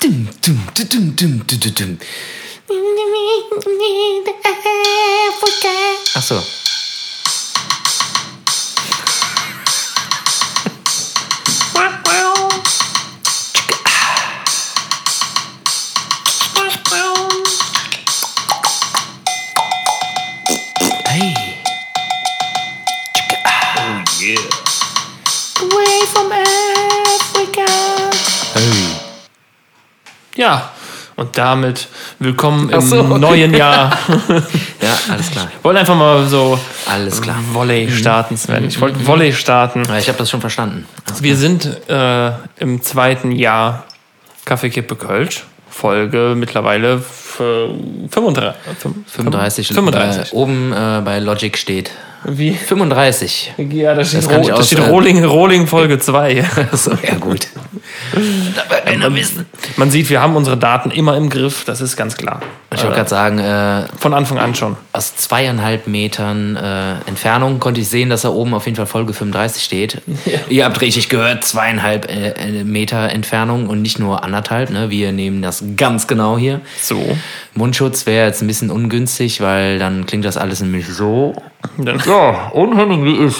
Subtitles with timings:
[0.00, 1.98] Dum, dum, dum, dum, dum, dum, dum.
[6.14, 6.59] Ach so.
[31.20, 31.88] Und damit
[32.18, 33.18] willkommen im so, okay.
[33.18, 33.96] neuen Jahr.
[34.82, 35.48] Ja, alles klar.
[35.56, 36.58] Ich wollte einfach mal so
[36.90, 37.36] Alles klar.
[37.52, 38.64] Volley starten, Sven.
[38.66, 39.84] Ich wollte Volley starten.
[39.86, 40.86] Ja, ich habe das schon verstanden.
[41.20, 43.84] Wir sind äh, im zweiten Jahr
[44.46, 45.44] Kaffeekippe Kölsch.
[45.68, 47.42] Folge mittlerweile f-
[48.10, 48.54] 35.
[49.06, 49.68] 35.
[49.68, 50.32] 35.
[50.32, 51.90] Äh, oben äh, bei Logic steht
[52.24, 52.52] Wie?
[52.54, 53.54] 35.
[53.56, 56.44] Ja, da steht, Ro da steht äh, Rolling, Rolling Folge 2.
[56.72, 57.48] so, ja gut.
[58.12, 59.46] Da wird einer wissen.
[59.76, 62.40] Man sieht, wir haben unsere Daten immer im Griff, das ist ganz klar.
[62.72, 64.76] Ich wollte gerade sagen, äh, Von Anfang an schon.
[64.92, 69.12] aus zweieinhalb Metern äh, Entfernung konnte ich sehen, dass da oben auf jeden Fall Folge
[69.12, 70.02] 35 steht.
[70.48, 74.70] Ihr habt richtig gehört, zweieinhalb äh, äh, Meter Entfernung und nicht nur anderthalb.
[74.70, 74.90] Ne?
[74.90, 76.60] Wir nehmen das ganz genau hier.
[76.80, 77.16] So.
[77.54, 81.34] Mundschutz wäre jetzt ein bisschen ungünstig, weil dann klingt das alles nämlich so.
[82.06, 83.34] Ja, unheimlich wie ich.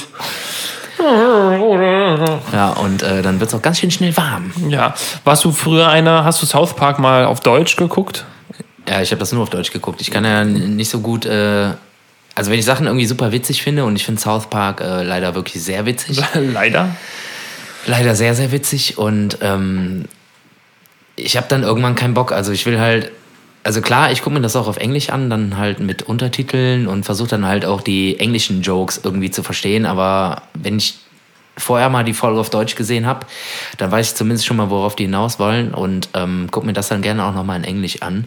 [2.52, 4.52] Ja, und äh, dann wird es auch ganz schön schnell warm.
[4.68, 4.94] Ja.
[5.24, 8.24] Warst du früher einer, hast du South Park mal auf Deutsch geguckt?
[8.88, 10.00] Ja, ich habe das nur auf Deutsch geguckt.
[10.00, 11.24] Ich kann ja nicht so gut.
[11.24, 11.70] Äh,
[12.34, 15.34] also, wenn ich Sachen irgendwie super witzig finde und ich finde South Park äh, leider
[15.34, 16.20] wirklich sehr witzig.
[16.34, 16.94] Leider.
[17.86, 20.04] leider sehr, sehr witzig und ähm,
[21.16, 22.32] ich habe dann irgendwann keinen Bock.
[22.32, 23.10] Also ich will halt,
[23.62, 27.04] also klar, ich gucke mir das auch auf Englisch an, dann halt mit Untertiteln und
[27.04, 29.86] versuche dann halt auch die englischen Jokes irgendwie zu verstehen.
[29.86, 30.94] Aber wenn ich
[31.56, 33.26] vorher mal die Folge auf Deutsch gesehen habe,
[33.76, 36.88] dann weiß ich zumindest schon mal, worauf die hinaus wollen und ähm, gucke mir das
[36.88, 38.26] dann gerne auch nochmal in Englisch an.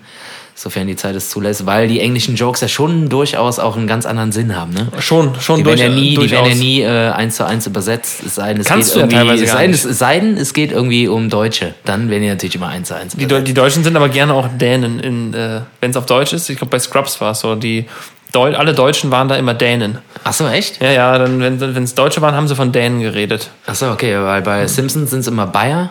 [0.55, 4.05] Sofern die Zeit es zulässt, weil die englischen Jokes ja schon durchaus auch einen ganz
[4.05, 4.71] anderen Sinn haben.
[4.71, 4.87] Ne?
[4.99, 7.66] Schon, schon Die durch, werden ja nie, die werden ja nie äh, eins zu eins
[7.66, 8.22] übersetzt.
[8.25, 10.38] Es sei denn, es Kannst geht du ja irgendwie, teilweise es sei es sei denn,
[10.38, 11.73] es geht irgendwie um Deutsche.
[11.85, 13.41] Dann werden die natürlich immer eins zu eins Die, übersetzt.
[13.41, 16.47] Deu- die Deutschen sind aber gerne auch Dänen, in, äh, wenn es auf Deutsch ist.
[16.50, 17.55] Ich glaube, bei Scrubs war es so.
[17.55, 17.85] Die
[18.31, 19.97] Deu alle Deutschen waren da immer Dänen.
[20.23, 20.81] Ach so, echt?
[20.81, 23.49] Ja, ja, dann, wenn es Deutsche waren, haben sie von Dänen geredet.
[23.66, 25.89] Ach so, okay, weil bei Simpsons sind es immer Bayer.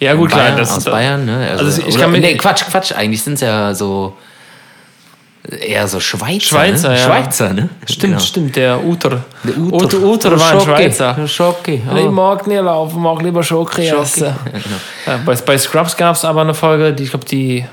[0.00, 0.58] Ja, gut, Bayern, klar.
[0.58, 1.48] Das, aus Bayern, ne?
[1.50, 2.92] Also, Also ich oder, kann mir- nee, Quatsch, Quatsch.
[2.92, 4.14] Eigentlich sind es ja so
[5.60, 6.40] eher so Schweizer.
[6.40, 6.96] Schweizer, ne?
[6.98, 7.04] ja.
[7.04, 7.68] Schweizer, ne?
[7.86, 8.18] Stimmt, Genau.
[8.18, 9.24] stimmt, der Uter.
[9.44, 10.64] Der Uter, Uter war ein Schocke.
[10.76, 11.28] Schweizer.
[11.28, 11.74] Schocke.
[11.74, 12.10] Ich Oh.
[12.10, 14.02] mag nicht laufen, mag lieber Schoki Schocke.
[14.02, 14.24] essen.
[14.24, 14.36] Ja,
[15.06, 15.18] genau.
[15.26, 17.64] Bei, bei Scrubs gab es aber eine Folge, die, ich glaube, die,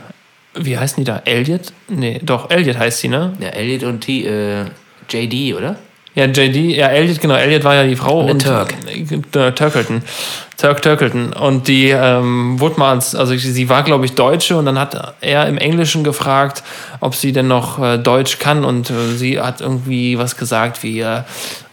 [0.55, 1.21] wie heißen die da?
[1.23, 1.71] Elliot?
[1.87, 3.33] Nee, doch, Elliot heißt die, ne?
[3.39, 4.65] Ja, Elliot und T, äh,
[5.09, 5.77] JD, oder?
[6.13, 8.23] Ja, JD, ja, Elliot, genau, Elliot war ja die Frau.
[8.23, 8.73] der und Turk.
[8.85, 10.01] Äh, Turkelton.
[10.57, 11.31] Turk Turkelton.
[11.31, 15.15] Und die ähm, wurde mal als, also sie war, glaube ich, Deutsche und dann hat
[15.21, 16.63] er im Englischen gefragt,
[16.99, 20.99] ob sie denn noch äh, Deutsch kann und äh, sie hat irgendwie was gesagt wie,
[20.99, 21.21] äh,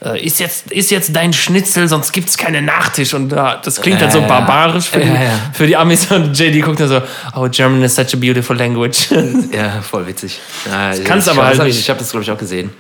[0.05, 3.15] äh, ist, jetzt, ist jetzt dein Schnitzel, sonst gibt's keine Nachtisch.
[3.15, 5.17] Und äh, das klingt halt so barbarisch für, die,
[5.53, 7.03] für die Amis und JD guckt dann so,
[7.35, 9.09] oh, German is such a beautiful language.
[9.53, 10.39] Ja, voll witzig.
[10.71, 11.83] Ja, kannst aber halt hab ich, nicht.
[11.83, 12.71] ich habe das, glaube ich, auch gesehen.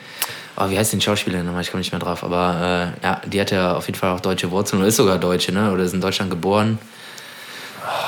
[0.60, 1.62] Oh, wie heißt die Schauspielerin nochmal?
[1.62, 2.24] Ich komme nicht mehr drauf.
[2.24, 5.18] Aber äh, ja, die hat ja auf jeden Fall auch deutsche Wurzeln oder ist sogar
[5.18, 5.70] Deutsche, ne?
[5.72, 6.78] Oder ist in Deutschland geboren.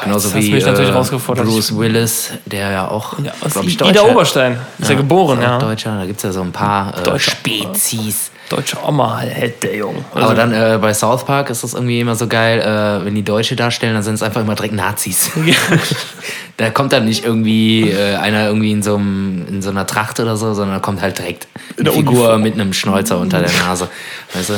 [0.02, 1.42] Genauso hast du wie äh.
[1.42, 5.44] Bruce Willis, der ja auch, Ja, glaube ich, Ida Deutscher Oberstein ist ja, geboren, ist
[5.44, 5.58] auch ja.
[5.58, 7.18] Deutscher, da gibt es ja so ein paar äh.
[7.18, 8.29] Spezies.
[8.50, 10.04] Deutsche Oma hätte der Junge.
[10.12, 13.14] Also, Aber dann äh, bei South Park ist das irgendwie immer so geil, äh, wenn
[13.14, 15.30] die Deutsche darstellen, dann sind es einfach immer direkt Nazis.
[16.56, 20.18] da kommt dann nicht irgendwie äh, einer irgendwie in so, einem, in so einer Tracht
[20.18, 21.46] oder so, sondern da kommt halt direkt
[21.78, 22.42] eine Figur Uniform.
[22.42, 23.88] mit einem Schnäuzer unter der Nase.
[24.34, 24.54] Weißt du?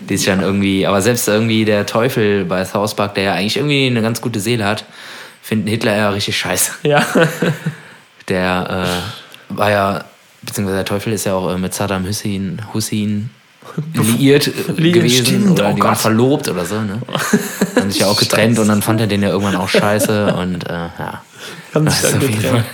[0.00, 3.58] Die ist dann irgendwie, aber selbst irgendwie der Teufel bei South Park, der ja eigentlich
[3.58, 4.84] irgendwie eine ganz gute Seele hat,
[5.40, 6.72] finden Hitler ja richtig scheiße.
[6.82, 7.06] ja.
[8.28, 8.86] Der
[9.50, 10.04] äh, war ja,
[10.42, 13.30] beziehungsweise der Teufel ist ja auch äh, mit Saddam Hussein, Hussein
[13.94, 15.26] liiert äh, Liiert, gewesen.
[15.26, 17.00] stimmt, oder oh die waren verlobt oder so, ne?
[17.76, 20.68] Haben sich ja auch getrennt und dann fand er den ja irgendwann auch scheiße und
[20.68, 21.22] äh, ja.
[21.72, 22.64] Fall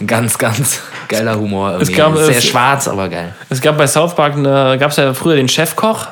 [0.00, 1.72] ein ganz, ganz geiler Humor.
[1.72, 1.92] Irgendwie.
[1.92, 3.34] gab, Sehr es- schwarz, aber geil.
[3.50, 6.08] Es gab bei South Park, gab es ja früher den Chefkoch.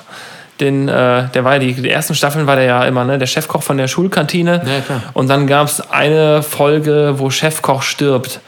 [0.60, 3.18] Den, äh, der war ja die, die ersten Staffeln war der ja immer, ne?
[3.18, 4.62] Der Chefkoch von der Schulkantine.
[4.88, 5.02] Ja.
[5.12, 8.40] Und dann gab es eine Folge, wo Chefkoch stirbt.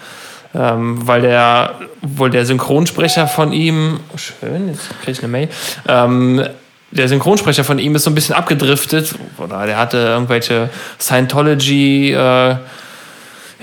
[0.55, 5.49] Ähm, weil der, wohl der Synchronsprecher von ihm, oh, schön, jetzt kriege ich eine Mail,
[5.89, 6.47] ähm,
[6.93, 10.71] der Synchronsprecher von ihm ist so ein bisschen abgedriftet, oder der hatte irgendwelche
[11.01, 12.57] Scientology, äh,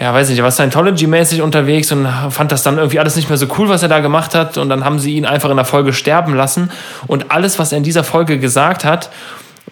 [0.01, 3.37] ja, weiß nicht, er war Scientology-mäßig unterwegs und fand das dann irgendwie alles nicht mehr
[3.37, 4.57] so cool, was er da gemacht hat.
[4.57, 6.71] Und dann haben sie ihn einfach in der Folge sterben lassen.
[7.05, 9.11] Und alles, was er in dieser Folge gesagt hat,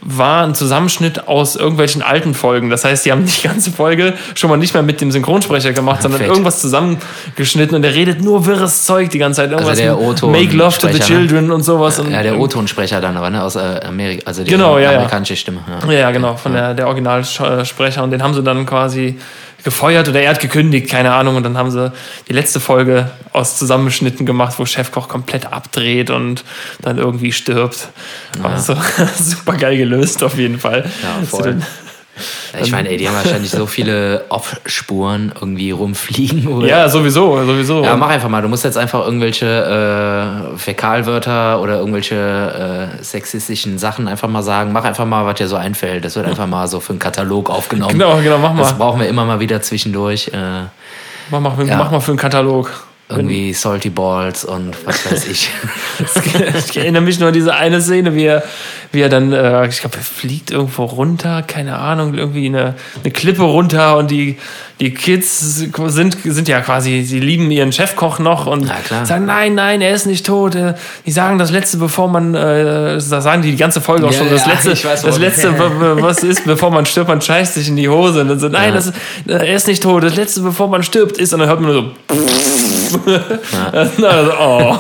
[0.01, 2.69] war ein Zusammenschnitt aus irgendwelchen alten Folgen.
[2.69, 6.01] Das heißt, die haben die ganze Folge schon mal nicht mehr mit dem Synchronsprecher gemacht,
[6.01, 6.38] sondern Perfekt.
[6.38, 9.51] irgendwas zusammengeschnitten und der redet nur wirres Zeug die ganze Zeit.
[9.51, 11.28] Irgendwas Also der Make Love to the Sprecher, ne?
[11.28, 12.00] Children und sowas.
[12.00, 13.44] Und Ja, der O-Tonsprecher dann aber, ne?
[13.44, 14.98] Aus äh, Amerika, also die Genau, ja, ja.
[14.98, 15.60] amerikanische Stimme.
[15.86, 15.92] Ja.
[15.92, 18.04] Ja, genau, von der, der Originalsprecher.
[18.04, 19.19] Und den haben sie dann quasi
[19.64, 21.36] gefeuert oder er hat gekündigt, keine Ahnung.
[21.36, 21.92] Und dann haben sie
[22.28, 26.44] die letzte Folge aus Zusammenschnitten gemacht, wo Chefkoch komplett abdreht und
[26.82, 27.90] dann irgendwie stirbt.
[28.44, 28.76] Also
[29.20, 30.90] super geil gelöst auf jeden Fall.
[31.04, 31.62] Ja, voll.
[32.62, 36.48] Ich meine, ey, die haben wahrscheinlich so viele Off-Spuren irgendwie rumfliegen.
[36.48, 36.68] Oder?
[36.68, 37.83] Ja, sowieso, sowieso.
[37.83, 38.42] Ja, mach einfach mal.
[38.42, 39.45] Du musst jetzt einfach irgendwelche
[40.54, 42.16] äh, Fäkalwörter oder irgendwelche
[43.00, 44.71] äh, sexistischen Sachen einfach mal sagen.
[44.71, 46.06] Mach einfach mal, was dir so einfällt.
[46.06, 47.94] Das wird einfach mal so für einen Katalog aufgenommen.
[47.94, 48.77] Genau, genau, mach Das mal.
[48.77, 50.30] brauchen wir immer mal wieder zwischendurch.
[50.30, 50.63] Äh,
[51.31, 51.77] Mach mal, Ja.
[51.77, 52.71] mach mal für einen Katalog.
[53.12, 55.50] Irgendwie Salty Balls und was weiß ich.
[56.70, 58.44] ich erinnere mich nur an diese eine Szene, wie er,
[58.92, 63.12] wie er dann, äh, ich glaube, er fliegt irgendwo runter, keine Ahnung, irgendwie eine, eine
[63.12, 64.38] Klippe runter und die,
[64.80, 68.72] die Kids sind, sind ja quasi, sie lieben ihren Chefkoch noch und
[69.04, 70.54] sagen, nein, nein, er ist nicht tot.
[70.54, 70.76] Äh,
[71.08, 74.30] Die sagen das Letzte, bevor man, äh, sagen die die ganze Folge auch Ja, schon,
[74.30, 75.58] das ja, Letzte, weiß, das Letzte,
[76.02, 78.70] was ist, bevor man stirbt, man scheißt sich in die Hose und dann so, nein,
[78.70, 78.76] Ja.
[78.76, 78.94] das, äh,
[79.48, 81.82] er ist nicht tot, das Letzte, bevor man stirbt, ist, und dann hört man nur
[81.82, 81.92] so,
[83.72, 84.78] also, oh.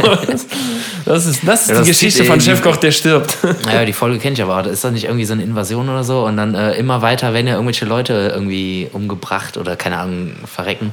[1.05, 3.37] Das ist, das ist Ja, die das Geschichte zieht von die- Chefkoch, der stirbt.
[3.65, 4.65] Naja, die Folge kennt ich aber.
[4.67, 6.25] Ist das nicht irgendwie so eine Invasion oder so?
[6.25, 10.91] Und dann äh, immer weiter werden ja irgendwelche Leute irgendwie umgebracht oder keine Ahnung, verrecken.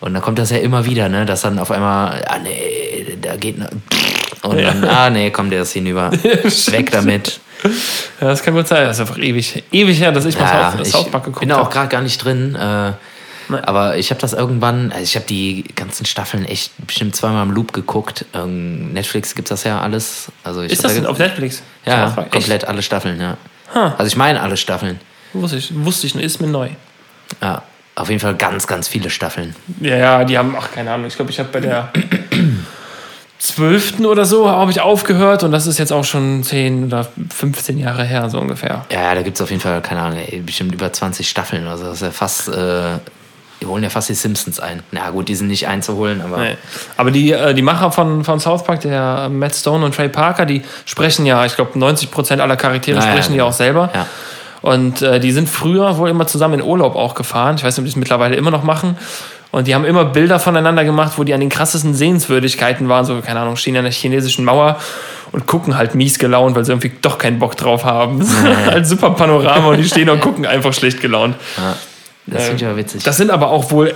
[0.00, 1.24] Und dann kommt das ja immer wieder, ne?
[1.24, 3.70] Dass dann auf einmal, ah nee, da geht ne,
[4.42, 6.10] und dann, ah nee, komm, der ist hinüber.
[6.70, 7.40] Weg damit.
[8.20, 8.84] Ja, das kann gut sein.
[8.86, 11.48] Das ist einfach ewig, ewig her, dass ich mal Ja, South, ich Park geguckt bin
[11.48, 11.72] da auch habe.
[11.72, 12.54] gerade gar nicht drin.
[12.54, 12.92] Äh.
[13.62, 17.52] Aber ich habe das irgendwann, also ich habe die ganzen Staffeln echt bestimmt zweimal im
[17.52, 18.24] Loop geguckt.
[18.34, 20.32] Ähm, Netflix gibt das ja alles.
[20.42, 21.62] Also ich Ist das da denn auf Netflix?
[21.84, 23.36] Ja, komplett alle Staffeln, ja.
[23.74, 23.92] Huh.
[23.98, 25.00] Also ich meine alle Staffeln.
[25.32, 26.70] Wusste ich, wusste ich, ist mir neu.
[27.42, 27.62] Ja,
[27.96, 29.54] auf jeden Fall ganz, ganz viele Staffeln.
[29.80, 31.06] Ja, ja, die haben, ach, keine Ahnung.
[31.06, 31.90] Ich glaube, ich habe bei der
[33.38, 37.78] zwölften oder so habe ich aufgehört und das ist jetzt auch schon 10 oder 15
[37.78, 38.86] Jahre her, so ungefähr.
[38.90, 41.68] Ja, ja da gibt es auf jeden Fall, keine Ahnung, ey, bestimmt über 20 Staffeln.
[41.68, 42.98] Also das ist ja fast, äh,
[43.64, 44.82] die holen ja fast die Simpsons ein.
[44.92, 46.56] Na gut, die sind nicht einzuholen, aber Nee.
[46.96, 50.44] Aber die, äh, die Macher von, von South Park, der Matt Stone und Trey Parker,
[50.44, 53.48] die sprechen ja, ich glaube, 90% aller Charaktere Ja, ja, sprechen die genau.
[53.48, 53.90] auch selber.
[53.94, 54.06] ja.
[54.60, 57.56] Und äh, die sind früher wohl immer zusammen in Urlaub auch gefahren.
[57.56, 58.96] Ich weiß nicht, ob die es mittlerweile immer noch machen.
[59.50, 63.04] Und die haben immer Bilder voneinander gemacht, wo die an den krassesten Sehenswürdigkeiten waren.
[63.04, 64.78] So, keine Ahnung, stehen an der chinesischen Mauer
[65.32, 68.26] und gucken halt mies gelaunt, weil sie irgendwie doch keinen Bock drauf haben.
[68.66, 71.36] halt super Panorama und die stehen und gucken einfach schlecht gelaunt.
[71.56, 71.76] ja.
[72.26, 73.02] Das finde ich aber witzig.
[73.02, 73.94] Das sind aber auch wohl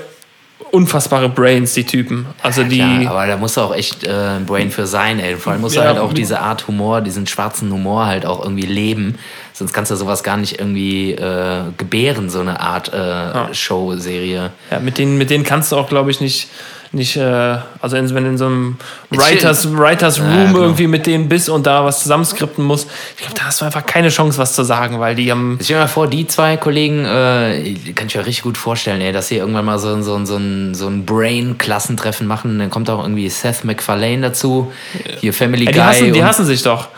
[0.71, 2.27] unfassbare Brains, die Typen.
[2.43, 2.79] Also die.
[2.79, 5.37] Klar, aber da musst du auch echt äh, ein Brain für sein, ey.
[5.37, 8.43] Vor allem musst du Ja, halt auch diese Art Humor, diesen schwarzen Humor halt auch
[8.43, 9.19] irgendwie leben.
[9.53, 14.51] Sonst kannst du sowas gar nicht irgendwie äh, gebären, so eine Art äh, Show-Serie.
[14.71, 16.49] Ja, mit denen, mit denen kannst du auch, glaube ich, nicht,
[16.93, 18.77] nicht äh, also in, wenn du in so einem
[19.11, 20.61] Writers, Writers Room Ja, genau.
[20.61, 23.85] irgendwie mit denen bist und da was zusammenskripten musst, ich glaube, da hast du einfach
[23.85, 25.59] keine Chance, was zu sagen, weil die haben.
[25.63, 29.13] Stell dir mal vor, die zwei Kollegen, äh, kann ich mir richtig gut vorstellen, ey,
[29.13, 32.59] dass sie irgendwann mal so, so, so ein, so ein Brain-Klassentreffen machen.
[32.59, 34.73] Dann kommt auch irgendwie Seth MacFarlane dazu,
[35.21, 35.75] hier Family Guy.
[35.75, 36.89] die, hassen, die hassen sich doch.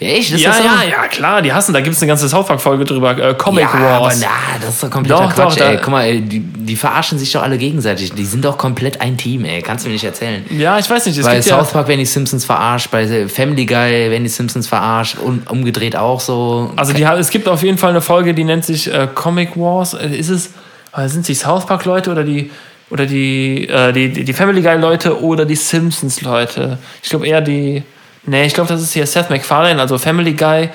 [0.00, 0.30] Ja, echt?
[0.32, 0.64] Ist Ja, das so?
[0.64, 1.72] ja, ja, klar, die hassen.
[1.72, 3.18] Da gibt es eine ganze South Park-Folge drüber.
[3.18, 4.20] Äh, Comic Ja, aber Wars.
[4.20, 4.28] na,
[4.60, 5.76] das ist doch kompletter Doch, Quatsch, doch, ey.
[5.82, 8.12] Guck mal, ey, die, die verarschen sich doch alle gegenseitig.
[8.12, 9.60] Die sind doch komplett ein Team, ey.
[9.60, 10.44] Kannst du mir nicht erzählen.
[10.56, 11.18] Ja, ich weiß nicht.
[11.18, 14.28] Es bei gibt South ja, Park werden die Simpsons verarscht, bei Family Guy werden die
[14.30, 16.72] Simpsons verarscht und umgedreht auch so.
[16.76, 19.94] also die, es gibt auf jeden Fall eine Folge, die nennt sich äh, Comic Wars.
[19.94, 20.50] Äh, Ist es,
[20.96, 22.50] äh, sind es die South Park-Leute oder die
[22.90, 26.78] oder die, äh, die, die, die Family Guy-Leute oder die Simpsons-Leute?
[27.02, 27.82] Ich glaube eher die.
[28.28, 30.68] Nee, ich glaube, das ist hier Seth MacFarlane, also Family Guy,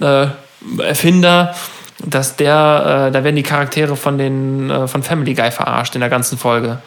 [0.00, 0.26] äh,
[0.78, 1.54] Erfinder.
[2.04, 6.00] Dass der, äh, da werden die Charaktere von den äh, von Family Guy verarscht in
[6.00, 6.78] der ganzen Folge.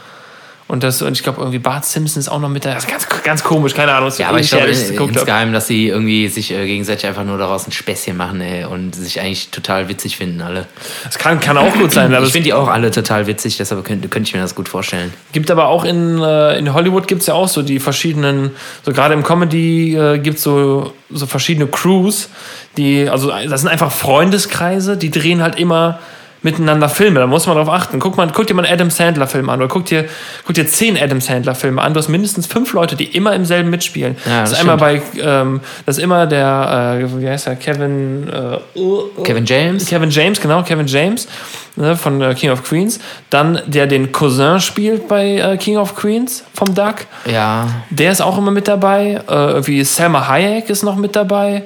[0.68, 2.74] Und das, und ich glaube, irgendwie Bart Simpson ist auch noch mit da.
[2.74, 4.12] Das ist ganz, ganz komisch, keine Ahnung.
[4.18, 5.10] ja, aber ich glaube hab.
[5.10, 8.96] insgeheim, dass sie irgendwie sich äh, gegenseitig einfach nur daraus ein Späßchen machen ey, und
[8.96, 10.66] sich eigentlich total witzig finden alle.
[11.04, 12.12] Das kann, kann auch gut sein.
[12.16, 14.68] Aber ich finde die auch alle total witzig, deshalb könnte, könnte ich mir das gut
[14.68, 15.14] vorstellen.
[15.34, 18.50] gibt aber auch in, äh, in Hollywood gibt es ja auch so die verschiedenen,
[18.84, 22.30] so gerade im Comedy äh, gibt es so, so verschiedene Crews,
[22.78, 26.00] die, also das sind einfach Freundeskreise, die drehen halt immer
[26.46, 27.20] miteinander Filme.
[27.20, 28.00] Da muss man drauf achten.
[28.00, 30.06] Guck, mal, guck dir mal einen Adam Sandler-Film an oder guck dir,
[30.46, 31.94] guck dir zehn Adam Sandler-Filme an.
[31.94, 34.16] Du hast mindestens fünf Leute, die immer im selben mitspielen.
[34.26, 37.56] Ja, das, das ist einmal bei, ähm, das ist immer der, äh, wie heißt der,
[37.56, 39.88] Kevin, äh, uh, uh, Kevin James?
[39.88, 41.28] Kevin James, genau, Kevin James
[41.76, 43.00] ne, von äh, King of Queens.
[43.32, 47.08] Dann der den Cousin spielt bei äh, King of Queens vom Duck.
[47.26, 49.20] Ja, Der ist auch immer mit dabei.
[49.28, 51.64] Äh, irgendwie Selma Hayek ist noch mit dabei.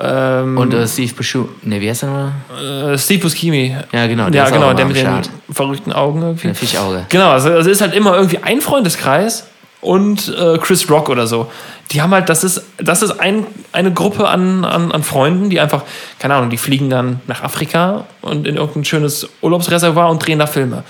[0.00, 1.48] Ähm, Und äh, Steve Buscemi.
[1.62, 2.92] Ne, wie heißt der nochmal?
[2.94, 3.76] äh, Steve Buscemi.
[3.92, 4.28] Ja, genau.
[4.28, 5.30] der Ja, genau, der mit den Start.
[5.50, 6.48] verrückten Augen irgendwie.
[6.48, 7.06] Der Fischauge.
[7.08, 9.46] Genau, also also es ist halt immer irgendwie ein Freundeskreis
[9.80, 11.50] und äh, Chris Rock oder so.
[11.92, 15.60] Die haben halt, das ist, das ist ein, eine Gruppe an, an, an Freunden, die
[15.60, 15.82] einfach,
[16.18, 20.46] keine Ahnung, die fliegen dann nach Afrika und in irgendein schönes Urlaubsreservoir und drehen da
[20.46, 20.82] Filme.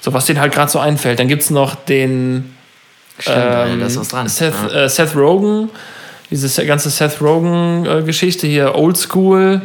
[0.00, 1.18] So, was denen halt gerade so einfällt.
[1.20, 2.54] Dann gibt es noch den
[3.18, 3.88] Stimmt, ähm.
[4.28, 4.84] Seth, ja.
[4.84, 5.70] äh, Seth Rogen,
[6.30, 9.62] diese ganze Seth Rogen-Geschichte hier, Old School.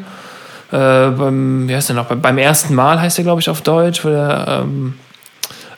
[0.72, 0.76] Äh,
[1.10, 2.06] beim, wie heißt der noch?
[2.06, 4.02] Bei- Beim ersten Mal heißt der, glaube ich, auf Deutsch.
[4.04, 4.96] Der, ähm,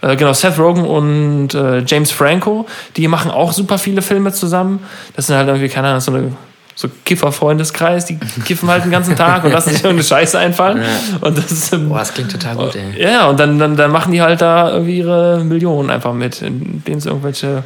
[0.02, 2.66] äh, genau, Seth Rogen und äh, James Franco,
[2.96, 4.80] die machen auch super viele Filme zusammen.
[5.16, 6.32] Das sind halt irgendwie, keine Ahnung, so eine
[6.78, 10.84] so Kiffer-Freundeskreis, die kiffen halt den ganzen Tag und lassen sich irgendeine Scheiße einfallen.
[11.22, 13.02] Und das ähm, Boah, das klingt total gut, ey.
[13.02, 17.00] ja, und dann, dann, dann machen die halt da irgendwie ihre Millionen einfach mit, indem
[17.00, 17.64] sie irgendwelche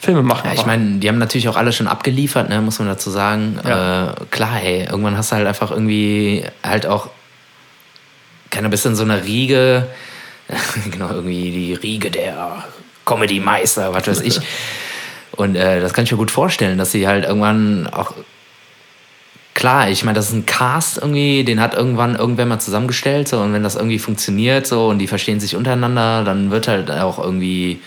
[0.00, 0.42] Filme machen.
[0.46, 3.58] Ja, ich meine, die haben natürlich auch alle schon abgeliefert, ne, muss man dazu sagen.
[3.66, 4.10] Ja.
[4.10, 7.08] Äh, klar, ey, irgendwann hast du halt einfach irgendwie halt auch,
[8.50, 9.86] keine bist in so einer Riege,
[10.90, 12.64] genau, irgendwie die Riege der
[13.04, 14.40] Comedy-Meister, was weiß ich.
[15.32, 18.14] Und äh, das kann ich mir gut vorstellen, dass sie halt irgendwann auch
[19.54, 23.40] klar, ich meine, das ist ein Cast irgendwie, den hat irgendwann irgendwer mal zusammengestellt, so,
[23.40, 27.18] und wenn das irgendwie funktioniert, so, und die verstehen sich untereinander, dann wird halt auch
[27.18, 27.80] irgendwie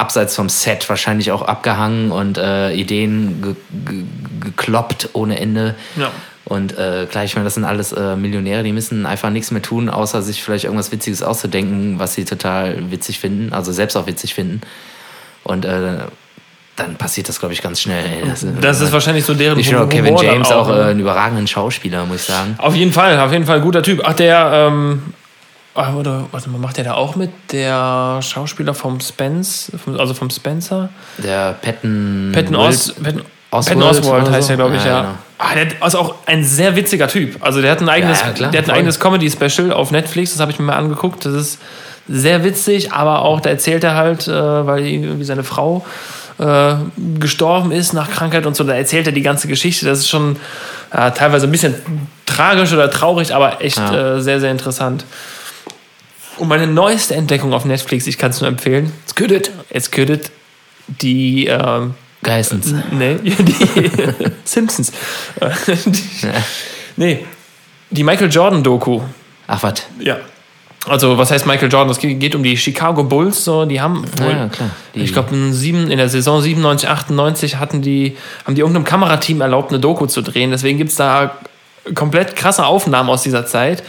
[0.00, 3.54] abseits vom Set wahrscheinlich auch abgehangen und äh, Ideen ge
[3.84, 4.04] ge
[4.40, 5.74] gekloppt ohne Ende.
[5.96, 6.10] Ja.
[6.46, 9.62] Und äh, klar, ich meine, das sind alles äh, Millionäre, die müssen einfach nichts mehr
[9.62, 14.06] tun, außer sich vielleicht irgendwas Witziges auszudenken, was sie total witzig finden, also selbst auch
[14.06, 14.62] witzig finden.
[15.44, 15.98] Und äh,
[16.76, 18.04] dann passiert das, glaube ich, ganz schnell.
[18.04, 18.28] Ey.
[18.28, 20.80] Das, Das ist wahrscheinlich so deren ich finde auch Kevin James auch, ne?
[20.80, 22.56] äh, einen überragenden Schauspieler, muss ich sagen.
[22.58, 24.02] Auf jeden Fall, auf jeden Fall guter Typ.
[24.04, 25.14] Ach, der, ähm,
[25.96, 27.30] oder, warte mal, macht der da auch mit?
[27.52, 30.88] Der Schauspieler vom Spence, vom, also vom Spencer?
[31.18, 32.30] Der Patton.
[32.34, 34.52] Patton, Os, Patton, Oswalt Patton Oswald heißt so?
[34.52, 35.00] er, glaube ich, Ja, ja.
[35.02, 35.14] genau.
[35.38, 37.36] Ah, der ist auch ein sehr witziger Typ.
[37.40, 38.78] Also der hat ein eigenes, Ja, ja, klar, der hat ein voll.
[38.78, 41.24] eigenes Comedy-Special auf Netflix, das habe ich mir mal angeguckt.
[41.24, 41.58] Das ist
[42.08, 44.32] sehr witzig, aber auch, da erzählt er halt, äh,
[44.66, 45.84] weil irgendwie seine Frau
[46.38, 46.74] äh,
[47.18, 49.86] gestorben ist nach Krankheit und so, da erzählt er die ganze Geschichte.
[49.86, 50.36] Das ist schon
[50.92, 51.74] äh, teilweise ein bisschen
[52.26, 54.16] tragisch oder traurig, aber echt Ja.
[54.16, 55.04] äh, sehr, sehr interessant.
[56.36, 58.92] Und meine neueste Entdeckung auf Netflix, ich kann es nur empfehlen.
[59.04, 59.50] It's good it.
[59.70, 60.30] It's good it.
[60.88, 62.72] Die ähm, Geissens.
[62.92, 63.54] Nee, die
[64.44, 64.92] Simpsons.
[65.86, 66.02] Die,
[66.96, 67.24] Nee,
[67.90, 69.00] die Michael Jordan-Doku.
[69.46, 69.74] Ach, was?
[69.98, 70.16] Ja.
[70.86, 71.90] Also, was heißt Michael Jordan?
[71.90, 73.44] Es geht, um die Chicago Bulls.
[73.44, 74.70] So, die haben wohl, Ja, klar.
[74.94, 79.70] Die- ich glaube, in der Saison 97, 98 hatten die, haben die irgendeinem Kamerateam erlaubt,
[79.70, 80.50] eine Doku zu drehen.
[80.50, 81.36] Deswegen gibt es da
[81.94, 83.82] komplett krasse Aufnahmen aus dieser Zeit.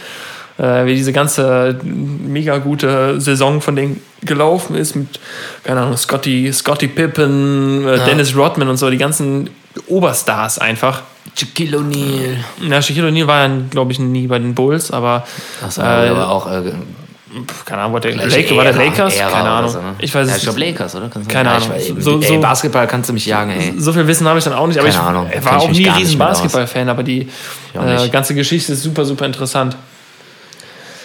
[0.58, 5.18] Äh, wie diese ganze mega gute Saison von denen gelaufen ist mit,
[5.64, 9.48] keine Ahnung, Scotty, Scotty Pippen, äh, Dennis Rodman und so, die ganzen
[9.88, 11.02] Oberstars einfach.
[11.34, 12.36] Shaquille O'Neal.
[12.60, 15.26] Na, Shaquille O'Neal war ja, glaube ich, nie bei den Bulls, aber
[15.64, 16.46] Achso, Äh, aber auch.
[16.50, 16.72] Äh,
[17.64, 19.16] keine Ahnung, war der, Lake, war der Lakers?
[19.16, 19.70] Ära keine Ahnung.
[19.70, 19.94] so, ne?
[20.00, 20.60] Ich weiß ja, ich glaube.
[20.60, 21.08] Lakers, oder?
[21.28, 21.70] Keine Ja, Ahnung.
[21.70, 23.72] Weiß, So- ey, so- Basketball kannst du mich jagen, ey.
[23.78, 25.88] So viel Wissen habe ich dann auch nicht, aber Keine ich Ahnung, war auch nie
[25.88, 26.18] riesen.
[26.18, 27.26] Basketball-Fan, aber die
[27.72, 29.74] äh, ganze Geschichte ist super, super interessant.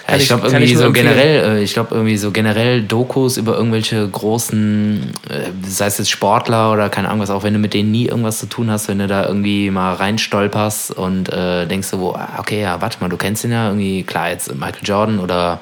[0.09, 1.07] Ja, ich glaube kann irgendwie ich so empfehlen.
[1.07, 6.09] generell, äh, ich glaube irgendwie so generell Dokus über irgendwelche großen, äh, sei es jetzt
[6.09, 8.87] Sportler oder keine Ahnung was, auch wenn du mit denen nie irgendwas zu tun hast,
[8.87, 12.97] wenn du da irgendwie mal reinstolperst und äh, denkst du, wo, ah, okay, ja, warte
[13.01, 15.59] mal, du kennst ihn ja irgendwie, klar, jetzt Michael Jordan oder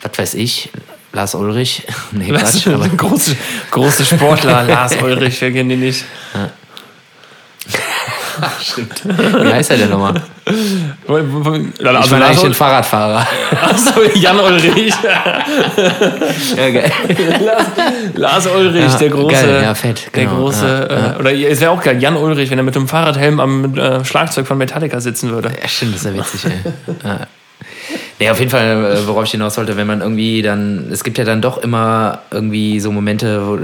[0.00, 0.70] was weiß ich,
[1.12, 1.82] Lars Ulrich.
[2.12, 3.36] nee, Quatsch, aber große,
[3.70, 6.04] große Sportler, Lars Ulrich, wir kennen die nicht.
[8.62, 9.02] stimmt.
[9.04, 10.20] Wie heißt er denn nochmal?
[10.46, 10.56] Ich
[11.86, 13.26] Also meine eigentlich den Fahrradfahrer.
[13.62, 14.94] Achso, Jan Ulrich.
[16.56, 16.92] ja, geil.
[17.40, 17.66] Lars,
[18.14, 19.32] Lars Ulrich, Ja, der große.
[19.32, 20.88] geil, ja, fett, Der genau, große.
[20.90, 23.76] ja, Äh, oder es wäre auch geil, Jan Ulrich, wenn er mit dem Fahrradhelm am
[23.76, 25.50] äh, Schlagzeug von Metallica sitzen würde.
[25.60, 26.72] Ja, stimmt, das ist ja witzig, ey.
[27.10, 27.20] Ja.
[28.20, 31.18] Nee, auf jeden Fall, äh, worauf ich hinaus wollte, wenn man irgendwie dann, es gibt
[31.18, 33.58] ja dann doch immer irgendwie so Momente, wo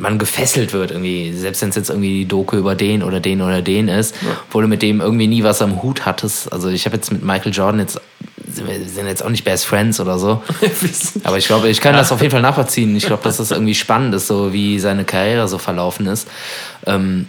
[0.00, 3.42] man gefesselt wird irgendwie, selbst wenn es jetzt irgendwie die Doku über den oder den
[3.42, 4.14] oder den ist,
[4.50, 6.52] wo du mit dem irgendwie nie was am Hut hattest.
[6.52, 8.00] Also ich habe jetzt mit Michael Jordan jetzt,
[8.48, 10.42] sind wir sind jetzt auch nicht Best Friends oder so,
[11.24, 12.96] aber ich glaube, ich kann das auf jeden Fall nachvollziehen.
[12.96, 16.26] Ich glaube, dass das irgendwie spannend ist, so wie seine Karriere so verlaufen ist.
[16.86, 17.26] Ähm,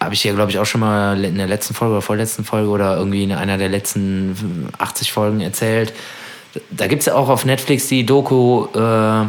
[0.00, 2.70] habe ich dir, glaube ich, auch schon mal in der letzten Folge oder vorletzten Folge
[2.70, 5.92] oder irgendwie in einer der letzten 80 Folgen erzählt.
[6.70, 9.26] Da gibt es ja auch auf Netflix die Doku äh,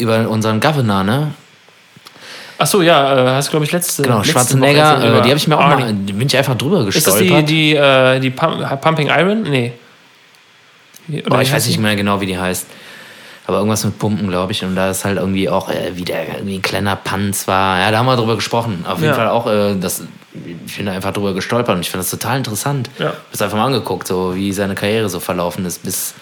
[0.00, 1.32] über unseren Governor, ne?
[2.58, 4.02] Achso, ja, äh, hast du, glaube ich, letzte.
[4.02, 5.82] Genau, letzte Schwarzenegger, Woche äh, über die habe ich mir auch Arnie.
[5.84, 7.48] mal, bin ich einfach drüber Ist das gestolpert.
[7.48, 9.42] die, die, äh, die Pump, Pumping Iron?
[9.42, 9.72] Nee.
[11.08, 12.66] Oder Boah, ich weiß nicht mehr genau, wie die heißt.
[13.46, 14.62] Aber irgendwas mit Pumpen, glaube ich.
[14.62, 17.80] Und da ist halt irgendwie auch, äh, wie der irgendwie ein kleiner Panz war.
[17.80, 18.84] Ja, da haben wir drüber gesprochen.
[18.86, 19.14] Auf jeden Ja.
[19.14, 20.04] Fall auch, äh, das,
[20.66, 22.90] ich bin da einfach drüber gestolpert und ich finde das total interessant.
[22.98, 23.14] Ja.
[23.30, 25.82] Bis einfach mal angeguckt, so wie seine Karriere so verlaufen ist.
[25.82, 26.14] Bis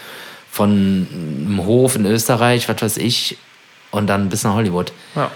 [0.50, 1.06] von
[1.46, 3.36] einem Hof in Österreich, was weiß ich,
[3.90, 4.92] und dann bis nach Hollywood.
[5.14, 5.30] Ja.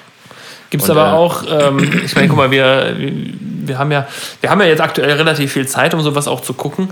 [0.72, 4.08] Gibt es aber äh, auch, ähm, ich meine, guck mal, wir, wir, haben ja,
[4.40, 6.88] wir haben ja jetzt aktuell relativ viel Zeit, um sowas auch zu gucken.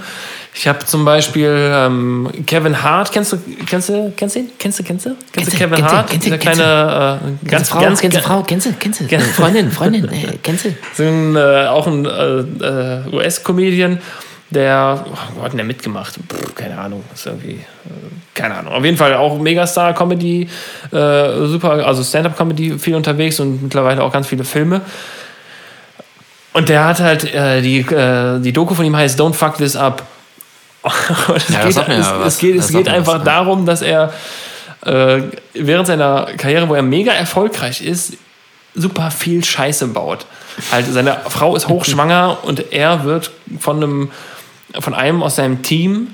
[0.53, 4.51] Ich habe zum Beispiel ähm, Kevin Hart, kennst du, kennst du, kennst du ihn?
[4.59, 5.17] Kennst du, kennst du?
[5.33, 6.11] Kennst du Kevin kennst du, Hart?
[6.11, 6.63] kennst du, kennst du?
[6.63, 9.07] kleine, äh, ganz, Frau, ganz, kennst du ganz, Frau, kennst du, kennst du?
[9.07, 9.33] Kennst du?
[9.33, 10.75] Freundin, Freundin, äh, kennst du?
[10.95, 13.99] so ein, äh, auch ein äh, äh, US-Comedian,
[14.51, 16.15] der, oh, wo hat denn der mitgemacht?
[16.15, 17.65] Pff, keine Ahnung, ist irgendwie, äh,
[18.35, 18.73] keine Ahnung.
[18.73, 20.49] Auf jeden Fall auch Megastar-Comedy,
[20.93, 24.83] äh, super, also Stand-Up-Comedy viel unterwegs und mittlerweile auch ganz viele Filme.
[26.53, 29.77] Und der hat halt, äh, die, äh, die Doku von ihm heißt Don't Fuck This
[29.77, 30.03] Up.
[31.37, 34.13] Es, Ja, geht, es, es geht, es geht einfach was, darum, dass er
[34.85, 35.23] äh,
[35.55, 38.15] während seiner Karriere, wo er mega erfolgreich ist,
[38.75, 40.27] super viel Scheiße baut.
[40.73, 44.11] Halt, seine Frau ist hochschwanger und er wird von einem,
[44.79, 46.09] von einem aus seinem Team,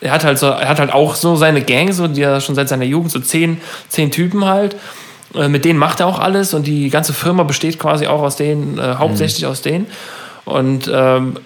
[0.00, 2.54] er hat halt so, er hat halt auch so seine Gang, so, die er schon
[2.54, 4.76] seit seiner Jugend, so zehn, zehn Typen halt.
[5.34, 8.36] Äh, Mit denen macht er auch alles und die ganze Firma besteht quasi auch aus
[8.36, 9.86] denen, äh, hauptsächlich aus denen.
[10.44, 11.38] Und ähm,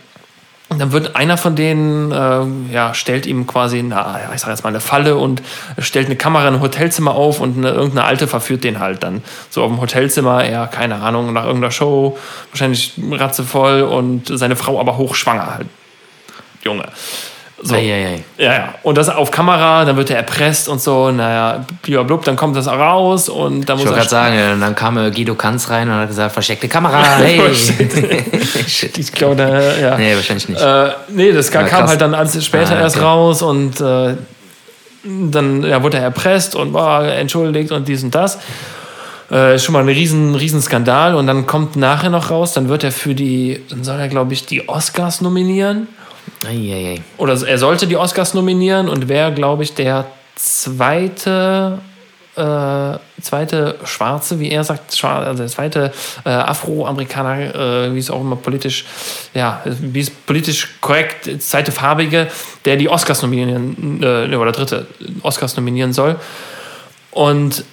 [0.79, 4.69] dann wird einer von denen, ähm, ja, stellt ihm quasi, ja, ich sag jetzt mal,
[4.69, 5.43] eine Falle und
[5.79, 9.23] stellt eine Kamera in ein Hotelzimmer auf und eine, irgendeine Alte verführt den halt dann.
[9.49, 12.17] So auf dem Hotelzimmer, er, keine Ahnung, nach irgendeiner Show,
[12.53, 15.67] wahrscheinlich ratzevoll und seine Frau aber hochschwanger halt.
[16.63, 16.85] Junge.
[17.63, 17.75] So.
[17.75, 18.25] Eieiei.
[18.39, 18.75] Ja, ja.
[18.83, 22.67] Und das auf Kamera, dann wird er erpresst und so, naja, blub, dann kommt das
[22.67, 23.97] raus und dann Ich muss wollte er.
[23.97, 27.03] gerade sagen, äh, und dann kam äh, Guido Kanz rein und hat gesagt, versteckte Kamera,
[27.19, 27.55] hey.
[28.67, 28.97] Shit.
[28.97, 29.99] Ich glaube, da, ja.
[29.99, 30.61] Nee, wahrscheinlich nicht.
[30.61, 31.91] Äh, nee, das kam krass.
[31.91, 33.05] halt dann später Ah, erst okay.
[33.05, 34.15] raus und äh,
[35.05, 38.39] dann ja, wurde er erpresst und war entschuldigt und dies und das.
[39.31, 42.85] Äh, schon mal ein riesen, riesen Skandal und dann kommt nachher noch raus, dann wird
[42.85, 45.89] er für die, dann soll er glaube ich die Oscars nominieren
[46.47, 47.03] Eieiei.
[47.19, 50.07] oder er sollte die Oscars nominieren und wäre glaube ich der
[50.37, 51.81] zweite
[52.37, 55.93] äh, zweite Schwarze, wie er sagt, also der zweite
[56.25, 58.85] äh, Afroamerikaner, äh, wie es auch immer politisch,
[59.35, 62.29] ja, wie es politisch korrekt, zweite Farbige,
[62.65, 64.87] der die Oscars nominieren, äh, oder dritte
[65.23, 66.17] Oscars nominieren soll.
[67.11, 67.65] Und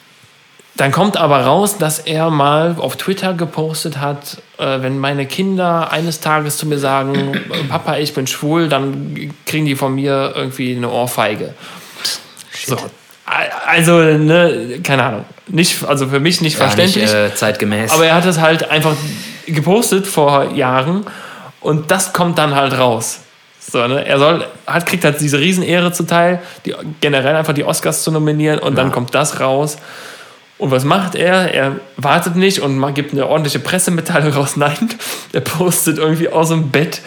[0.77, 5.91] dann kommt aber raus, dass er mal auf Twitter gepostet hat, äh, wenn meine Kinder
[5.91, 10.75] eines Tages zu mir sagen, Papa, ich bin schwul, dann kriegen die von mir irgendwie
[10.75, 11.53] eine Ohrfeige.
[12.65, 12.77] So.
[13.65, 15.25] Also, ne, keine Ahnung.
[15.47, 17.13] Nicht, also für mich nicht Ja, nicht verständlich.
[17.13, 17.91] äh, zeitgemäß.
[17.91, 18.95] aber er hat es halt einfach
[19.45, 21.05] gepostet vor Jahren
[21.59, 23.19] und das kommt dann halt raus.
[23.59, 24.05] So, ne?
[24.05, 28.59] Er soll, hat, kriegt halt diese Riesenehre zuteil, die, generell einfach die Oscars zu nominieren
[28.59, 28.93] und dann Ja.
[28.93, 29.77] kommt das raus.
[30.59, 31.53] Und was macht er?
[31.53, 34.53] Er wartet nicht und gibt eine ordentliche Pressemitteilung raus.
[34.55, 34.89] Nein,
[35.31, 37.01] er postet irgendwie aus dem Bett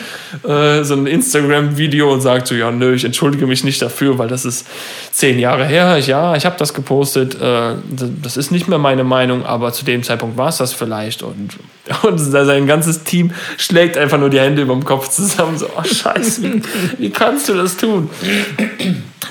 [0.47, 4.29] äh, so ein Instagram-Video und sagt so, ja, nö, ich entschuldige mich nicht dafür, weil
[4.29, 4.69] das ist
[5.11, 5.99] zehn Jahre her.
[5.99, 7.41] Ich, ja, ich habe das gepostet.
[7.41, 7.75] Äh,
[8.23, 11.25] das ist nicht mehr meine Meinung, aber zu dem Zeitpunkt war es das vielleicht.
[11.25, 11.57] Und,
[12.03, 15.59] und sein ganzes Team schlägt einfach nur die Hände über dem Kopf zusammen.
[15.59, 16.63] So, oh scheiße, wie,
[16.99, 18.11] wie kannst du das tun?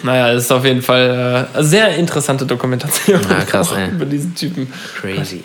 [0.04, 3.90] Naja, es ist auf jeden Fall äh, eine sehr interessante Dokumentation Ja, krass, ey.
[3.90, 4.72] über diesen Typen.
[5.00, 5.44] Crazy.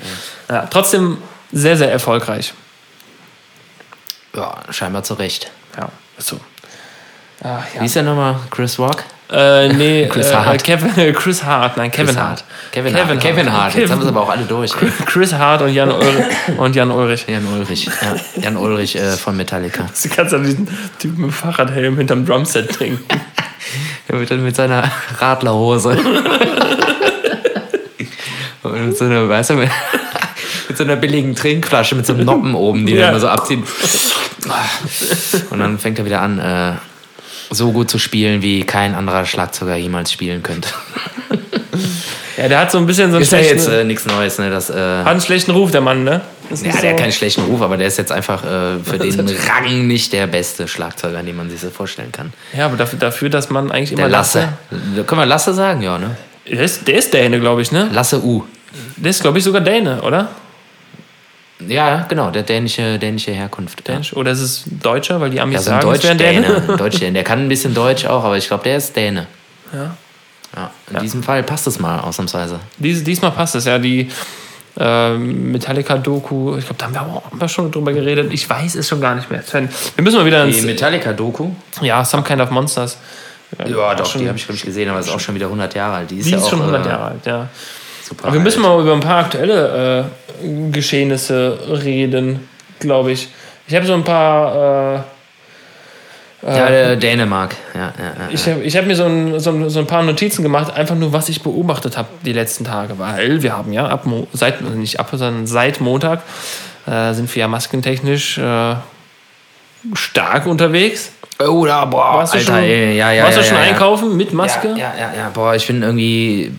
[0.48, 0.54] ey.
[0.54, 1.18] Ja, trotzdem
[1.52, 2.52] sehr, sehr erfolgreich.
[4.34, 5.50] Ja, scheinbar zu Recht.
[5.76, 5.88] Ja,
[6.18, 6.40] so.
[7.40, 7.84] Wie ja.
[7.84, 8.36] ist der nochmal?
[8.50, 9.04] Chris Rock?
[9.30, 10.62] Äh, nee, Chris äh, Hart.
[10.62, 12.44] Kevin, Chris Hart, nein, Kevin Chris Hart.
[12.72, 13.20] Kevin, Kevin Hart.
[13.20, 13.74] Kevin Hart.
[13.74, 14.70] Jetzt haben sie aber auch alle durch.
[14.80, 14.88] ey.
[15.06, 16.24] Chris Hart und Jan, Ulrich,
[16.58, 17.24] und Jan Ulrich.
[17.26, 17.86] Jan Ulrich.
[17.86, 19.86] Ja, Jan Ulrich äh, von Metallica.
[20.02, 20.66] Du kannst an diesen
[20.98, 23.04] Typen mit dem Fahrradhelm hinterm Drumset denken.
[24.08, 25.96] Ja, mit, mit seiner Radlerhose.
[28.62, 29.70] Und mit so einer, weißt du, mit,
[30.68, 33.02] mit so einer billigen Trinkflasche mit so einem Noppen oben, die Ja.
[33.02, 33.62] dann immer so abziehen.
[35.50, 36.72] Und dann fängt er wieder an, äh,
[37.50, 40.68] so gut zu spielen, wie kein anderer Schlagzeuger jemals spielen könnte.
[42.36, 44.38] Ja, der hat so ein bisschen so einen Ist ja schlechten, jetzt äh, nichts Neues,
[44.38, 44.50] ne?
[44.50, 46.20] Das, äh, hat einen schlechten Ruf, der Mann, ne?
[46.50, 48.98] Das ja, der hat so- keinen schlechten Ruf, aber der ist jetzt einfach äh, für
[48.98, 52.32] den Rang nicht der beste Schlagzeuger, den man sich so vorstellen kann.
[52.56, 54.48] Ja, aber dafür, dafür, dass man eigentlich Der immer Lasse.
[55.06, 55.82] Können wir Lasse sagen?
[55.82, 56.16] Ja, ne?
[56.50, 57.88] Der ist, der ist Däne, glaube ich, ne?
[57.92, 58.44] Lasse U.
[58.96, 60.28] Der ist, glaube ich, sogar Däne, oder?
[61.66, 63.80] Ja, genau, der dänische, dänische Herkunft.
[63.86, 63.94] Ja.
[63.94, 64.14] Dänisch?
[64.14, 66.42] Oder ist es Deutscher, weil die Amis Ja, so sagen, es wären Däne?
[66.46, 66.76] Deutsch-Däne.
[66.78, 67.12] Deutsch-Däne.
[67.12, 69.26] Der kann ein bisschen Deutsch auch, aber ich glaube, der ist Däne.
[69.72, 69.96] Ja.
[70.56, 72.60] Ja, in diesem Fall passt es mal ausnahmsweise.
[72.78, 73.78] Dies, diesmal passt es ja.
[73.78, 74.08] Die
[74.78, 78.32] ähm, Metallica-Doku, ich glaube, da haben wir, auch, haben wir schon drüber geredet.
[78.32, 79.42] Ich weiß es schon gar nicht mehr.
[79.42, 80.62] Sven, Wir müssen mal wieder ins.
[80.62, 81.50] Metallica-Doku?
[81.80, 82.98] Ja, Some Kind of Monsters.
[83.66, 85.74] Ja, doch, schon- die habe ich, glaube ich, gesehen, aber ist auch schon wieder 100
[85.74, 86.10] Jahre alt.
[86.10, 87.48] Die ist, Die ja ist auch, schon 100 äh, Jahre alt, ja.
[88.02, 90.10] Super Aber wir müssen mal über ein paar aktuelle
[90.42, 92.48] äh, Geschehnisse reden,
[92.80, 93.28] glaube ich.
[93.68, 94.96] Ich habe so ein paar.
[94.96, 95.00] Äh,
[96.46, 97.56] Ja, äh, äh, Dänemark.
[97.74, 100.74] Ja, ja, ich habe hab mir so ein, so, ein, so ein paar Notizen gemacht,
[100.74, 102.98] einfach nur, was ich beobachtet habe die letzten Tage.
[102.98, 106.22] Weil wir haben ja ab Mo seit, also nicht ab, sondern seit Montag
[106.86, 108.74] äh, sind wir ja maskentechnisch äh,
[109.94, 111.12] stark unterwegs.
[111.38, 114.32] Oh, da, boah, Warst du Alter, schon, ey, ja, ja, warst du schon einkaufen mit
[114.32, 114.68] Maske?
[114.68, 116.52] Ja, ja, ja, ja, boah, ich bin irgendwie.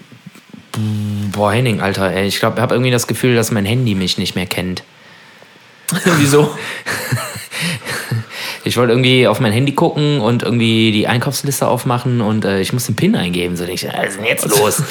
[1.32, 2.28] Boah, Henning, Alter, ey.
[2.28, 4.84] Ich glaube, ich habe irgendwie das Gefühl, dass mein Handy mich nicht mehr kennt.
[6.18, 6.50] Wieso?
[8.66, 12.74] Ich wollte irgendwie auf mein Handy gucken und irgendwie die Einkaufsliste aufmachen und äh, ich
[12.74, 13.56] muss den PIN eingeben.
[13.56, 14.82] So, denk ich, was ist denn jetzt los?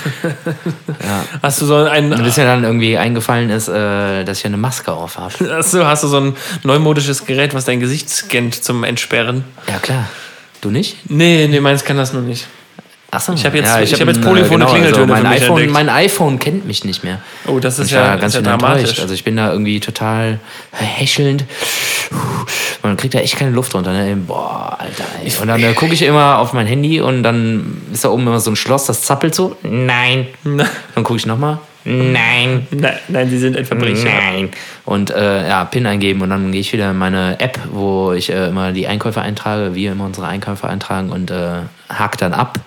[1.43, 4.57] Hast du so ein, Und bis mir dann irgendwie eingefallen ist, äh, dass ich eine
[4.57, 5.35] Maske auf habe.
[5.51, 9.45] hast du, hast du so ein neumodisches Gerät, was dein Gesicht scannt zum Entsperren?
[9.69, 10.09] Ja, klar.
[10.61, 11.11] Du nicht?
[11.11, 12.47] Nee, nee, meins kann das noch nicht.
[13.15, 13.33] Achso.
[13.33, 15.43] Ich hab jetzt- ja, ich hab hab jetzt ein, polyphone äh, Klingeltöne mein, für mich
[15.43, 17.21] iPhone, mein iPhone kennt mich nicht mehr.
[17.47, 19.01] Oh, das ist Ich ja, ganz ist ja dramatisch.
[19.01, 20.41] Also ich bin da irgendwie total
[20.73, 21.45] häschelnd.
[22.83, 23.93] Man kriegt da echt keine Luft drunter.
[23.93, 24.17] Ne?
[24.17, 25.05] Boah, Alter.
[25.25, 25.33] Ey.
[25.41, 28.41] Und dann äh, gucke ich immer auf mein Handy und dann ist da oben immer
[28.41, 29.57] so ein Schloss, das zappelt so.
[29.63, 30.27] Nein.
[30.45, 31.59] Dann gucke ich nochmal.
[31.87, 32.67] Nein.
[32.71, 34.09] nein, nein, sie sind ein Verbrecher.
[34.09, 34.51] Nein.
[34.87, 38.31] Und äh, ja, PIN eingeben und dann gehe ich wieder in meine App, wo ich
[38.31, 42.59] äh, immer die Einkäufe eintrage, wir immer unsere Einkäufe eintragen und äh, hake dann ab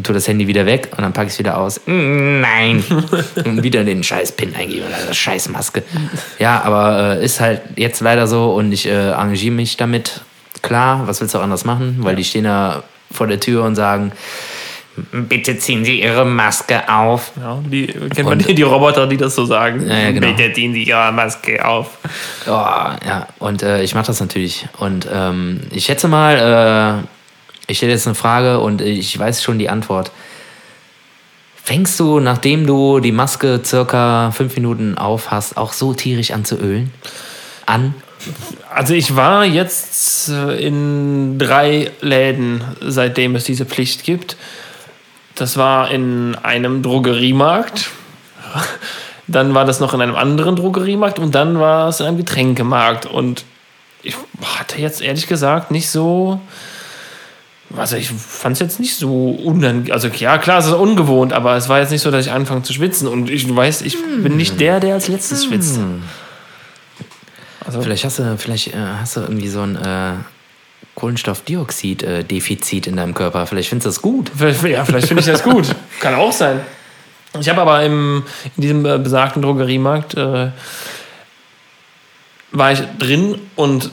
[0.00, 1.78] und tue das Handy wieder weg und dann packe ich es wieder aus.
[1.84, 2.82] Nein.
[3.44, 5.82] und wieder den scheiß PIN eingeben, also scheiß Maske.
[6.38, 10.22] Ja, aber äh, ist halt jetzt leider so und ich äh, engagiere mich damit.
[10.62, 11.98] Klar, was willst du auch anders machen?
[12.00, 12.82] Weil die stehen da
[13.12, 14.12] vor der Tür und sagen,
[15.12, 17.32] bitte ziehen Sie Ihre Maske auf.
[17.38, 19.86] Ja, die kennt man Und- die, die Roboter, die das so sagen.
[19.86, 20.28] Ja, ja, genau.
[20.28, 21.98] Bitte ziehen Sie Ihre Maske auf.
[22.46, 24.66] Oh, ja, und äh, ich mache das natürlich.
[24.78, 27.06] Und ähm, ich schätze mal, äh,
[27.70, 30.10] ich stelle jetzt eine Frage und ich weiß schon die Antwort.
[31.62, 36.44] Fängst du, nachdem du die Maske circa fünf Minuten auf hast, auch so tierisch an
[36.44, 36.92] zu ölen?
[37.66, 37.94] An?
[38.74, 44.36] Also ich war jetzt äh, in drei Läden, seitdem es diese Pflicht gibt.
[45.36, 47.90] Das war in einem Drogeriemarkt.
[49.28, 53.06] Dann war das noch in einem anderen Drogeriemarkt und dann war es in einem Getränkemarkt.
[53.06, 53.44] Und
[54.02, 56.40] ich hatte jetzt ehrlich gesagt nicht so.
[57.76, 59.92] Also ich fand es jetzt nicht so unangenehm.
[59.92, 62.62] Also ja, klar, es ist ungewohnt, aber es war jetzt nicht so, dass ich anfange
[62.62, 63.06] zu schwitzen.
[63.06, 65.78] Und ich weiß, ich bin nicht der, der als letztes schwitzt.
[67.64, 70.14] Also Vielleicht hast du, vielleicht äh, hast du irgendwie so ein äh,
[70.96, 73.46] Kohlenstoffdioxid-Defizit in deinem Körper.
[73.46, 74.32] Vielleicht findest du das gut.
[74.36, 75.74] Vielleicht, ja, vielleicht finde ich das gut.
[76.00, 76.60] Kann auch sein.
[77.38, 78.24] Ich habe aber im,
[78.56, 80.50] in diesem äh, besagten Drogeriemarkt äh,
[82.50, 83.90] war ich drin und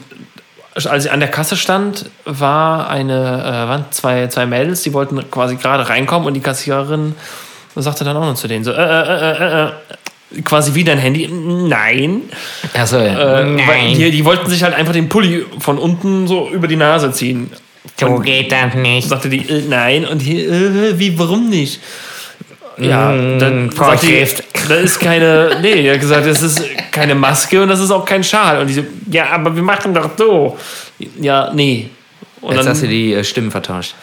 [0.86, 5.30] als ich an der Kasse stand, war eine, äh, waren zwei, zwei Mädels, die wollten
[5.30, 7.14] quasi gerade reinkommen und die Kassiererin
[7.76, 11.28] sagte dann auch noch zu denen so, äh, äh, äh, äh, quasi wie dein Handy,
[11.28, 12.22] nein.
[12.74, 16.66] Achso, Äh, weil Die, die wollten sich halt einfach den Pulli von unten so über
[16.68, 17.50] die Nase ziehen.
[17.98, 19.08] so geht das nicht.
[19.08, 20.04] sagte die, äh, nein.
[20.06, 21.80] Und hier, äh, wie, warum nicht?
[22.80, 24.44] Ja, Mm, dann sagt die, Vorschrift.
[24.68, 26.62] da ist keine, nee, er hat gesagt, das ist
[26.92, 28.60] keine Maske und das ist auch kein Schal.
[28.60, 30.56] Und die so, ja, aber wir machen doch so.
[31.20, 31.90] Ja, nee.
[32.40, 33.94] Und Jetzt dann, hast du die äh, Stimmen vertauscht.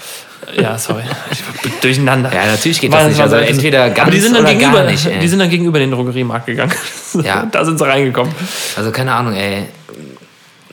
[0.61, 2.31] ja, sorry, ich durcheinander.
[2.33, 3.21] Ja, natürlich geht War- das nicht.
[3.21, 5.09] Also entweder ganz aber die sind dann oder gegenüber, gar nicht.
[5.21, 6.73] Die sind dann gegenüber den Drogeriemarkt gegangen.
[7.23, 7.47] Ja.
[7.49, 8.33] da sind sie reingekommen.
[8.75, 9.67] Also keine Ahnung, ey.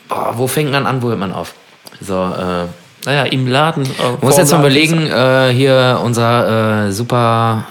[0.09, 1.55] Boah, wo fängt man an, wo hört man auf?
[2.01, 2.67] So, äh,
[3.07, 3.85] Naja, im Laden.
[3.85, 3.89] Äh,
[4.25, 7.65] muss jetzt mal überlegen, äh, hier unser äh, super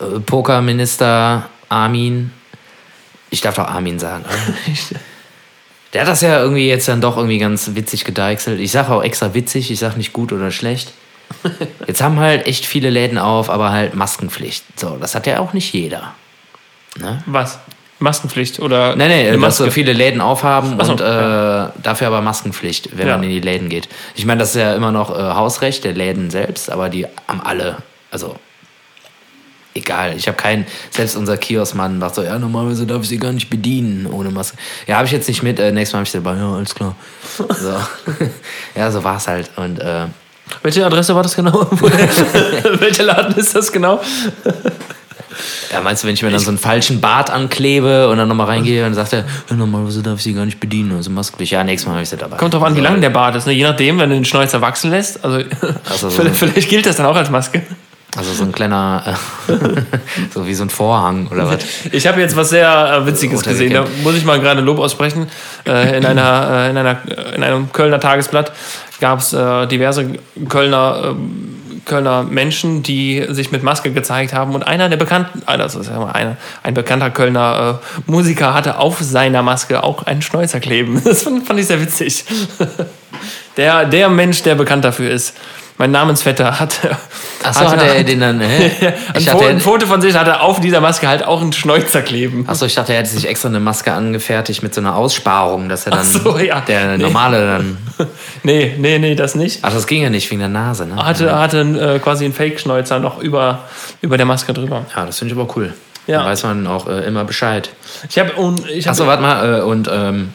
[0.00, 2.32] äh, Pokerminister Armin.
[3.30, 4.24] Ich darf doch Armin sagen.
[5.92, 8.60] Der hat das ja irgendwie jetzt dann doch irgendwie ganz witzig gedeichselt.
[8.60, 10.92] Ich sage auch extra witzig, ich sage nicht gut oder schlecht.
[11.86, 14.64] Jetzt haben halt echt viele Läden auf, aber halt Maskenpflicht.
[14.78, 16.14] So, das hat ja auch nicht jeder.
[17.26, 17.58] Was?
[18.00, 21.72] Maskenpflicht oder Nein, nein, dass so viele Läden aufhaben so, und äh, ja.
[21.82, 23.14] dafür aber Maskenpflicht, wenn Ja.
[23.16, 23.88] man in die Läden geht.
[24.14, 27.40] Ich meine, das ist ja immer noch äh, Hausrecht der Läden selbst, aber die haben
[27.44, 27.76] alle,
[28.10, 28.36] also
[29.80, 30.14] egal.
[30.16, 33.50] Ich habe keinen, selbst unser Kioskmann sagt so, ja, normalerweise darf ich sie gar nicht
[33.50, 34.56] bedienen ohne Maske.
[34.86, 36.74] Ja, habe ich jetzt nicht mit, äh, nächstes Mal habe ich sie dabei, ja, alles
[36.74, 36.94] klar.
[37.38, 37.76] So.
[38.74, 39.50] ja, so war es halt.
[39.56, 40.06] Und äh,
[40.62, 41.66] Welche Adresse war das genau?
[41.70, 44.00] Welcher Laden ist das genau?
[45.72, 48.46] ja, meinst du, wenn ich mir dann so einen falschen Bart anklebe und dann nochmal
[48.46, 51.52] reingehe und sagt er, ja, normalerweise darf ich sie gar nicht bedienen, also Maskenpflicht.
[51.52, 52.36] Ja, nächstes Mal habe ich sie dabei.
[52.36, 53.46] Kommt drauf an, wie Also, lang der Bart ist.
[53.46, 53.52] Ne?
[53.52, 55.24] Je nachdem, wenn du den Schnäuzer wachsen lässt.
[55.24, 55.42] Also,
[55.96, 56.10] so.
[56.10, 57.62] vielleicht, vielleicht gilt das dann auch als Maske.
[58.16, 59.16] Also so ein kleiner,
[59.48, 59.52] äh,
[60.34, 61.58] so wie so ein Vorhang oder was.
[61.92, 63.72] Ich habe jetzt was sehr äh, Witziges Roter gesehen.
[63.72, 65.28] Da muss ich mal gerade Lob aussprechen.
[65.66, 66.98] Äh, in, einer, in, einer,
[67.34, 68.52] in einem Kölner Tagesblatt
[69.00, 70.18] gab es diverse
[70.48, 71.50] Kölner äh,
[71.86, 74.54] Kölner Menschen, die sich mit Maske gezeigt haben.
[74.54, 79.42] Und einer der bekannten, also sagen wir, einer, ein bekannter Kölner Musiker hatte auf seiner
[79.42, 81.00] Maske auch einen Schnäuzer kleben.
[81.10, 82.24] Das fand, fand ich sehr witzig.
[83.56, 85.34] Der, der Mensch, der bekannt dafür ist.
[85.80, 86.78] Mein Namensvetter hat.
[87.42, 88.38] Achso, hat er den dann.
[88.38, 88.70] Hä?
[89.14, 91.40] ein, Ich Fo dachte, ein Foto von sich hat er auf dieser Maske halt auch
[91.40, 92.44] einen Schnäuzer kleben.
[92.46, 95.86] achso, ich dachte, er hätte sich extra eine Maske angefertigt mit so einer Aussparung, dass
[95.86, 96.04] er dann.
[96.04, 96.60] So, ja.
[96.60, 97.02] Der Nee.
[97.04, 97.78] normale dann.
[98.42, 99.60] Nee, nee, nee, das nicht.
[99.62, 100.96] Ach, das ging ja nicht wegen der Nase, ne?
[100.96, 103.60] Hatte, hatte äh, quasi einen Fake-Schnäuzer noch über,
[104.02, 104.84] über der Maske drüber.
[104.94, 105.72] Ja, das finde ich aber cool.
[106.06, 106.18] Ja.
[106.20, 107.70] Da weiß man auch äh, immer Bescheid.
[108.10, 110.34] Ich habe und ich habe Achso, warte mal, äh, und ähm,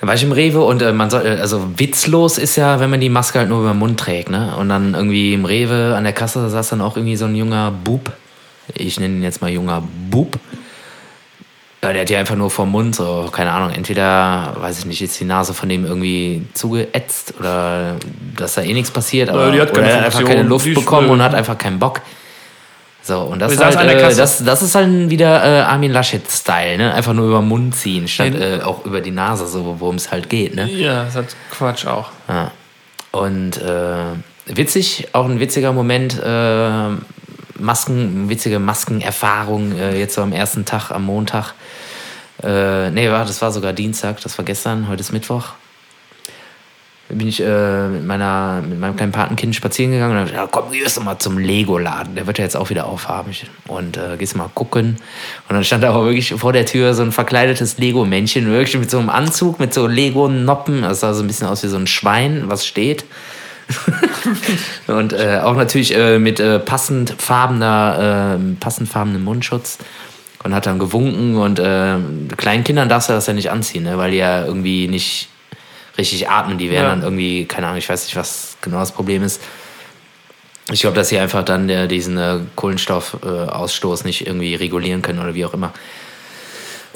[0.00, 2.90] dann war ich im Rewe und äh, man soll, äh, also witzlos ist ja, wenn
[2.90, 4.54] man die Maske halt nur über den Mund trägt, ne?
[4.56, 7.70] Und dann irgendwie im Rewe an der Kasse saß dann auch irgendwie so ein junger
[7.70, 8.12] Bub.
[8.74, 10.38] Ich nenne ihn jetzt mal junger Bub.
[11.82, 15.02] Ja, der hat ja einfach nur vom Mund, so, keine Ahnung, entweder, weiß ich nicht,
[15.02, 17.96] ist die Nase von dem irgendwie zugeätzt oder
[18.34, 20.66] dass da eh nichts passiert, aber die hat keine oder er hat einfach keine Luft
[20.66, 22.00] die bekommen und hat einfach keinen Bock.
[23.06, 26.92] So, und das halt, äh, das, das ist halt wieder äh, Armin Laschet-Style, ne?
[26.92, 30.10] Einfach nur über den Mund ziehen, statt äh, auch über die Nase, so worum es
[30.10, 30.68] halt geht, ne?
[30.68, 32.10] Ja, das hat Quatsch auch.
[32.28, 32.50] Ja.
[33.12, 34.06] Und äh,
[34.46, 36.88] witzig, auch ein witziger Moment, äh,
[37.60, 41.54] Masken, witzige Maskenerfahrung, äh, jetzt so am ersten Tag, am Montag.
[42.42, 45.52] Äh, nee, war, das war sogar Dienstag, das war gestern, heute ist Mittwoch.
[47.08, 50.60] Bin ich äh, mit, meiner, mit meinem kleinen Patenkind spazieren gegangen und hab gesagt, ja,
[50.60, 52.16] komm, gehst du mal zum Lego-Laden.
[52.16, 53.30] Der wird ja jetzt auch wieder aufhaben.
[53.68, 54.96] Und äh, gehst mal gucken.
[55.48, 58.90] Und dann stand da aber wirklich vor der Tür so ein verkleidetes Lego-Männchen, wirklich mit
[58.90, 60.82] so einem Anzug, mit so Lego-Noppen.
[60.82, 63.04] Das sah so ein bisschen aus wie so ein Schwein, was steht.
[64.88, 69.78] und äh, auch natürlich äh, mit äh, passend farbener, äh, passend farbenem Mundschutz.
[70.42, 71.96] Und hat dann gewunken und äh,
[72.36, 73.98] kleinen Kindern darfst du das ja nicht anziehen, ne?
[73.98, 75.28] weil die ja irgendwie nicht
[75.98, 76.58] richtig atmen.
[76.58, 76.90] Die werden Ja.
[76.90, 79.40] dann irgendwie, keine Ahnung, ich weiß nicht, was genau das Problem ist.
[80.72, 85.20] Ich glaube, dass sie einfach dann äh, diesen äh, Kohlenstoffausstoß äh, nicht irgendwie regulieren können
[85.20, 85.72] oder wie auch immer.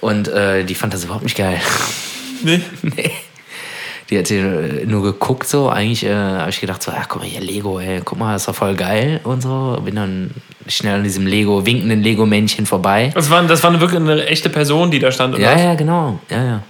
[0.01, 1.61] Und äh, die fand das überhaupt nicht geil.
[2.43, 2.63] Nee.
[2.81, 3.11] nee.
[4.09, 5.69] Die hat hier nur geguckt so.
[5.69, 8.49] Eigentlich äh, habe ich gedacht so, ach guck mal hier Lego, ey, guck mal, ist
[8.49, 9.79] doch voll geil und so.
[9.85, 10.31] Bin dann
[10.67, 13.13] schnell an diesem Lego, winkenden Lego-Männchen vorbei.
[13.15, 15.35] Das war, das war wirklich eine echte Person, die da stand.
[15.35, 16.19] oder Ja, ja, genau.
[16.31, 16.63] Ja, ja.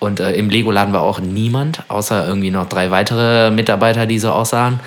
[0.00, 4.30] Und äh, im Lego-Laden war auch niemand, außer irgendwie noch drei weitere Mitarbeiter, die so
[4.30, 4.80] aussahen.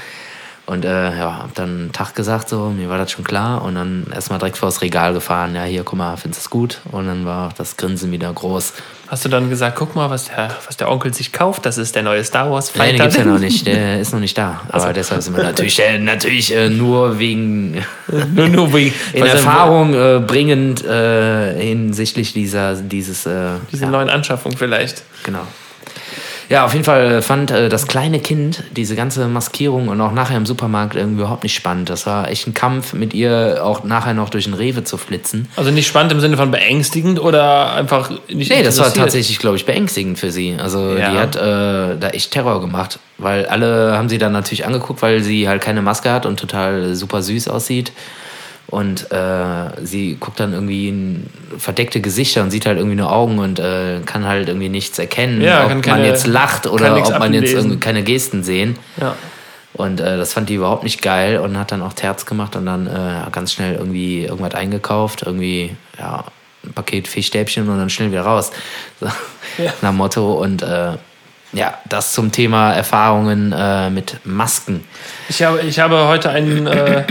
[0.72, 3.62] Und äh, ja, hab dann einen Tag gesagt, so, mir war das schon klar.
[3.62, 5.54] Und dann erstmal direkt vor das Regal gefahren.
[5.54, 6.80] Ja, hier, guck mal, findest du es gut?
[6.94, 8.72] Und dann war auch das Grinsen wieder groß.
[9.10, 11.66] Hast du dann gesagt, guck mal, was der, was der Onkel sich kauft?
[11.66, 12.86] Das ist der neue Star Wars Fighter.
[12.86, 13.68] Nein, den gibt's ja noch nicht.
[13.72, 14.62] Der ist noch nicht da.
[14.70, 17.84] Aber deshalb sind wir natürlich, äh, natürlich äh, nur wegen
[18.34, 23.92] nur, nur wegen in er- Erfahrung äh, bringend äh, hinsichtlich dieser, dieses, äh, Diese ja,
[23.92, 25.04] neuen Anschaffung vielleicht.
[25.24, 25.46] genau.
[26.50, 30.38] Ja, auf jeden Fall fand äh, das kleine Kind diese ganze Maskierung und auch nachher
[30.38, 31.90] im Supermarkt irgendwie überhaupt nicht spannend.
[31.90, 35.48] Das war echt ein Kampf, mit ihr auch nachher noch durch den Rewe zu flitzen.
[35.56, 39.56] Also nicht spannend im Sinne von beängstigend oder einfach nicht Nee, das war tatsächlich, glaube
[39.58, 40.56] ich, beängstigend für sie.
[40.62, 41.12] Also Ja.
[41.12, 45.22] die hat äh, da echt Terror gemacht, weil alle haben sie dann natürlich angeguckt, weil
[45.24, 47.92] sie halt keine Maske hat und total super süß aussieht.
[48.72, 51.26] Und äh, sie guckt dann irgendwie in
[51.58, 55.42] verdeckte Gesichter und sieht halt irgendwie nur Augen und äh, kann halt irgendwie nichts erkennen,
[55.42, 58.78] Ja, ob kann man keine- jetzt lacht oder ob man jetzt irgendwie keine Gesten sehen.
[59.00, 59.16] Ja.
[59.74, 62.66] Und äh, das fand die überhaupt nicht geil und hat dann auch Terz gemacht und
[62.66, 66.24] dann äh, ganz schnell irgendwie irgendwas eingekauft, irgendwie ja,
[66.66, 68.52] ein Paket Fischstäbchen und dann schnell wieder raus.
[69.02, 69.08] So,
[69.58, 69.74] Ja.
[69.82, 70.34] Nach Motto.
[70.42, 70.92] Und äh,
[71.54, 74.86] ja, das zum Thema Erfahrungen äh, mit Masken.
[75.28, 77.04] Ich habe, ich habe heute ein, äh,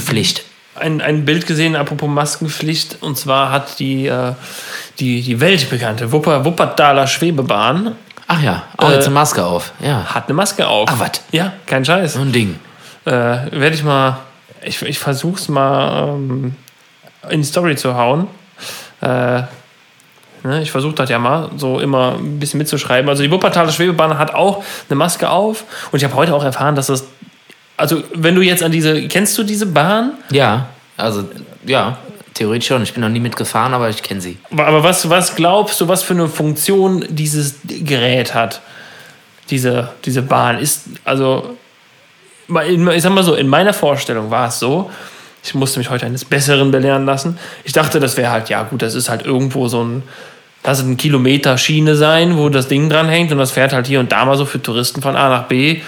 [0.00, 0.44] Pflicht.
[0.78, 2.98] Ein, ein Bild gesehen, apropos Maskenpflicht.
[3.02, 4.32] Und zwar hat die, äh,
[4.98, 7.96] die, die weltbekannte Wupper, Wuppertaler Schwebebahn
[8.28, 9.72] Ach ja, auch Äh, jetzt eine Maske auf.
[9.80, 10.88] Ja, hat eine Maske auf.
[10.92, 11.22] Ach, was?
[11.30, 12.14] Ja, kein Scheiß.
[12.14, 12.58] so ein Ding.
[13.04, 14.18] Äh, Werde ich mal,
[14.62, 16.56] ich, ich versuch's mal ähm,
[17.28, 18.26] in die Story zu hauen.
[19.00, 19.42] Äh,
[20.42, 23.08] ne, ich versuche das ja mal, so immer ein bisschen mitzuschreiben.
[23.08, 25.64] Also die Wuppertaler Schwebebahn hat auch eine Maske auf.
[25.92, 27.04] Und ich habe heute auch erfahren, dass das,
[27.76, 30.12] also wenn du jetzt an diese, kennst du diese Bahn?
[30.30, 31.28] Ja, also
[31.64, 31.98] ja,
[32.34, 32.82] theoretisch schon.
[32.82, 34.38] Ich bin noch nie mitgefahren, aber ich kenne sie.
[34.50, 38.60] Aber was, was glaubst du, was für eine Funktion dieses Gerät hat?
[39.50, 41.56] Diese, diese Bahn ist, also,
[42.48, 44.90] ich sag mal so, in meiner Vorstellung war es so,
[45.44, 47.38] ich musste mich heute eines Besseren belehren lassen.
[47.62, 50.02] Ich dachte, das wäre halt, ja gut, das ist halt irgendwo so ein,
[50.66, 53.86] das ist ein Kilometer Schiene sein, wo das Ding dran hängt und das fährt halt
[53.86, 55.80] hier und da mal so für Touristen von A nach B,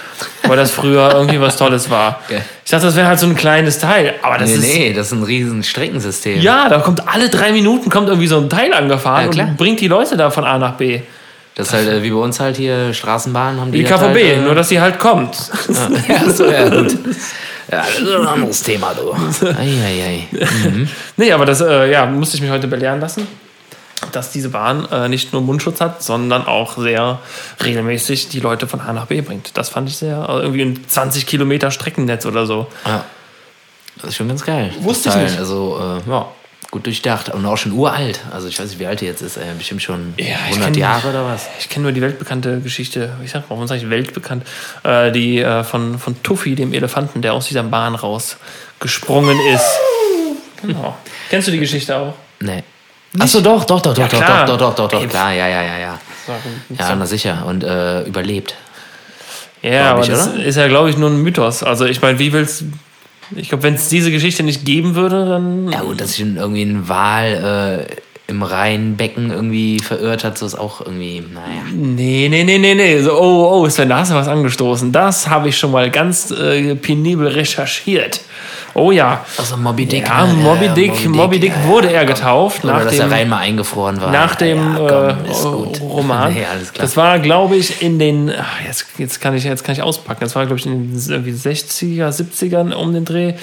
[0.47, 2.21] weil das früher irgendwie was Tolles war.
[2.25, 2.41] Okay.
[2.63, 5.07] Ich dachte, das wäre halt so ein kleines Teil, aber das nee, ist nee, das
[5.07, 6.39] ist ein riesen Streckensystem.
[6.41, 9.81] ja, da kommt alle drei Minuten kommt irgendwie so ein Teil angefahren Ja, und bringt
[9.81, 11.01] die Leute da von A nach B.
[11.55, 13.79] Das ist halt äh, wie bei uns halt hier Straßenbahnen haben die.
[13.79, 15.35] Die KVB, halt, äh, nur dass sie halt kommt.
[16.07, 16.97] ja, so, ja, gut.
[17.71, 19.13] Ja, das ist ein anderes Thema, du.
[19.45, 20.27] Eieiei.
[21.17, 23.27] Nee, aber das äh, ja, musste ich mich heute belehren lassen,
[24.11, 27.19] dass diese Bahn äh, nicht nur Mundschutz hat, sondern auch sehr
[27.63, 29.57] regelmäßig die Leute von A nach B bringt.
[29.57, 32.67] Das fand ich sehr, also irgendwie ein 20 Kilometer Streckennetz oder so.
[32.85, 33.05] Ja.
[33.97, 34.71] Das ist schon ganz geil.
[34.79, 35.37] Wusste ich nicht.
[35.37, 36.27] Also, äh, ja,
[36.71, 37.29] gut durchdacht.
[37.29, 38.21] Und auch schon uralt.
[38.31, 39.35] Also, ich weiß nicht, wie alt die jetzt ist.
[39.35, 41.47] Äh, bestimmt schon Ja, ich 100 kenn- Jahre oder was?
[41.59, 44.45] Ich kenne nur die weltbekannte Geschichte, ich sag, warum sage ich weltbekannt,
[44.83, 49.65] äh, die äh, von, von Tuffy, dem Elefanten, der aus dieser Bahn rausgesprungen ist.
[50.61, 50.95] Genau.
[51.29, 52.13] Kennst du die Geschichte auch?
[52.39, 52.63] Nee.
[53.17, 54.45] Achso, doch, doch, doch, doch, doch, klar.
[54.45, 55.99] doch, doch, doch, doch, doch, klar, ja, ja, ja, ja.
[56.77, 57.43] Ja, na sicher.
[57.47, 58.55] Und äh, überlebt.
[59.61, 60.43] Ja, aber ich, das oder?
[60.43, 61.63] ist ja, glaube ich, nur ein Mythos.
[61.63, 62.65] Also ich meine, wie willst
[63.35, 65.71] Ich glaube, wenn es diese Geschichte nicht geben würde, dann.
[65.71, 67.95] Ja, gut, dass sich irgendwie ein Wal äh,
[68.29, 71.63] im Rheinbecken irgendwie verirrt hat, so ist auch irgendwie, naja.
[71.73, 73.01] Nee, nee, nee, nee, nee.
[73.01, 74.91] So, oh, oh, Sven, da hast du was angestoßen.
[74.91, 78.21] Das habe ich schon mal ganz äh, penibel recherchiert.
[78.73, 79.25] Oh ja.
[79.37, 80.07] Also Moby Dick.
[80.07, 80.33] Ja, ne?
[80.33, 83.37] Moby Dick, Moby Dick ja, wurde er getauft Oder nach dass dem, der Rhein mal
[83.37, 84.11] eingefroren war.
[84.11, 85.77] nach dem ja, komm, äh.
[85.81, 86.33] Roman.
[86.33, 86.85] Nee, alles klar.
[86.85, 90.21] Das war, glaube ich, in den, ach, jetzt, jetzt, kann ich, jetzt kann ich auspacken,
[90.21, 93.33] das war, glaube ich, in den irgendwie 60er, 70ern um den Dreh,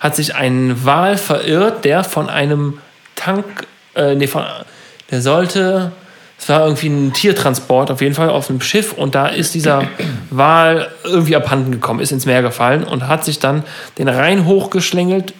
[0.00, 2.78] hat sich ein Wal verirrt, der von einem
[3.16, 4.44] Tank, äh, nee, von,
[5.10, 5.92] der sollte,
[6.38, 9.84] es war irgendwie ein Tiertransport, auf jeden Fall auf einem Schiff und da ist dieser
[10.30, 13.62] Wal irgendwie abhanden gekommen, ist ins Meer gefallen und hat sich dann
[13.98, 15.32] den Rhein hochgeschlängelt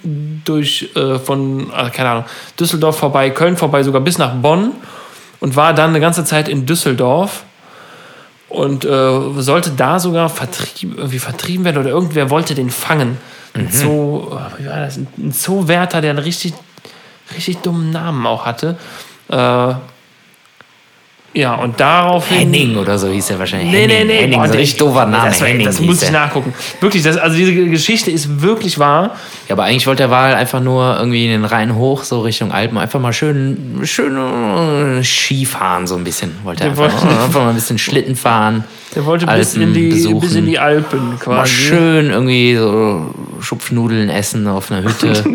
[0.45, 2.25] durch, äh, von, äh, keine Ahnung,
[2.59, 4.73] Düsseldorf vorbei, Köln vorbei, sogar bis nach Bonn
[5.41, 7.45] und war dann eine ganze Zeit in Düsseldorf
[8.49, 13.19] und äh, sollte da sogar vertrieben, irgendwie vertrieben werden oder irgendwer wollte den fangen.
[13.53, 14.97] Ein Zoo, oh, wie war das?
[14.97, 16.55] Ein Zoowärter, der einen richtig,
[17.37, 18.77] richtig dummen Namen auch hatte.
[19.29, 19.75] Äh,
[21.35, 22.39] ja, und daraufhin.
[22.39, 23.71] Henning oder so hieß er wahrscheinlich.
[23.73, 24.21] Nee, nee, Henning, nee.
[24.23, 25.29] Henning, boah, so richtig doofer Name.
[25.31, 26.55] Das, war- Henning das muss ich nachgucken.
[26.81, 29.17] Wirklich, das, also diese Geschichte ist wirklich wahr.
[29.49, 32.53] Ja, aber eigentlich wollte der Wal einfach nur irgendwie in den Rhein hoch, so Richtung
[32.53, 36.31] Alpen, einfach mal schön, schön äh, Skifahren, so ein bisschen.
[36.45, 38.65] Wollte er einfach, wollte- einfach mal ein bisschen Schlitten fahren.
[38.95, 40.21] Der wollte bis Alpen in, die, besuchen.
[40.21, 41.53] bis in die Alpen Mal quasi.
[41.53, 45.13] schön irgendwie so Schupfnudeln essen auf einer Hütte.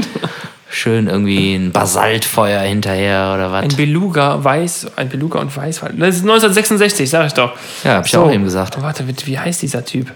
[0.69, 3.63] schön irgendwie ein Basaltfeuer hinterher oder was.
[3.63, 5.79] Ein Beluga weiß, ein Beluga und weiß.
[5.79, 7.53] Das ist 1966, sag ich doch.
[7.83, 8.81] Ja, hab ich auch eben gesagt.
[8.81, 10.11] Warte, wie, heißt dieser Typ?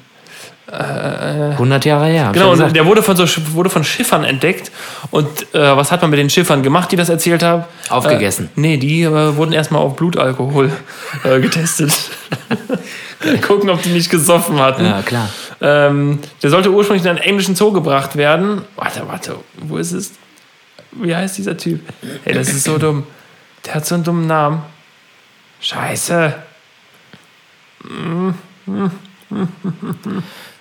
[0.66, 2.32] 100 Jahre her.
[2.34, 4.72] Genau, ja der wurde von, so, wurde von Schiffern entdeckt.
[5.12, 7.66] Und äh, was hat man mit den Schiffern gemacht, die das erzählt haben?
[7.90, 8.46] Aufgegessen.
[8.46, 10.72] Äh, nee, die äh, wurden erstmal auf Blutalkohol
[11.26, 11.94] äh, getestet.
[13.48, 14.86] Gucken, ob die nicht gesoffen hatten.
[14.86, 15.30] Ja, klar.
[15.62, 18.62] Ähm, der sollte ursprünglich in einen englischen Zoo gebracht werden.
[18.76, 20.12] Warte, warte, wo ist es?
[20.96, 21.82] Wie heißt dieser Typ?
[22.26, 23.06] Ey, das ist so dumm.
[23.66, 24.62] Der hat so einen dummen Namen.
[25.60, 26.36] Scheiße.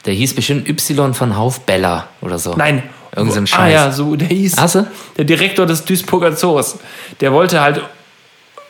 [0.04, 2.54] Der hieß bestimmt Y von Haufbeller oder so.
[2.56, 2.82] Nein.
[3.14, 3.72] Irgend so ein Ah Scheiß.
[3.72, 4.56] ja, so, der hieß.
[4.58, 4.86] Hast du?
[5.18, 6.78] Der Direktor des Duisburger Zoos.
[7.20, 7.82] Der wollte halt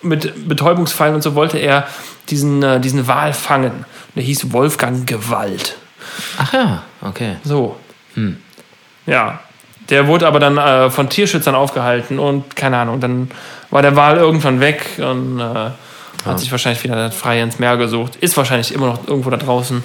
[0.03, 1.87] mit Betäubungsfallen und so wollte er
[2.29, 3.85] diesen, äh, diesen Wal fangen.
[4.16, 5.77] Der hieß Wolfgang Gewalt.
[6.38, 7.37] Ach ja, okay.
[7.44, 7.77] So.
[9.07, 9.40] Ja.
[9.90, 13.31] Der wurde aber dann äh, von Tierschützern aufgehalten und keine Ahnung, dann
[13.71, 15.71] war der Wal irgendwann weg und äh,
[16.25, 18.16] hat sich wahrscheinlich wieder frei ins Meer gesucht.
[18.16, 19.83] Ist wahrscheinlich immer noch irgendwo da draußen.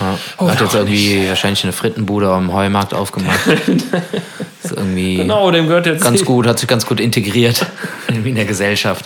[0.00, 0.18] Ja.
[0.38, 3.46] Oh, Hat jetzt ja, irgendwie wahrscheinlich eine Frittenbude am Heumarkt aufgemacht.
[4.62, 7.66] ist irgendwie Genau, dem gehört jetzt ganz gut, hat sich ganz gut integriert
[8.08, 9.04] in der Gesellschaft.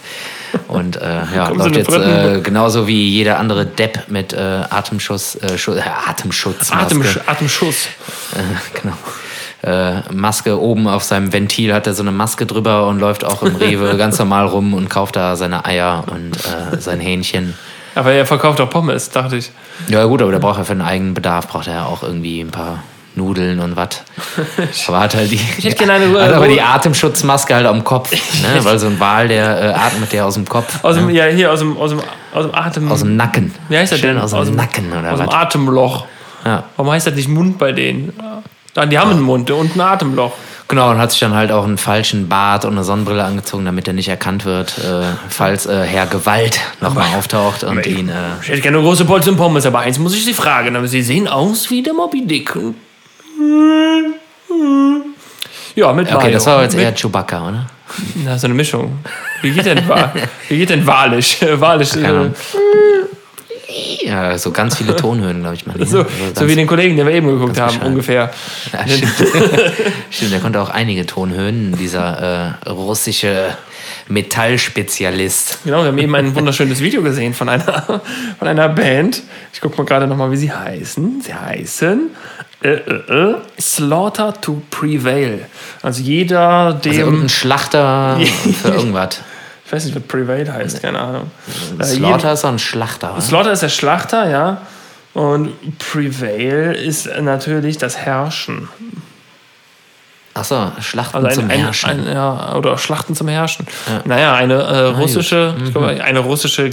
[0.68, 5.54] Und äh, ja, läuft jetzt äh, genauso wie jeder andere Depp mit äh, Atemschuss, äh,
[5.54, 7.86] äh, Atemschutz, Atem, Maske, Atemschuss.
[8.34, 8.96] äh, genau.
[9.66, 13.42] Äh, Maske oben auf seinem Ventil hat er so eine Maske drüber und läuft auch
[13.42, 17.54] im Rewe ganz normal rum und kauft da seine Eier und äh, sein Hähnchen.
[17.96, 19.50] Aber er verkauft auch Pommes, dachte ich.
[19.88, 22.40] Ja gut, aber der braucht ja für den eigenen Bedarf, braucht er ja auch irgendwie
[22.42, 22.84] ein paar
[23.16, 24.02] Nudeln und was.
[24.88, 28.62] Aber hat halt die, hätte gerne eine- hat aber die Atemschutzmaske halt am Kopf, ne?
[28.62, 31.50] weil so ein Wal, der äh, atmet der aus dem Kopf, Aus dem, ja, hier
[31.50, 32.00] aus dem, aus dem,
[32.34, 32.92] aus dem Atem.
[32.92, 33.54] aus dem Nacken.
[33.70, 34.20] Wie heißt das Schön denn?
[34.22, 35.34] aus dem Nacken oder Aus dem was?
[35.34, 36.04] Atemloch.
[36.44, 36.64] Ja.
[36.76, 38.12] Warum heißt das nicht Mund bei denen?
[38.76, 40.32] Ah, Die haben einen Mund und ein Atemloch.
[40.68, 43.86] Genau, und hat sich dann halt auch einen falschen Bart und eine Sonnenbrille angezogen, damit
[43.86, 48.08] er nicht erkannt wird, äh, falls äh, Herr Gewalt nochmal auftaucht und ihn.
[48.08, 48.12] Äh,
[48.42, 50.74] Ich hätte gerne eine große Bolzen Pommes, aber eins muss ich Sie fragen.
[50.74, 52.52] Aber Sie sehen aus wie der Moby Dick.
[55.76, 56.32] Ja, mit okay, Mayo.
[56.32, 57.66] das war jetzt mit, eher Chewbacca, oder?
[58.24, 58.98] Na, so eine Mischung.
[59.42, 59.80] Wie geht denn,
[60.48, 61.36] wie geht denn walisch?
[61.42, 61.94] Walisch.
[61.96, 62.34] Ahnung.
[64.02, 65.74] Ja, so ganz viele Tonhöhen, glaube ich mal.
[65.86, 67.88] So, Also so wie den Kollegen, den wir eben geguckt haben, bescheiden.
[67.88, 68.30] ungefähr.
[68.72, 69.12] Ja, stimmt.
[70.10, 73.56] stimmt, der konnte auch einige Tonhöhen, dieser äh, russische
[74.08, 75.60] Metallspezialist.
[75.64, 78.00] Genau, wir haben eben ein wunderschönes Video gesehen von einer,
[78.38, 79.22] von einer Band.
[79.52, 81.22] Ich gucke mal gerade nochmal, wie sie heißen.
[81.22, 82.10] Sie heißen
[82.62, 85.46] äh, äh, äh, Slaughter to Prevail.
[85.82, 86.92] Also jeder, Also dem.
[86.98, 88.20] irgendein Schlachter
[88.62, 89.20] für irgendwas.
[89.66, 91.30] Ich weiß nicht, was Prevail heißt, keine Ahnung.
[91.78, 93.12] Äh, Slaughter ist doch ein Schlachter.
[93.12, 93.20] oder?
[93.20, 94.62] Slaughter ist der Schlachter, ja.
[95.12, 98.68] Und Prevail ist natürlich das Herrschen.
[100.34, 101.90] Achso, Schlachten Also ein, zum ein, Herrschen.
[101.90, 103.66] ein, ja, oder Schlachten zum Herrschen.
[104.04, 106.70] Naja, eine äh, russische, ich glaube, eine russische,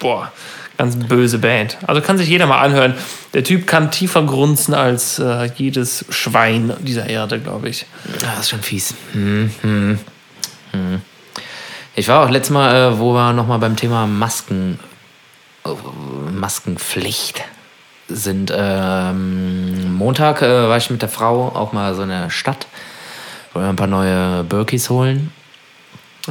[0.00, 0.30] boah,
[0.76, 1.78] ganz böse Band.
[1.86, 2.94] Also kann sich jeder mal anhören.
[3.32, 7.86] Der Typ kann tiefer grunzen als äh, jedes Schwein dieser Erde, glaube ich.
[8.20, 8.94] Ja, das ist schon fies.
[9.12, 9.98] Hm, hm,
[10.72, 11.02] hm.
[11.94, 14.78] Ich war auch letztes Mal, äh, wo wir nochmal beim Thema Masken,
[15.64, 15.70] äh,
[16.32, 17.42] Maskenpflicht
[18.08, 18.52] sind.
[18.54, 22.66] Ähm, Montag äh, war ich mit der Frau auch mal so in der Stadt.
[23.52, 25.32] Wollen wir ein paar neue Birkis holen.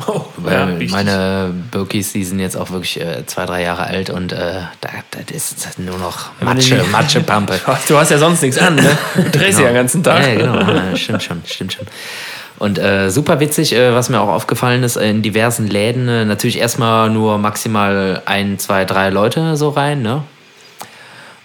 [0.06, 0.92] Oh, Weil richtig.
[0.92, 4.90] meine Birkis, die sind jetzt auch wirklich äh, zwei, drei Jahre alt und äh, da,
[5.26, 7.60] das ist nur noch Matsche, Matschepampe.
[7.88, 8.98] Du hast ja sonst nichts an, ne?
[9.16, 10.26] Du drehst ja den ganzen Tag.
[10.26, 11.88] Ja, genau, ja, stimmt schon, stimmt schon.
[12.60, 16.58] Und äh, super witzig, äh, was mir auch aufgefallen ist, in diversen Läden äh, natürlich
[16.58, 20.24] erstmal nur maximal ein, zwei, drei Leute so rein, ne?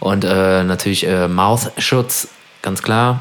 [0.01, 2.29] Und äh, natürlich äh, Mouthschutz,
[2.63, 3.21] ganz klar.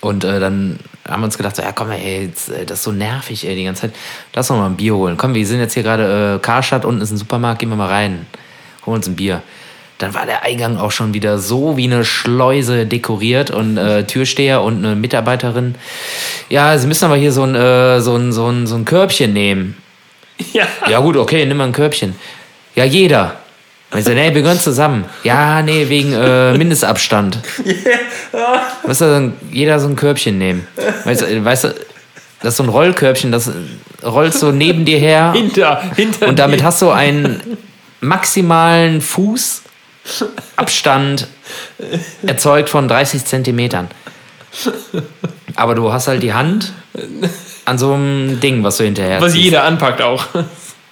[0.00, 2.92] Und äh, dann haben wir uns gedacht, so, ja komm, ey, jetzt, das ist so
[2.92, 3.94] nervig, ey, die ganze Zeit.
[4.34, 5.16] Lass doch mal ein Bier holen.
[5.16, 8.26] Komm, wir sind jetzt hier gerade Karstadt, unten ist ein Supermarkt, gehen wir mal rein.
[8.86, 9.42] Holen uns ein Bier.
[10.00, 14.62] Dann war der Eingang auch schon wieder so wie eine Schleuse dekoriert und äh, Türsteher
[14.62, 15.74] und eine Mitarbeiterin.
[16.48, 19.32] Ja, sie müssen aber hier so ein, äh, so ein, so ein, so ein Körbchen
[19.32, 19.76] nehmen.
[20.54, 20.66] Ja.
[20.88, 22.14] Ja gut, okay, nimm mal ein Körbchen.
[22.74, 23.36] Ja, jeder.
[23.90, 25.04] Und ich so, nee, wir gehören zusammen.
[25.22, 27.40] Ja, nee, wegen äh, Mindestabstand.
[28.84, 30.66] Weißt du, dann jeder so ein Körbchen nehmen.
[31.04, 31.74] Weißt du, weißt du,
[32.40, 33.50] das ist so ein Rollkörbchen, das
[34.02, 36.64] rollst so neben dir her Hinter, hinter und damit dir.
[36.64, 37.58] hast du einen
[38.00, 39.02] maximalen
[40.04, 41.26] Fußabstand
[42.26, 43.88] erzeugt von 30 Zentimetern.
[45.56, 46.72] Aber du hast halt die Hand
[47.64, 49.44] an so einem Ding, was du hinterher Was ziehst.
[49.44, 50.24] jeder anpackt auch.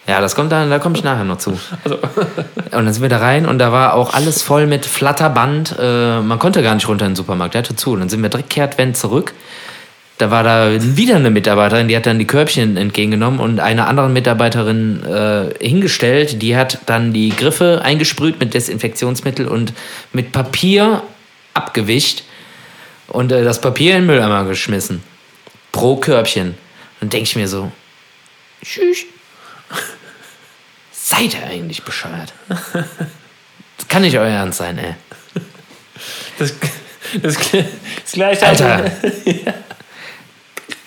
[0.07, 1.51] Ja, das kommt dann, da komme ich nachher noch zu.
[1.51, 1.61] Und
[2.73, 5.77] dann sind wir da rein und da war auch alles voll mit Flatterband.
[5.79, 7.93] Äh, man konnte gar nicht runter in den Supermarkt, der hatte zu.
[7.93, 9.35] Und dann sind wir direkt kehrtwend zurück.
[10.19, 14.09] Da war da wieder eine Mitarbeiterin, die hat dann die Körbchen entgegengenommen und eine andere
[14.09, 16.43] Mitarbeiterin äh, hingestellt.
[16.43, 19.73] Die hat dann die Griffe eingesprüht mit Desinfektionsmittel und
[20.13, 21.05] mit Papier
[21.55, 22.25] abgewischt
[23.07, 25.05] und äh, das Papier in den Mülleimer geschmissen.
[25.71, 26.57] Pro Körbchen.
[26.99, 27.71] Dann denke ich mir so,
[28.65, 29.05] tschüss.
[30.91, 32.33] Seid ihr eigentlich bescheuert?
[33.77, 34.95] Das kann nicht euer Ernst sein, ey.
[36.41, 36.53] Das,
[37.23, 37.37] das,
[38.03, 38.47] das gleiche.
[38.47, 38.91] Alter.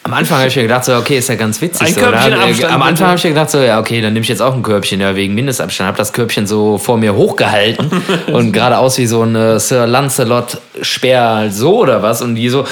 [0.04, 1.88] Am Anfang habe ich mir gedacht, so, okay, ist ja ganz witzig.
[1.88, 2.44] Ein so, Körbchen oder?
[2.44, 2.82] Abstand, Am.
[2.82, 5.00] Anfang habe ich mir gedacht, so, ja, okay, dann nehme ich jetzt auch ein Körbchen,
[5.00, 5.88] ja, wegen Mindestabstand.
[5.88, 7.92] Habe das Körbchen so vor mir hochgehalten
[8.34, 12.24] und gerade aus wie so ein äh, Sir Lancelot-Speer, so oder was.
[12.24, 12.66] Und die so,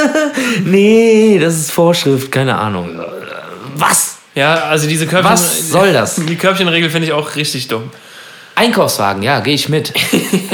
[0.64, 3.00] nee, das ist Vorschrift, keine Ahnung.
[3.00, 3.04] Äh,
[3.76, 4.16] Was?
[4.34, 5.32] Ja, also diese Körbchen.
[5.32, 6.16] Was soll das?
[6.28, 7.90] Die Körbchenregel finde ich auch richtig dumm.
[8.56, 9.92] Einkaufswagen, ja, gehe ich mit.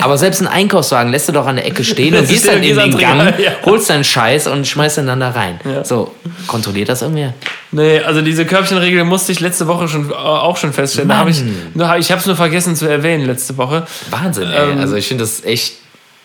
[0.01, 2.77] Aber selbst ein Einkaufswagen lässt du doch an der Ecke stehen und gehst dann in
[2.77, 3.53] den Gang, ja.
[3.65, 5.61] holst deinen Scheiß und schmeißt den dann da rein.
[5.65, 5.85] Ja.
[5.85, 6.13] So,
[6.49, 7.33] kontrolliert das irgendwer?
[7.71, 11.09] Nee, also diese Körbchenregel musste ich letzte Woche schon äh, auch schon feststellen.
[11.09, 11.43] Da hab ich
[11.75, 13.87] nur- ich habe es nur vergessen zu erwähnen letzte Woche.
[14.11, 14.73] Wahnsinn, ey.
[14.73, 15.75] Ähm, also ich finde das echt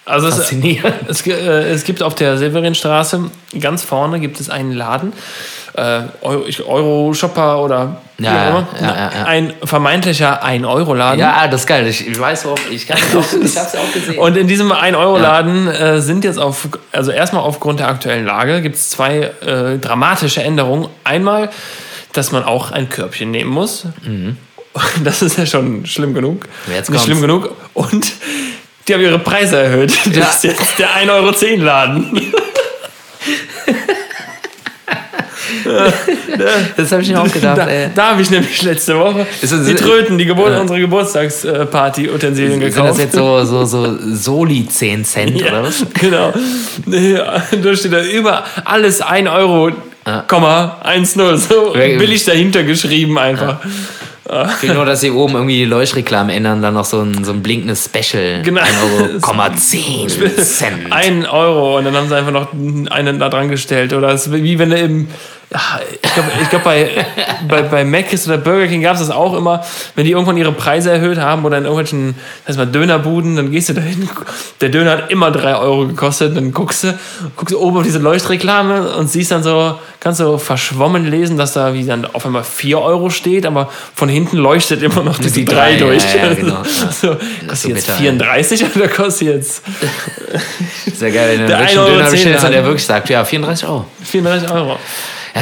[0.06, 0.96] Also es, faszinierend.
[1.08, 3.30] es, gi- äh, es gibt auf der Severinstraße
[3.62, 5.14] ganz vorne gibt es einen Laden,
[5.78, 6.02] äh,
[6.66, 8.68] Euro-Shopper oder wie Ja, auch immer.
[8.82, 9.24] ja, ja, ja.
[9.26, 11.20] ein vermeintlicher 1-Euro-Laden.
[11.20, 11.86] Ja, das ist geil.
[11.88, 12.58] Ich, ich weiß, warum.
[12.72, 14.18] Ich, kann auch, ich hab's ja auch gesehen.
[14.18, 18.76] Und in diesem 1-Euro-Laden äh, sind jetzt auf, also erstmal aufgrund der aktuellen Lage, gibt
[18.76, 20.90] es zwei äh, dramatische Änderungen.
[21.04, 21.50] Einmal,
[22.14, 23.86] dass man auch ein Körbchen nehmen muss.
[25.04, 26.46] Das ist ja schon schlimm genug.
[26.68, 26.74] Mhm.
[26.74, 27.04] Jetzt Nicht kommt's.
[27.06, 27.50] schlimm genug.
[27.74, 28.12] Und
[28.88, 29.92] die haben ihre Preise erhöht.
[30.14, 32.34] Das ist jetzt der 1,10 Euro Laden.
[36.78, 37.90] das habe ich mir auch gedacht, Da, ey.
[37.94, 40.62] da habe ich nämlich letzte Woche Ist das- die Tröten, die Geburt, Ja.
[40.62, 43.00] unsere Geburtstagsparty-Utensilien Sind das gekauft.
[43.00, 45.86] jetzt so, so, so Soli 10 Cent oder was?
[46.00, 46.34] Genau.
[46.88, 49.72] Ja, Da steht da über alles 1 Euro,
[50.28, 51.36] Komma, 1,0.
[51.38, 53.58] So billig dahinter geschrieben einfach.
[54.62, 57.32] Ich will nur, dass sie oben irgendwie die Leuchtreklamen ändern, dann noch so ein, so
[57.32, 58.42] ein blinkendes Special.
[58.44, 58.60] Genau.
[58.62, 60.08] 1 Euro, Komma 10
[60.38, 60.92] Cent.
[60.92, 62.50] 1 Euro und dann haben sie einfach noch
[62.92, 63.94] einen da dran gestellt.
[63.94, 65.14] Oder es ist wie wenn du im, Ja,
[65.50, 67.06] ich glaube, ich glaub, bei,
[67.48, 69.64] bei, bei Mc's oder Burger King gab es das auch immer,
[69.96, 73.52] wenn die irgendwann ihre Preise erhöht haben oder in irgendwelchen, das heißt mal Dönerbuden, dann
[73.52, 74.10] gehst du da hin,
[74.60, 77.00] der Döner hat immer drei Euro gekostet, dann guckst du,
[77.38, 81.54] guckst du oben auf diese Leuchtreklame und siehst dann so, kannst du verschwommen lesen, dass
[81.54, 85.36] da wie dann auf einmal vier Euro steht, aber von hinten leuchtet immer noch diese
[85.36, 86.14] Die drei, drei, durch.
[86.14, 86.92] ja, ja, genau, ja.
[86.92, 87.16] So,
[87.48, 89.64] kostet jetzt bitter, 34 oder kostet jetzt
[90.94, 93.68] Sehr geil, wenn du Der einen richtigen 1,10 Döner bestellst der wirklich sagt, ja, 34
[93.68, 93.86] Euro.
[94.04, 94.78] 34 Euro?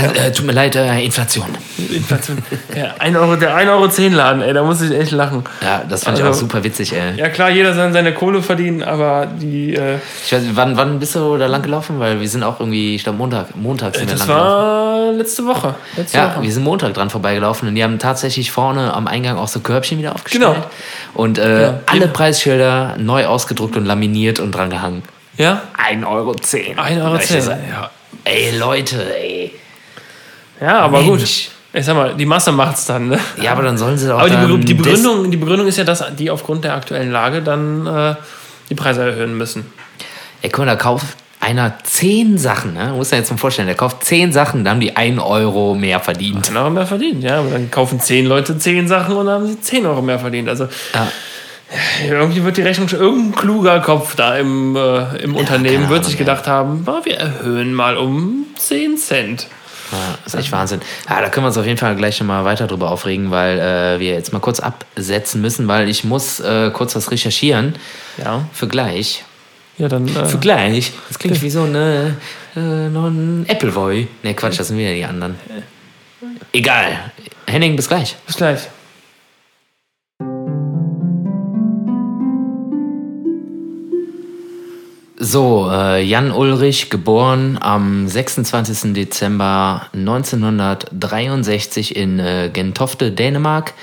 [0.04, 1.46] Ja, äh, tut mir leid, äh, Inflation.
[1.92, 2.38] Inflation.
[2.76, 3.70] Ja, 1 Euro, der 1,10
[4.12, 5.44] Euro Laden, ey, da muss ich echt lachen.
[5.62, 7.16] Ja, das fand ich Also- auch super witzig, ey.
[7.18, 11.00] Ja klar, jeder soll seine Kohle verdienen, aber die, äh, Ich weiß, nicht, wann, wann
[11.00, 12.00] bist du da lang gelaufen?
[12.00, 14.52] Weil wir sind auch irgendwie, ich glaube Montag, Montag sind wir das lang gelaufen.
[14.58, 15.76] war letzte Woche.
[15.96, 16.42] Letzte Ja, Woche.
[16.44, 19.98] wir sind Montag dran vorbeigelaufen und die haben tatsächlich vorne am Eingang auch so Körbchen
[20.00, 20.44] wieder aufgestellt.
[20.44, 20.66] Genau.
[21.14, 21.80] Und äh, Ja.
[21.86, 25.04] alle Preisschilder neu ausgedruckt und laminiert und dran gehangen.
[25.38, 25.62] Ja?
[25.78, 26.32] 1,10 Euro.
[26.32, 26.78] 1,10
[27.48, 27.60] Euro.
[27.70, 27.90] Ja.
[28.24, 29.54] Ey, Leute, ey.
[30.62, 31.48] Ja, aber Mensch.
[31.48, 31.52] gut.
[31.78, 33.10] Ich sag mal, die Masse macht's dann.
[33.10, 33.20] Ne?
[33.42, 34.48] Ja, aber dann sollen sie doch Aber die, dann
[34.78, 38.16] Begründung, die Begründung ist ja, dass die aufgrund der aktuellen Lage dann äh,
[38.70, 39.66] die Preise erhöhen müssen.
[40.42, 41.06] Ey, guck mal, da kauft
[41.42, 42.94] einer 10 Sachen, ne?
[42.96, 46.00] Muss ja jetzt mal vorstellen, der kauft 10 Sachen, da haben die 1 Euro mehr
[46.00, 46.48] verdient.
[46.48, 47.40] Dann haben wir mehr verdient, ja.
[47.40, 50.48] Aber dann kaufen 10 Leute 10 Sachen und dann haben sie 10 Euro mehr verdient.
[50.48, 51.08] Also Ja.
[52.08, 56.06] irgendwie wird die Rechnung schon, irgendein kluger Kopf da im, äh, im Unternehmen keine wird
[56.06, 59.48] sich gedacht haben, "Ah, wir erhöhen mal um 10 Cent.
[59.92, 60.82] Ja, ist echt Wahnsinn.
[61.10, 63.60] Ja, da können wir uns auf jeden Fall gleich schon mal weiter drüber aufregen, weil
[63.60, 67.76] äh, wir jetzt mal kurz absetzen müssen, weil ich muss äh, kurz was recherchieren.
[68.18, 69.24] Ja, Für gleich.
[69.78, 70.08] ja dann.
[70.08, 70.92] Äh, Für gleich.
[71.08, 72.16] Das klingt wie so eine,
[72.56, 74.08] äh, ein Appleboy.
[74.24, 75.36] Ne, Quatsch, das sind wieder die anderen.
[76.52, 77.12] Egal.
[77.48, 78.16] Henning, bis gleich.
[78.26, 78.62] bis gleich.
[85.28, 88.94] So, äh, Jan Ulrich, geboren am 26.
[88.94, 93.74] Dezember 1963 in äh, Gentofte, Dänemark,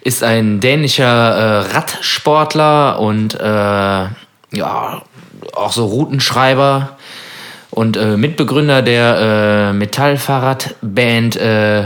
[0.00, 4.10] ist ein dänischer äh, Radsportler und äh, ja,
[5.52, 6.98] auch so Routenschreiber
[7.70, 11.84] und äh, Mitbegründer der äh, Metallfahrradband äh,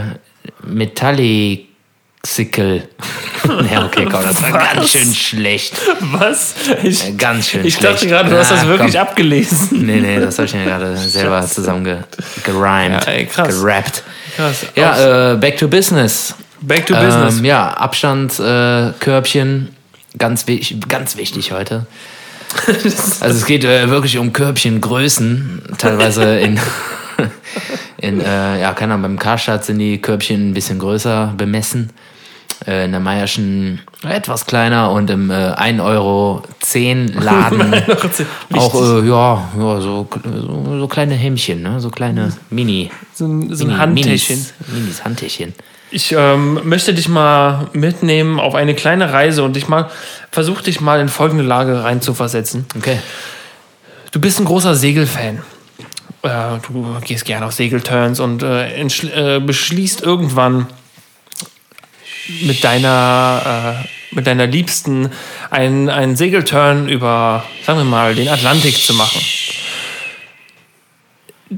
[2.25, 2.83] Metallixical.
[3.71, 4.73] ja, okay, komm, das war Was?
[4.73, 5.73] ganz schön schlecht.
[6.01, 6.53] Was?
[6.83, 7.93] Ich, Ganz schön ich schlecht.
[7.95, 9.01] dachte gerade, du hast das Ah, wirklich komm.
[9.01, 9.85] abgelesen.
[9.85, 11.97] Nee, nee, das habe ich mir gerade selber zusammen ge.
[12.47, 13.61] Ja, ey, krass.
[13.61, 14.03] Gerappt.
[14.35, 14.65] Krass.
[14.75, 16.35] Ja, äh, back to business.
[16.61, 17.37] Back to business.
[17.39, 18.89] Ähm, ja, Abstandskörbchen.
[18.89, 19.69] Äh, Körbchen.
[20.17, 20.45] ganz,
[20.87, 21.85] ganz wichtig heute.
[23.21, 25.61] Also es geht äh, wirklich um Körbchengrößen.
[25.77, 26.59] Teilweise in,
[27.97, 31.91] in äh, ja, keine Ahnung, beim Karstadt sind die Körbchen ein bisschen größer bemessen.
[32.67, 36.43] Äh, in der Meierschen etwas kleiner und im äh, 1,10 Euro
[37.21, 37.73] Laden
[38.53, 41.79] auch äh, ja, ja so, so, so kleine Hämmchen, ne?
[41.79, 42.91] so kleine Mini.
[43.13, 44.35] so ein, so Mini- ein Handtäschchen.
[44.35, 45.53] Minis, Minis Handtäschchen.
[45.91, 49.89] Ich ähm, möchte dich mal mitnehmen auf eine kleine Reise und dich mal
[50.29, 52.65] versuch dich mal in folgende Lage reinzuversetzen.
[52.77, 52.99] Okay.
[54.11, 55.41] Du bist ein großer Segelfan.
[56.21, 60.67] Äh, du gehst gerne auf Segelturns und äh, äh, beschließt irgendwann
[62.41, 65.11] mit deiner, äh, mit deiner Liebsten
[65.49, 69.21] einen, einen Segelturn über, sagen wir mal, den Atlantik zu machen.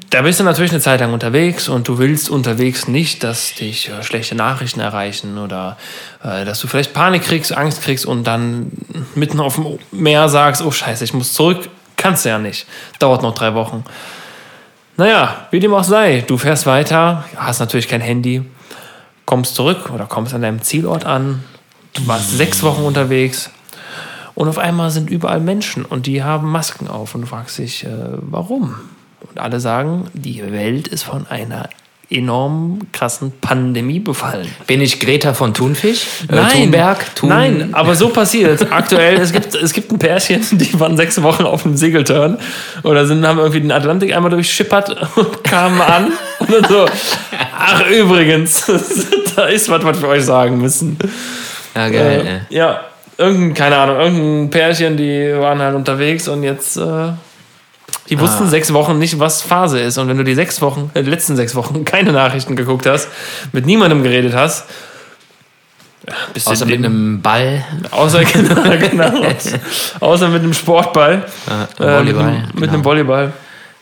[0.10, 3.90] Da bist du natürlich eine Zeit lang unterwegs und du willst unterwegs nicht, dass dich
[3.90, 5.78] äh, schlechte Nachrichten erreichen oder
[6.24, 8.72] äh, dass du vielleicht Panik kriegst, Angst kriegst und dann
[9.16, 11.70] mitten auf dem Meer sagst, oh scheiße, ich muss zurück.
[11.98, 12.68] Kannst du ja nicht.
[13.00, 13.84] Dauert noch drei Wochen.
[15.02, 18.44] Naja, wie dem auch sei, du fährst weiter, hast natürlich kein Handy,
[19.26, 21.44] kommst zurück oder kommst an deinem Zielort an,
[21.94, 23.50] du warst sechs Wochen unterwegs
[24.36, 27.84] und auf einmal sind überall Menschen und die haben Masken auf und du fragst dich,
[27.84, 28.76] äh, warum?
[29.28, 31.68] Und alle sagen, die Welt ist von einer
[32.12, 34.48] enorm krassen Pandemie befallen.
[34.68, 36.06] Bin ich Greta von Thunfisch?
[36.28, 37.16] Äh, Thunberg?
[37.16, 38.68] Thun Nein, aber so passiert.
[38.72, 42.38] Aktuell, es gibt, es gibt ein Pärchen, die waren sechs Wochen auf einem Segelturn
[42.84, 46.86] oder sind, haben irgendwie den Atlantik einmal durchschippert und kamen an und dann so,
[47.58, 48.66] ach übrigens,
[49.36, 50.98] da ist was, was wir euch sagen müssen.
[51.76, 52.46] Ja, geil.
[52.50, 52.82] Äh, ja,
[53.18, 57.14] irgendein, keine Ahnung, irgendein Pärchen, die waren halt unterwegs und jetzt, äh,
[58.12, 58.48] die wussten Ah.
[58.48, 59.98] sechs Wochen nicht, was Phase ist.
[59.98, 63.08] Und wenn du die sechs Wochen, äh, die letzten sechs Wochen keine Nachrichten geguckt hast,
[63.54, 64.66] mit niemandem geredet hast,
[66.08, 67.64] ja, bist Außer du mit einem Ball.
[67.92, 69.12] Außer, genau, genau,
[70.00, 71.26] außer mit einem Sportball.
[71.80, 72.24] Äh, Äh, mit, Volleyball.
[72.24, 72.74] einem, mit genau.
[72.74, 73.34] einem Volleyball.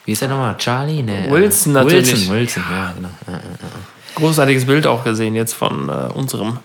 [0.05, 0.55] Wie ist der nochmal?
[0.57, 1.01] Charlie?
[1.03, 2.29] Nee, äh, Wilson natürlich.
[2.29, 3.39] Wilson, Wilson, ja, genau.
[4.15, 6.57] Großartiges Bild auch gesehen jetzt von äh, unserem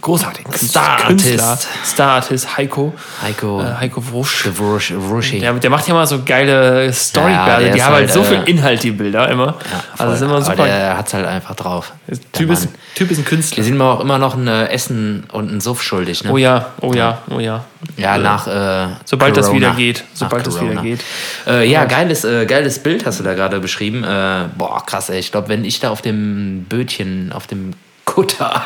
[0.00, 0.46] großartig.
[0.54, 1.26] Star-Artist.
[1.26, 2.94] Künstler, Star-Artist Heiko.
[3.22, 3.62] Heiko.
[3.62, 4.44] Äh, Heiko Wusch.
[4.44, 5.40] The Wusch, Wuschi.
[5.40, 7.60] Der, der macht ja mal so geile Storybilder.
[7.60, 9.46] Ja, die haben halt halt, so viel äh, Inhalt, die Bilder immer.
[9.46, 10.64] Ja, also das ist immer super.
[10.64, 11.92] Der hat's halt einfach drauf.
[12.32, 13.64] Typ, ist, typ ist ein Wir Künstler.
[13.64, 16.32] sind mir auch immer noch ein äh, Essen und ein Suff schuldig, ne?
[16.32, 17.64] Oh ja, oh ja, oh ja.
[17.96, 18.46] Ja, nach.
[18.46, 19.68] Äh, Sobald das Corona.
[19.68, 20.04] wieder geht.
[20.14, 21.00] Sobald das wieder geht.
[21.46, 24.02] Äh, ja, geiles, äh, geiles Bild hast du da gerade beschrieben.
[24.02, 25.18] Äh, boah, krass, ey.
[25.18, 27.74] Ich glaube, wenn ich da auf dem Bötchen, auf dem
[28.04, 28.64] Kutter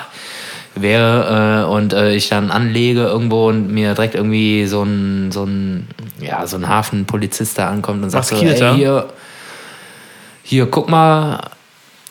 [0.75, 5.45] wäre äh, und äh, ich dann anlege irgendwo und mir direkt irgendwie so ein, so
[5.45, 5.89] ein,
[6.21, 9.09] ja, so ein Hafenpolizist da ankommt und sagt so, ey, hier,
[10.43, 11.41] hier, guck mal,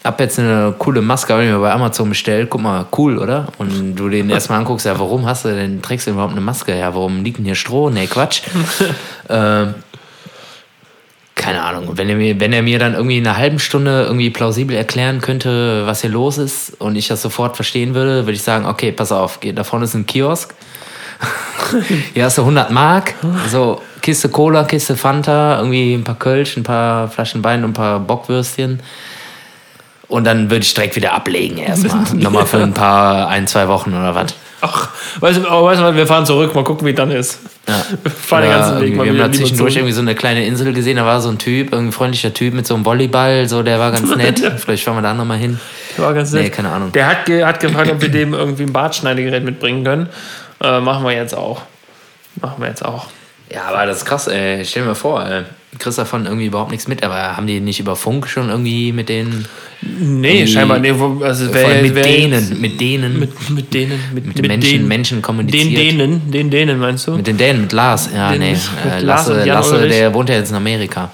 [0.04, 3.48] hab jetzt eine coole Maske, habe ich mir bei Amazon bestellt, guck mal, cool, oder?
[3.58, 6.78] Und du den erstmal anguckst, ja, warum hast du denn, trägst du überhaupt eine Maske?
[6.78, 7.90] Ja, warum liegt denn hier Stroh?
[7.90, 8.42] Nee, Quatsch.
[9.30, 9.76] ähm,
[11.50, 11.98] keine Ahnung.
[11.98, 15.20] Wenn er, mir, wenn er mir dann irgendwie in einer halben Stunde irgendwie plausibel erklären
[15.20, 18.92] könnte, was hier los ist und ich das sofort verstehen würde, würde ich sagen, okay,
[18.92, 20.54] pass auf, da vorne ist ein Kiosk.
[22.14, 23.16] Hier hast du 100 Mark,
[23.50, 27.74] so Kiste Cola, Kiste Fanta, irgendwie ein paar Kölsch, ein paar Flaschen Wein und ein
[27.74, 28.82] paar Bockwürstchen.
[30.08, 32.04] Und dann würde ich direkt wieder ablegen erstmal.
[32.14, 34.36] Nochmal für ein paar, ein, zwei Wochen oder was.
[34.62, 34.90] Ach,
[35.20, 37.40] weißt du, weißt du was, wir fahren zurück, mal gucken, wie dann ist.
[37.68, 37.82] Ja.
[38.04, 40.46] Wir fahren den Oder ganzen Weg mal wir haben da zwischendurch irgendwie so eine kleine
[40.46, 43.64] Insel gesehen, da war so ein Typ, ein freundlicher Typ mit so einem Volleyball, so
[43.64, 44.40] der war ganz nett.
[44.58, 45.60] Vielleicht fahren wir da nochmal hin.
[45.98, 46.44] War ganz nett.
[46.44, 46.92] Nee, keine Ahnung.
[46.92, 50.10] Der hat, ge hat gefragt, ob wir dem irgendwie ein Bartschneidegerät mitbringen können.
[50.62, 51.62] Äh, machen wir jetzt auch.
[52.42, 53.08] Machen wir jetzt auch.
[53.52, 54.64] Ja, aber das ist krass, ey.
[54.66, 55.44] Stell dir mal vor, ey.
[55.80, 59.10] Kriegst davon irgendwie überhaupt nichts mit, aber haben die nicht über Funk schon irgendwie mit
[59.10, 59.46] den.
[59.82, 60.78] Nee, scheinbar.
[60.80, 64.00] Nee, wo, also wer, mit wer denen, mit denen, mit, Mit, mit denen.
[64.14, 65.66] Mit, den Menschen, denen, Menschen kommuniziert.
[65.66, 66.32] Den denen.
[66.32, 67.16] Den denen, meinst du?
[67.16, 68.10] Mit den Dänen, mit Lars.
[68.14, 68.52] Ja, Den- nee.
[68.52, 71.12] mit Äh, Lasse, Lasse der wohnt ja jetzt in Amerika.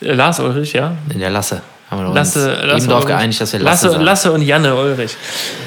[0.00, 0.96] Äh, Lars Ulrich, ja.
[1.12, 1.60] In der Lasse.
[1.90, 3.98] Haben wir uns Lasse, Lasse eben darauf geeinigt, dass wir Lasse, Lasse.
[3.98, 5.16] Lasse und Janne Ulrich.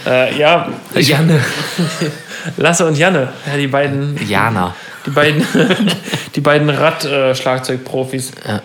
[0.07, 1.41] Äh, ja, Janne.
[2.58, 3.30] Lasse und Janne.
[3.46, 4.74] Ja, die beiden, Jana.
[5.06, 5.46] die beiden,
[6.36, 8.32] die beiden Rad-Schlagzeugprofis.
[8.48, 8.62] Ja.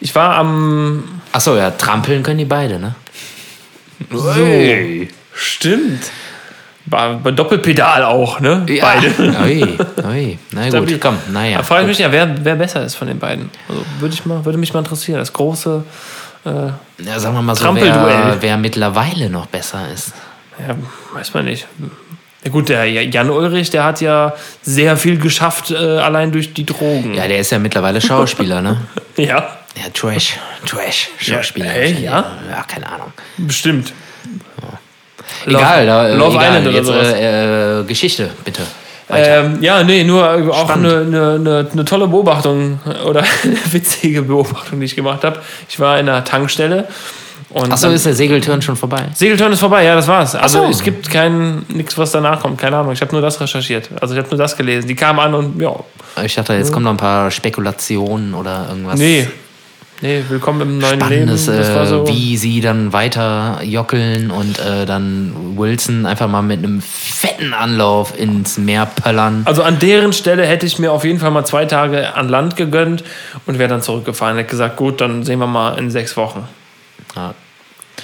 [0.00, 1.20] Ich war am.
[1.32, 2.94] Achso, ja, trampeln können die beide, ne?
[4.10, 4.34] So.
[5.34, 6.10] Stimmt.
[6.86, 8.64] War bei Doppelpedal auch, ne?
[8.68, 8.84] Ja.
[8.84, 9.12] Beide.
[9.44, 9.78] Ui,
[10.08, 10.38] ui.
[10.50, 10.98] Na gut, Stabil.
[10.98, 11.58] komm, naja.
[11.58, 13.50] Da frage ich mich ja, wer, wer besser ist von den beiden.
[13.68, 15.18] Also würde, ich mal, würde mich mal interessieren.
[15.18, 15.84] Das große.
[16.44, 16.48] Äh,
[17.04, 18.06] Ja, sagen wir mal so, Trampelduell.
[18.06, 20.12] wer, wer mittlerweile noch besser ist.
[20.58, 20.74] ja,
[21.14, 21.66] weiß man nicht.
[22.44, 26.64] Ja gut, der Jan Ulrich, der hat ja sehr viel geschafft, äh, allein durch die
[26.64, 27.12] Drogen.
[27.14, 28.80] Ja, der ist ja mittlerweile Schauspieler, ne?
[29.16, 31.66] Ja, Ja, Trash, Trash, Schauspieler.
[31.66, 32.24] Ja, ey, ja?
[32.50, 33.12] Ja, keine Ahnung.
[33.36, 33.92] bestimmt.
[35.46, 36.44] Egal, da, äh, Love egal.
[36.46, 38.62] Island oder Jetzt, äh, äh, Geschichte, bitte.
[39.12, 40.86] Ähm, ja, nee, nur auch Spannend.
[40.86, 45.40] eine, eine, eine, eine tolle Beobachtung oder eine witzige Beobachtung, die ich gemacht habe.
[45.68, 46.86] Ich war in einer Tankstelle
[47.54, 49.06] Achso, ist der Segeltörn schon vorbei?
[49.14, 50.34] Segeltörn ist vorbei, ja, das war's.
[50.36, 50.70] Also so.
[50.70, 52.92] es gibt kein nichts, was danach kommt, keine Ahnung.
[52.92, 53.90] Ich habe nur das recherchiert.
[54.00, 54.86] Also ich habe nur das gelesen.
[54.86, 55.74] Die kamen an und ja,
[56.22, 58.98] Ich dachte, jetzt kommen noch ein paar Spekulationen oder irgendwas.
[59.00, 59.26] nee,
[60.00, 61.58] nee, willkommen im neuen Spannendes, Leben.
[61.58, 62.04] Das war so.
[62.04, 67.52] äh, wie sie dann weiter jockeln und äh, dann Wilson einfach mal mit einem fetten
[67.52, 69.42] Anlauf ins Meer pöllern.
[69.46, 72.54] Also an deren Stelle hätte ich mir auf jeden Fall mal zwei Tage an Land
[72.54, 73.02] gegönnt
[73.46, 74.36] und wäre dann zurückgefahren.
[74.36, 76.46] Hätte gesagt, gut, dann sehen wir mal in sechs Wochen.
[77.16, 77.34] Ja.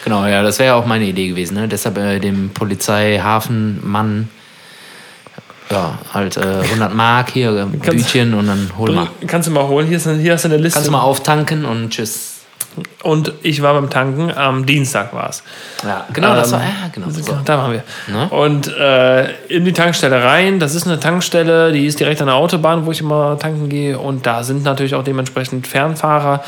[0.05, 1.55] Genau, ja, das wäre auch meine Idee gewesen.
[1.55, 1.69] Ne?
[1.69, 4.29] Deshalb äh, dem Polizeihafenmann
[5.71, 9.09] ja, halt äh, 100 Mark hier, äh, Bütchen und dann hol mal.
[9.27, 9.87] Kannst du mal holen?
[9.87, 10.77] Hier, ist hier hast du eine Liste.
[10.77, 12.35] Kannst du mal auftanken und tschüss.
[13.03, 15.43] Und ich war beim Tanken, am Dienstag war es.
[15.83, 17.09] Ja, genau, das war, Ähm, ja, genau.
[17.09, 17.39] So.
[17.45, 17.83] Da waren wir.
[18.09, 18.29] Ne?
[18.29, 20.61] Und äh, in die Tankstelle rein.
[20.61, 23.99] Das ist eine Tankstelle, die ist direkt an der Autobahn, wo ich immer tanken gehe.
[23.99, 26.45] Und da sind natürlich auch dementsprechend Fernfahrer,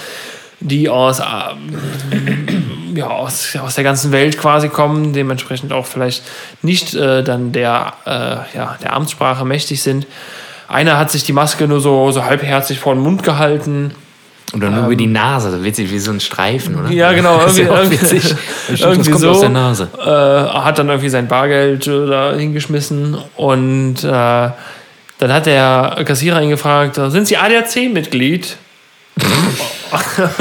[0.61, 6.22] die aus, ähm, ja, aus, aus der ganzen Welt quasi kommen, dementsprechend auch vielleicht
[6.62, 10.06] nicht äh, dann der, äh, ja, der Amtssprache mächtig sind.
[10.66, 13.92] Einer hat sich die Maske nur so, so halbherzig vor den Mund gehalten.
[14.54, 16.88] Oder nur über die Nase, so witzig wie so ein Streifen, oder?
[16.88, 18.34] Ähm, Ja, genau, Das irgendwie, ja irgendwie, witzig.
[18.68, 19.30] Das irgendwie kommt so.
[19.30, 19.88] aus der Nase.
[19.98, 24.09] Äh, hat dann irgendwie sein Bargeld äh, da hingeschmissen und äh,
[25.20, 28.56] dann hat der Kassierer ihn gefragt, sind Sie ADAC-Mitglied?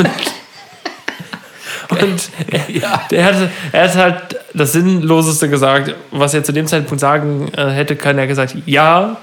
[1.90, 3.36] und und er, der hat,
[3.72, 8.20] er hat halt das Sinnloseste gesagt, was er zu dem Zeitpunkt sagen äh, hätte können.
[8.20, 9.18] Er hat gesagt, ja,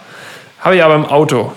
[0.60, 1.52] habe ich aber im Auto.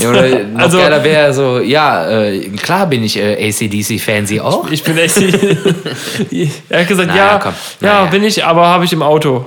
[0.00, 4.40] Ja, oder noch Also- geiler wäre so, ja, äh, klar bin ich äh, ACDC-Fan, Sie
[4.40, 4.68] auch?
[4.70, 5.16] Ich bin echt.
[6.68, 7.54] er hat gesagt, Naja, ja, komm.
[7.80, 8.10] ja, Naja.
[8.10, 9.46] bin ich, aber habe ich im Auto.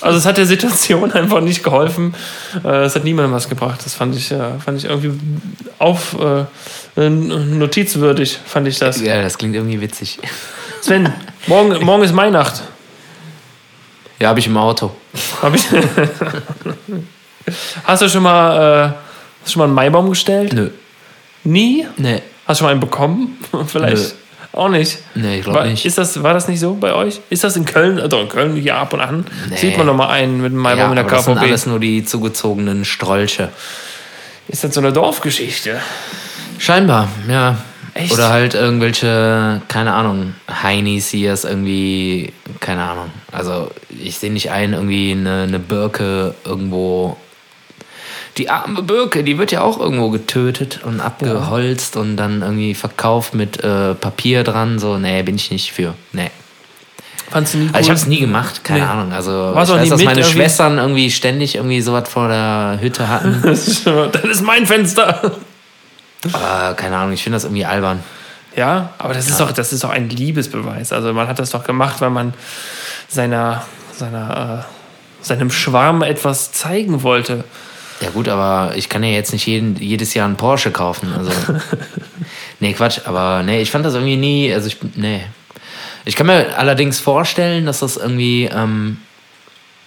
[0.00, 2.14] Also es hat der Situation einfach nicht geholfen.
[2.64, 3.80] Äh, Es hat niemandem was gebracht.
[3.84, 5.12] Das fand ich, äh, fand ich irgendwie
[5.78, 6.44] auf äh,
[7.08, 9.00] notizwürdig, fand ich das.
[9.00, 10.18] Ja, das klingt irgendwie witzig.
[10.80, 11.12] Sven,
[11.46, 12.62] morgen, morgen ist Weihnacht.
[14.18, 14.94] Ja, habe ich im Auto.
[15.42, 15.64] Hab ich
[17.84, 18.88] Hast du schon mal, äh,
[19.42, 20.52] hast du schon mal einen Maibaum gestellt?
[20.52, 20.70] Nö.
[21.42, 21.86] Nie?
[21.96, 22.22] Nee.
[22.46, 23.38] Hast du schon mal einen bekommen?
[23.66, 24.14] Vielleicht
[24.52, 24.98] auch nicht.
[25.14, 25.84] Nee, ich glaube nicht.
[25.86, 27.20] ist das, war das nicht so bei euch?
[27.30, 28.00] Ist das in Köln?
[28.00, 29.24] Also in Köln ja ab und an.
[29.48, 29.56] Nee.
[29.56, 31.42] Sieht man noch mal einen mit einem Maibaum Ja, in der aber das sind KVB.
[31.44, 33.50] alles nur die zugezogenen Strolche.
[34.48, 35.80] Ist das so eine Dorfgeschichte?
[36.58, 37.56] Scheinbar, ja.
[37.94, 38.12] Echt?
[38.12, 43.10] Oder halt irgendwelche, keine Ahnung, Heinis hier ist irgendwie, keine Ahnung.
[43.32, 47.16] Also ich sehe nicht ein, irgendwie eine, eine Birke irgendwo.
[48.36, 53.34] Die arme Birke, die wird ja auch irgendwo getötet und abgeholzt und dann irgendwie verkauft
[53.34, 54.78] mit äh, Papier dran.
[54.78, 55.94] So, nee, bin ich nicht für.
[56.12, 56.30] Nee.
[57.30, 57.70] Fandst du nie cool?
[57.74, 58.86] Also ich habe es nie gemacht, keine Nee.
[58.86, 59.12] Ahnung.
[59.12, 60.36] Also Warst ich weiß, dass meine irgendwie?
[60.36, 63.40] Schwestern irgendwie ständig irgendwie sowas vor der Hütte hatten.
[63.42, 63.84] das
[64.24, 65.36] ist mein Fenster.
[66.32, 68.00] Aber keine Ahnung, ich finde das irgendwie albern.
[68.56, 70.92] Ja, aber das ist doch, das ist doch ein Liebesbeweis.
[70.92, 72.34] Also man hat das doch gemacht, weil man
[73.08, 73.62] seiner,
[73.92, 77.44] seiner, äh, seinem Schwarm etwas zeigen wollte.
[78.02, 81.12] Ja gut, aber ich kann ja jetzt nicht jeden, jedes Jahr einen Porsche kaufen.
[81.16, 81.30] Also
[82.60, 83.00] nee, Quatsch.
[83.04, 84.52] Aber nee, ich fand das irgendwie nie.
[84.54, 85.22] Also ich nee.
[86.06, 88.44] Ich kann mir allerdings vorstellen, dass das irgendwie.
[88.52, 88.96] Ähm,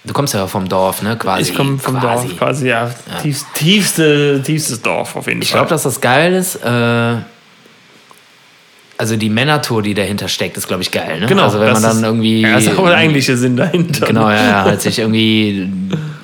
[0.03, 1.17] du kommst ja vom Dorf, ne?
[1.17, 1.49] Quasi.
[1.51, 2.27] Ich komme vom quasi.
[2.27, 2.91] Dorf, quasi, ja.
[3.23, 5.61] Tiefst, tiefste, tiefstes Dorf auf jeden Ich Fall.
[5.61, 6.57] glaube, dass das geil ist.
[6.63, 7.15] Äh,
[8.97, 11.19] also die Männertour, die dahinter steckt, ist, glaube ich, geil.
[11.19, 11.25] Ne?
[11.25, 12.41] Genau, Also wenn man dann ist- irgendwie.
[12.41, 14.05] Ja, das ist auch der eigentliche Sinn dahinter.
[14.05, 15.67] Genau, ja, ja, halt sich irgendwie,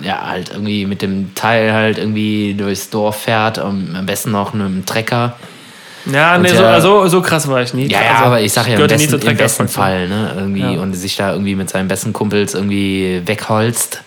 [0.02, 4.54] ja, halt irgendwie mit dem Teil halt irgendwie durchs Dorf fährt, um, am besten noch
[4.54, 5.36] mit einem Trecker.
[6.06, 7.88] Ja, nee, Und so, ja- also, so krass war ich nie.
[7.88, 9.68] Ja, ja, also, aber ich sag ja im besten, im besten.
[9.68, 10.82] Fall, ne, irgendwie, Ja.
[10.82, 14.02] und sich da irgendwie mit seinen besten Kumpels irgendwie wegholzt.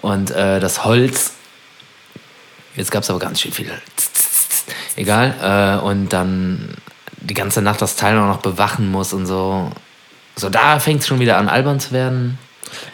[0.00, 1.32] Und äh, das Holz,
[2.76, 3.70] jetzt gab es aber ganz schön viel,
[4.96, 6.70] egal, äh, und dann
[7.20, 9.70] die ganze Nacht das Teil auch noch bewachen muss und so.
[10.34, 12.38] So, da fängt es schon wieder an, albern zu werden.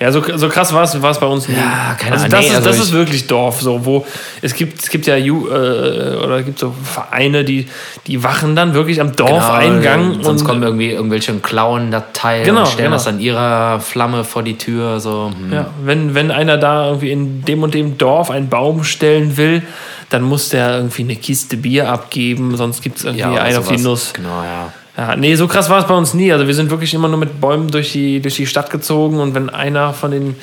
[0.01, 1.55] Ja, so, so krass war es bei uns nie.
[1.57, 2.31] Ja, keine also Ahnung.
[2.31, 4.07] das, Nee, ist, also das ist wirklich Dorf, so wo
[4.43, 7.67] es gibt es gibt ja Ju, äh, oder es gibt so Vereine, die
[8.07, 12.05] die wachen dann wirklich am Dorfeingang Genau, sonst und kommen irgendwie irgendwelche und klauen das
[12.13, 12.97] Teil Genau, und stellen genau.
[12.97, 15.01] das an ihrer Flamme vor die Tür.
[15.01, 15.33] So.
[15.37, 15.53] hm.
[15.53, 19.63] ja, wenn wenn einer da irgendwie in dem und dem Dorf einen Baum stellen will,
[20.11, 23.69] dann muss der irgendwie eine Kiste Bier abgeben, sonst gibt es irgendwie oder einen auf
[23.69, 24.05] die sowas.
[24.07, 24.13] Nuss.
[24.15, 24.73] Genau, ja.
[24.99, 26.33] Ja, nee, so krass war es bei uns nie.
[26.33, 29.33] Also wir sind wirklich immer nur mit Bäumen durch die, durch die Stadt gezogen und
[29.35, 30.35] wenn einer von den,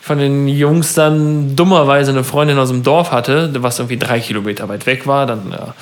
[0.00, 4.66] von den Jungs dann dummerweise eine Freundin aus dem Dorf hatte, was irgendwie drei Kilometer
[4.70, 5.74] weit weg war, dann ja,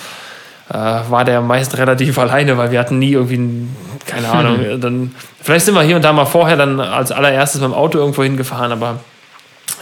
[1.04, 5.14] äh, war der meist relativ alleine, weil wir hatten nie irgendwie, ein- keine Ahnung, dann,
[5.40, 8.24] vielleicht sind wir hier und da mal vorher dann als allererstes mit dem Auto irgendwo
[8.24, 8.98] hingefahren, aber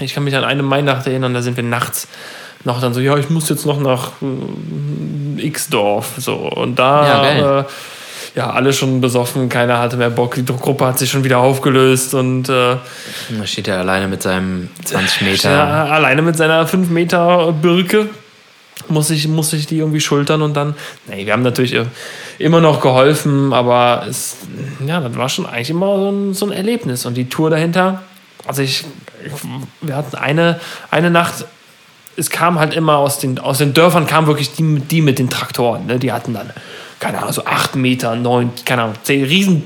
[0.00, 2.08] ich kann mich an eine Mainacht erinnern, da sind wir nachts
[2.64, 4.12] noch dann so, ja, ich muss jetzt noch nach
[5.38, 7.06] äh, X-Dorf, so, und da,
[7.38, 7.64] Ja, äh,
[8.34, 12.14] ja, alle schon besoffen, keiner hatte mehr Bock, die Gruppe hat sich schon wieder aufgelöst
[12.14, 12.76] und äh,
[13.30, 15.50] Da steht er alleine mit seinem 20 Meter.
[15.50, 18.08] ja, alleine mit seiner 5 Meter Birke
[18.88, 20.74] muss ich, muss ich die irgendwie schultern und dann,
[21.06, 21.76] nee, wir haben natürlich
[22.38, 24.36] immer noch geholfen, aber es,
[24.84, 28.02] ja, das war schon eigentlich immer so ein, so ein Erlebnis und die Tour dahinter,
[28.46, 28.84] also ich,
[29.24, 29.32] ich
[29.80, 30.60] wir hatten eine,
[30.90, 31.46] eine Nacht,
[32.16, 35.30] es kam halt immer aus den, aus den Dörfern, kamen wirklich die, die mit den
[35.30, 35.98] Traktoren, ne?
[35.98, 36.50] die hatten dann,
[37.04, 39.62] keine Ahnung, so 8 Meter, 9, keine Ahnung, 10 riesen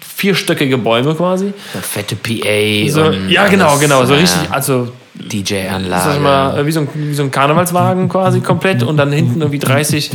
[0.00, 1.52] vierstöckige Bäume quasi.
[1.82, 2.88] Fette PA.
[2.88, 6.20] So, und ja, genau, genau, so richtig, also DJ-Anlage.
[6.20, 9.58] mal, äh, wie so, ein, wie so ein Karnevalswagen quasi komplett und dann hinten irgendwie
[9.58, 10.12] 30,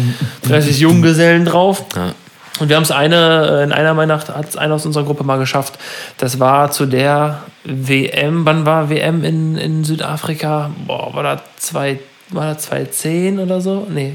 [0.47, 1.83] 30 Junggesellen drauf.
[1.97, 2.13] Ja.
[2.61, 5.25] Und wir haben es eine, äh, in einer Weihnacht hat es einer aus unserer Gruppe
[5.25, 5.77] mal geschafft.
[6.17, 10.71] Das war zu der WM, wann war WM in, in Südafrika?
[10.87, 11.99] Boah, war da zwei,
[12.29, 13.85] war da 2010 oder so?
[13.89, 14.13] Nee.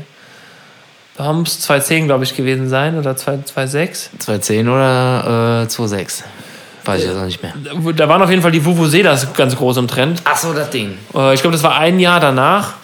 [1.18, 4.10] Da haben es 2010, glaube ich, gewesen sein oder 2006.
[4.20, 6.22] 210 oder äh, 2,6.
[6.84, 7.52] Weiß ich jetzt auch nicht mehr.
[7.96, 10.22] Da waren auf jeden Fall die Vuvuzelas ganz groß im Trend.
[10.24, 10.96] Ach so, das Ding.
[11.16, 12.74] Äh, Ich glaube, das war ein Jahr danach.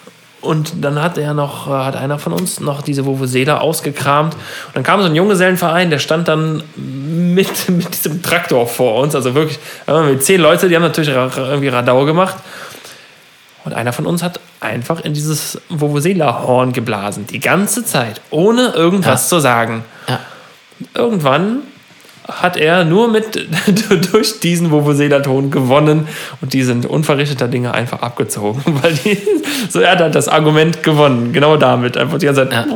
[0.40, 4.34] Und dann hat er noch, äh, hat einer von uns noch diese Vuvuzela ausgekramt.
[4.34, 9.14] Und dann kam so ein Junggesellenverein, der stand dann mit, mit diesem Traktor vor uns.
[9.14, 12.34] Also wirklich, äh, mit zehn Leute, die haben natürlich irgendwie Radau gemacht.
[13.64, 17.26] Und einer von uns hat einfach in dieses Vuvuzela-Horn geblasen.
[17.26, 19.28] Die ganze Zeit, ohne irgendwas Ja.
[19.36, 19.84] zu sagen.
[20.08, 20.20] Ja.
[20.94, 21.58] Irgendwann
[22.26, 23.46] hat er nur mit
[24.12, 26.08] durch diesen Vuvuzela-Ton gewonnen
[26.40, 29.18] und die sind unverrichteter Dinge einfach abgezogen, weil die,
[29.68, 32.66] so er hat halt das Argument gewonnen, genau damit, einfach die ganze Zeit.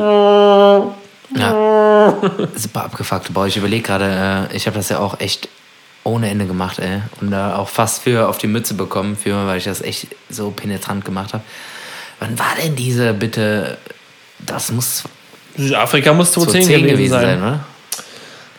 [1.35, 2.13] Ja.
[2.55, 3.33] Super abgefuckt.
[3.33, 5.47] Boah, ich überlege gerade, äh, ich habe das ja auch echt
[6.03, 7.01] ohne Ende gemacht, ey.
[7.21, 10.49] Und da auch fast für auf die Mütze bekommen, für, weil ich das echt so
[10.51, 11.43] penetrant gemacht habe.
[12.19, 13.77] Wann war denn diese bitte?
[14.39, 15.03] Das muss
[15.57, 17.59] Südafrika muss 2010 2010 gewesen sein, oder?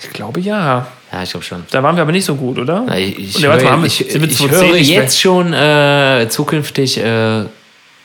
[0.03, 0.87] Ich glaube ja.
[1.13, 1.65] Ja, ich glaube schon.
[1.71, 2.85] Da waren wir aber nicht so gut, oder?
[2.87, 6.99] Na, ich ich, ja, mal, höre, wir- ich, ich 2010 höre jetzt schon äh, zukünftig
[6.99, 7.45] äh,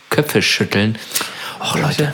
[0.09, 0.97] Köpfe schütteln.
[1.61, 2.13] Och Leute,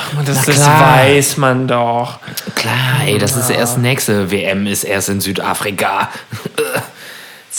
[0.00, 2.18] Ach man, das, das weiß man doch.
[2.54, 6.10] klar, ey, das ist erst nächste WM, ist erst in Südafrika.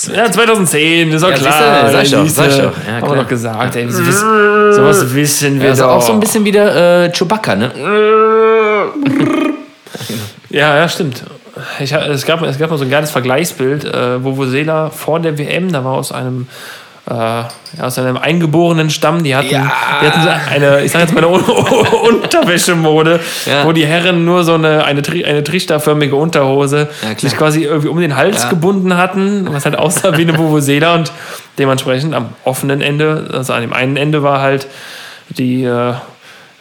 [0.08, 1.54] Ja, 2010, ist doch Ja, klar.
[1.54, 2.41] siehst du, sag ich doch, Siehste.
[2.41, 2.74] sag ich doch.
[2.88, 3.76] Ja, Haben wir doch gesagt.
[3.76, 5.89] Ey, das wissen, sowas wissen wir Also doch.
[5.91, 7.72] auch so ein bisschen wieder äh, Chewbacca, ne?
[10.50, 11.24] Ja, ja, stimmt.
[11.80, 15.38] Ich, es, gab, es gab mal so ein geiles Vergleichsbild, äh, wo Vuvuzela vor der
[15.38, 16.47] WM, da war aus einem
[17.10, 19.72] äh, aus einem eingeborenen Stamm, die hatten, Ja.
[20.01, 21.41] die hatten so eine, ich sag jetzt mal eine Un
[22.24, 23.66] Unterwäschemode, Ja.
[23.66, 27.88] wo die Herren nur so eine, eine, Tri eine trichterförmige Unterhose Ja, sich quasi irgendwie
[27.89, 31.12] um den Hals gebunden hatten, was halt aussah wie eine Vuvuzela und
[31.57, 34.68] dementsprechend am offenen Ende, also an dem einen Ende war halt
[35.30, 35.93] die, äh,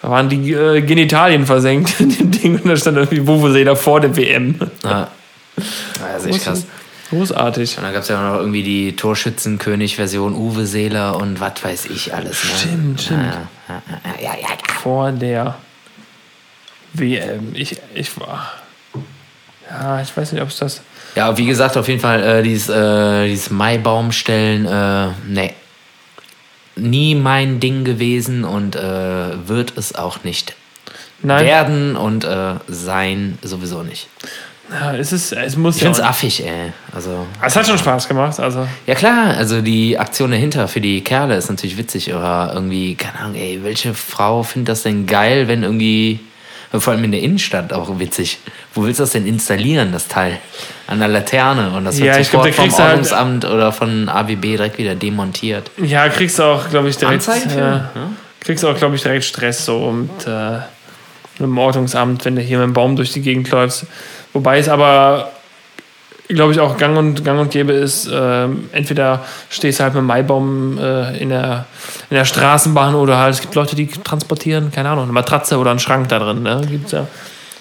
[0.03, 4.16] waren die äh, Genitalien versenkt in dem Ding und da stand irgendwie Vuvuzela vor der
[4.16, 4.55] WM.
[4.84, 4.90] Ja.
[4.90, 5.09] Ja,
[6.14, 6.66] das ist echt krass.
[7.11, 7.78] Großartig.
[7.78, 11.86] Und dann gab es ja auch noch irgendwie die Torschützenkönig-Version, Uwe Seeler und was weiß
[11.86, 12.44] ich alles.
[12.44, 12.50] Ne?
[12.59, 13.24] Stimmt, stimmt.
[13.68, 13.82] Ja,
[14.20, 14.48] ja, ja.
[14.82, 15.56] Vor der
[16.92, 17.52] WM.
[17.54, 18.52] Ich, ich war.
[19.70, 20.82] Ja, ich weiß nicht, ob es das.
[21.14, 25.54] ja, wie gesagt, auf jeden Fall äh, dieses, äh, dieses Maibaumstellen, äh, nee.
[26.76, 30.54] Nie mein Ding gewesen und äh, wird es auch nicht
[31.22, 34.09] Nein, werden und äh, sein sowieso nicht.
[34.71, 35.87] Ja, es, ist, es muss Ich ja.
[35.87, 36.73] find's affig, ey.
[36.95, 38.39] Also, Es hat schon Spaß gemacht.
[38.41, 42.95] Also, ja klar, also die Aktion dahinter für die Kerle ist natürlich witzig, aber irgendwie,
[42.95, 46.21] keine Ahnung, ey, welche Frau findet das denn geil, wenn irgendwie,
[46.73, 48.39] vor allem in der Innenstadt auch witzig,
[48.75, 50.39] wo willst du das denn installieren, das Teil?
[50.87, 54.09] An der Laterne und das wird Ja, glaub, sofort da vom halt- Ordnungsamt oder von
[54.09, 55.71] ABB direkt wieder demontiert.
[55.83, 57.27] ja, kriegst du auch, glaube ich, direkt.
[57.29, 57.59] Anzeigen für?
[57.59, 57.91] ja,
[58.41, 60.53] kriegst du auch, glaube ich, direkt Stress so mit, äh,
[61.39, 63.85] mit dem Ordnungsamt, wenn du hier mit dem Baum durch die Gegend läufst.
[64.39, 65.32] Wobei es aber,
[66.28, 70.03] glaube ich, auch gang und, gang und gäbe ist, ähm, entweder stehst du halt mit
[70.03, 71.66] dem Maibaum äh, in, der,
[72.09, 75.70] in der Straßenbahn oder halt, es gibt Leute, die transportieren, keine Ahnung, eine Matratze oder
[75.72, 76.45] einen Schrank da drin.
[76.45, 76.61] Ne?
[76.70, 77.09] Gibt's ja,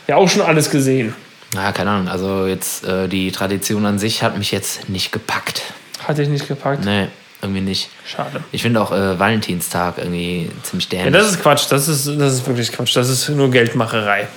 [0.08, 1.16] ja auch schon alles gesehen.
[1.56, 5.64] Ja, keine Ahnung, also jetzt äh, die Tradition an sich hat mich jetzt nicht gepackt.
[6.08, 6.86] Hatte ich nicht gepackt.
[6.86, 7.08] Nee,
[7.42, 7.90] irgendwie nicht.
[8.06, 8.44] Schade.
[8.52, 11.24] Ich finde auch äh, Valentinstag irgendwie ziemlich Ja, dämlich.
[11.24, 11.66] das ist Quatsch.
[11.72, 12.96] Das ist, das ist wirklich Quatsch.
[12.96, 14.28] Das ist nur Geldmacherei.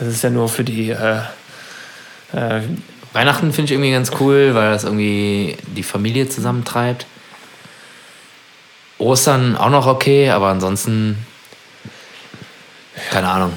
[0.00, 0.90] Das ist ja nur für die.
[0.90, 1.18] Äh,
[2.32, 2.62] äh,
[3.12, 7.06] Weihnachten finde ich irgendwie ganz cool, weil das irgendwie die Familie zusammentreibt.
[8.98, 11.24] Ostern auch noch okay, aber ansonsten
[13.10, 13.52] keine Ahnung.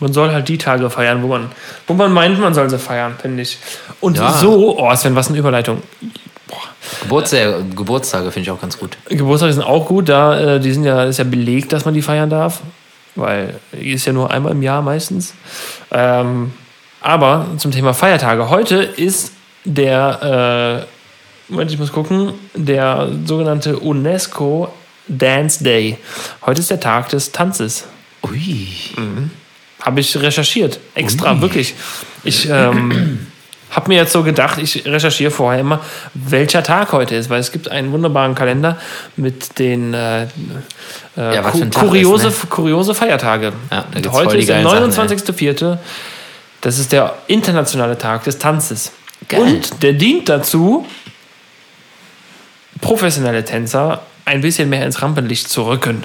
[0.00, 1.50] man soll halt die Tage feiern, wo man,
[1.86, 3.58] wo man meint, man soll sie feiern, finde ich.
[4.00, 4.32] Und Ja.
[4.32, 5.82] so, oh, Sven, was eine Überleitung.
[7.02, 8.96] Geburtstage, Geburtstage finde ich auch ganz gut.
[9.08, 12.02] Geburtstage sind auch gut, da äh, die sind ja, ist ja belegt, dass man die
[12.02, 12.60] feiern darf,
[13.16, 15.34] weil ist ja nur einmal im Jahr meistens.
[15.90, 16.52] Ähm,
[17.00, 18.48] aber zum Thema Feiertage.
[18.50, 19.32] Heute ist
[19.64, 20.86] der,
[21.48, 24.72] äh, Moment, ich muss gucken, der sogenannte UNESCO
[25.08, 25.98] Dance Day.
[26.44, 27.84] Heute ist der Tag des Tanzes.
[28.24, 28.68] Ui.
[29.82, 30.80] Habe ich recherchiert.
[30.94, 31.74] Extra, wirklich.
[32.24, 33.26] Ich ähm,
[33.76, 35.80] habe mir jetzt so gedacht, ich recherchiere vorher immer,
[36.14, 38.78] welcher Tag heute ist, weil es gibt einen wunderbaren Kalender
[39.16, 40.28] mit den äh, äh,
[41.16, 43.52] Ja, kuriose, ist, kuriose Feiertage.
[43.70, 45.16] Ja, heute ist der geilen Sachen, ey.
[45.16, 45.78] 29.04.
[46.62, 48.92] Das ist der internationale Tag des Tanzes.
[49.28, 49.42] Geil.
[49.42, 50.86] Und der dient dazu,
[52.80, 56.04] professionelle Tänzer ein bisschen mehr ins Rampenlicht zu rücken.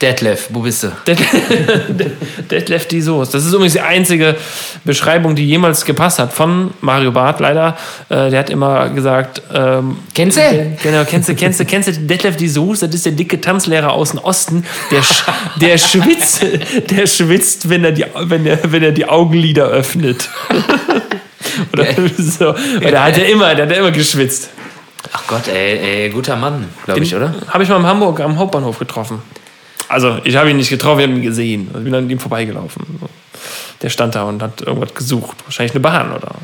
[0.00, 0.92] Detlef, wo bist du?
[2.50, 3.32] Detlef die Soße.
[3.32, 4.36] Das ist übrigens die einzige
[4.84, 7.76] Beschreibung, die jemals gepasst hat von Mario Barth, leider.
[8.08, 10.76] Äh, der hat immer gesagt, ähm, Kennst du?
[10.82, 12.86] genau, kennst du, kennst du, kennst du Detlef die Soße?
[12.86, 15.24] Das ist der dicke Tanzlehrer aus dem Osten, der, sch-
[15.60, 16.44] der schwitzt,
[16.90, 20.28] der schwitzt, wenn er die, wenn er, wenn er die Augenlider öffnet.
[21.72, 21.86] Oder
[22.18, 22.50] so.
[22.50, 24.50] Und der hat ja immer, der hat ja immer geschwitzt.
[25.12, 27.34] Ach Gott, ey, ey guter Mann, glaube ich, oder?
[27.48, 29.22] Habe ich mal in Hamburg am Hauptbahnhof getroffen.
[29.88, 31.70] Also, ich habe ihn nicht getroffen, ich habe ihn gesehen.
[31.76, 32.84] Ich bin an ihm vorbeigelaufen.
[33.82, 35.38] Der stand da und hat irgendwas gesucht.
[35.44, 36.34] Wahrscheinlich eine Bahn oder.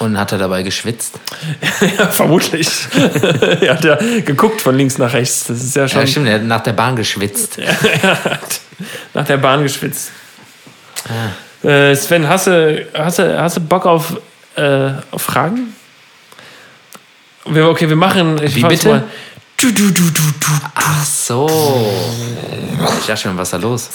[0.00, 1.18] Und hat er dabei geschwitzt?
[1.98, 2.68] ja, vermutlich.
[3.60, 5.46] er hat ja geguckt von links nach rechts.
[5.46, 7.58] Das ist ja schon Ja, stimmt, er hat nach der Bahn geschwitzt.
[9.14, 10.10] nach der Bahn geschwitzt.
[11.62, 14.16] Äh, Sven, hast du, hast, du, hast du Bock auf,
[14.56, 15.74] äh, auf Fragen?
[17.46, 18.40] Wir- Okay, wir machen.
[18.42, 18.88] Wie bitte?
[18.88, 19.04] mal.
[19.64, 20.46] Du, du, du, du, du.
[20.74, 21.48] Ach so.
[23.00, 23.88] Ich dachte schon, was ist da los?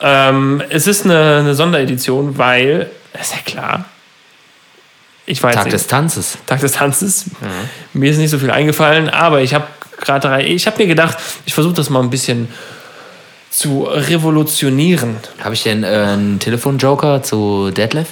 [0.00, 3.86] Ähm, es ist eine, eine Sonderedition, weil, ist ja klar,
[5.24, 6.36] ich jetzt Tag nicht- des Tanzes.
[6.44, 7.24] Tag des Tanzes.
[7.94, 9.66] Mir ist nicht so viel eingefallen, aber ich habe
[9.98, 11.16] gerade drei, ich habe mir gedacht,
[11.46, 12.48] ich versuche das mal ein bisschen
[13.48, 15.16] zu revolutionieren.
[15.42, 18.08] Habe ich denn äh, einen Telefonjoker zu Detlef?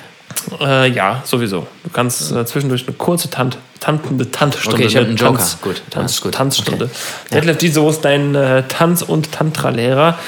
[0.61, 1.67] Äh, ja, sowieso.
[1.85, 4.77] Du kannst äh, zwischendurch eine kurze Tant, Tant, eine Tanzstunde.
[4.77, 5.39] Okay, ich hab eine einen Joker.
[5.39, 6.35] Tanz, Gut, Tanz, ist gut.
[6.35, 6.91] Tanzstunde.
[7.33, 10.19] Detlef Dieso ist dein äh, Tanz- und Tantra-Lehrer.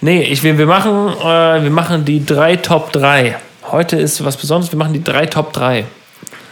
[0.00, 3.36] Nee, ich, wir, wir, machen, äh, wir machen die drei Top 3.
[3.70, 5.84] Heute ist was Besonderes, wir machen die drei Top 3.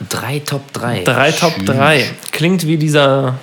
[0.09, 1.05] Drei Top 3.
[1.05, 2.11] Drei Top 3.
[2.31, 3.39] Klingt wie dieser.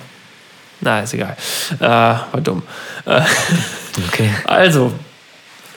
[0.80, 1.36] Na, ist egal.
[1.80, 2.62] Äh, war dumm.
[3.04, 3.20] Äh,
[4.06, 4.30] Okay.
[4.44, 4.92] also,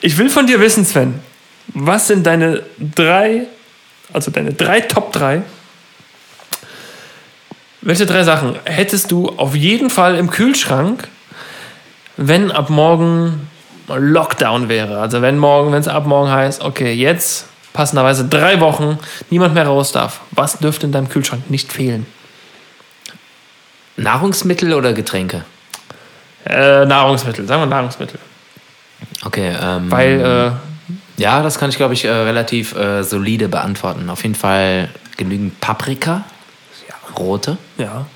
[0.00, 1.20] ich will von dir wissen, Sven,
[1.68, 3.42] was sind deine drei,
[4.12, 5.42] also deine drei Top 3?
[7.80, 11.08] Welche drei Sachen hättest du auf jeden Fall im Kühlschrank,
[12.16, 13.48] wenn ab morgen
[13.88, 15.00] Lockdown wäre?
[15.00, 18.98] Also wenn morgen, wenn es ab morgen heißt, okay, jetzt passenderweise drei Wochen,
[19.30, 20.20] niemand mehr raus darf.
[20.30, 22.06] Was dürfte in deinem Kühlschrank nicht fehlen?
[23.96, 25.44] Nahrungsmittel oder Getränke?
[26.44, 28.18] Äh, Nahrungsmittel, sagen wir Nahrungsmittel.
[29.24, 29.54] Okay.
[29.60, 30.71] Ähm, Weil, äh,
[31.16, 34.08] ja, das kann ich, glaube ich, äh, relativ äh, solide beantworten.
[34.10, 36.24] Auf jeden Fall genügend Paprika.
[37.18, 37.58] Rote.
[37.76, 38.06] ja,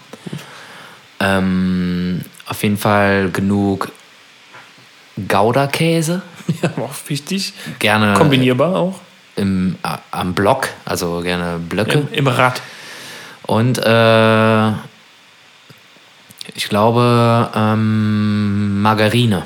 [1.20, 3.90] Ähm, auf jeden Fall genug
[5.28, 6.22] Gouda-Käse.
[6.62, 7.52] ja, auch wichtig.
[7.78, 9.00] Gerne Kombinierbar auch.
[9.36, 11.98] im, a- am Block, also gerne Blöcke.
[11.98, 12.62] Im, Im Rad.
[13.42, 14.68] Und äh,
[16.54, 19.44] ich glaube ähm, Margarine.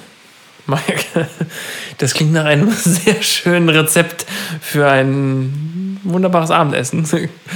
[1.98, 4.26] Das klingt nach einem sehr schönen Rezept
[4.60, 7.06] für ein wunderbares Abendessen.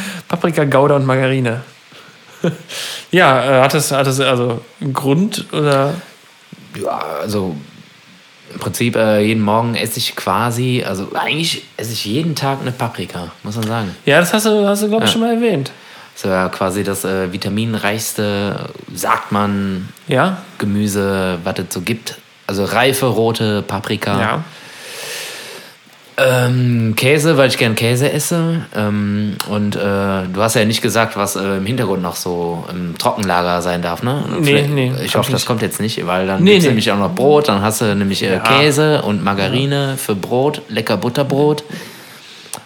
[0.28, 1.62] Paprika, Gouda und Margarine.
[3.10, 5.94] Ja, äh, hat das, hat das also einen Grund oder?
[6.74, 7.56] Ja, also
[8.52, 12.72] im Prinzip äh, jeden Morgen esse ich quasi, also eigentlich esse ich jeden Tag eine
[12.72, 13.96] Paprika, muss man sagen.
[14.04, 15.12] Ja, das hast du, hast du glaube ich, Ja.
[15.12, 15.70] schon mal erwähnt.
[16.14, 20.42] Das ist ja quasi das äh, vitaminreichste, sagt man, Ja?
[20.58, 22.18] Gemüse, was es so gibt.
[22.46, 24.20] Also reife rote Paprika.
[24.20, 24.44] Ja.
[26.16, 28.60] Ähm, Käse, weil ich gern Käse esse.
[28.76, 32.96] Ähm, und äh, du hast ja nicht gesagt, was äh, im Hintergrund noch so im
[32.96, 34.22] Trockenlager sein darf, ne?
[34.38, 35.46] Nee, Vielleicht- nee, Ich hoffe, ich das nicht.
[35.46, 36.68] kommt jetzt nicht, weil dann Nee, gibt's nee.
[36.70, 37.48] nämlich auch noch Brot.
[37.48, 38.38] Dann hast du nämlich äh, Ja.
[38.40, 41.64] Käse und Margarine für Brot, lecker Butterbrot.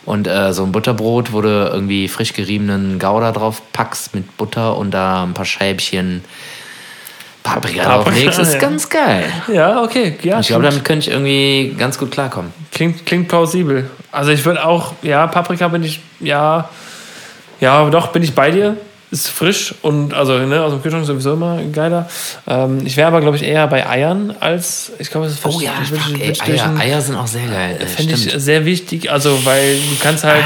[0.05, 4.77] Und äh, so ein Butterbrot, wo du irgendwie frisch geriebenen Gouda drauf packst mit Butter
[4.77, 6.23] und da ein paar Scheibchen
[7.55, 8.59] Paprika, Paprika, drauflegst, ist ja.
[8.61, 9.25] ganz geil.
[9.53, 10.17] Ja, okay.
[10.23, 12.53] Ja, Ich glaube, damit könnte ich irgendwie ganz gut klarkommen.
[12.73, 13.89] klingt, klingt plausibel.
[14.13, 16.69] Also ich würde auch, ja, Paprika bin ich, ja,
[17.61, 18.77] ja, doch, bin ich bei dir.
[19.11, 22.11] Ist frisch und also ne, aus dem Kühlschrank sowieso immer geiler.
[22.47, 25.59] Ähm, ich wäre aber, glaube ich, eher bei Eiern als, ich glaube, es ist Oh
[25.63, 27.79] ja, fuck, ey, Eier, Eier sind auch sehr geil.
[27.81, 30.45] Äh, Finde ich sehr wichtig, also weil du kannst halt,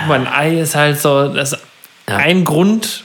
[0.00, 1.52] guck mal, ein Ei ist halt so, das
[2.08, 2.16] Ja.
[2.16, 3.04] ein Grund,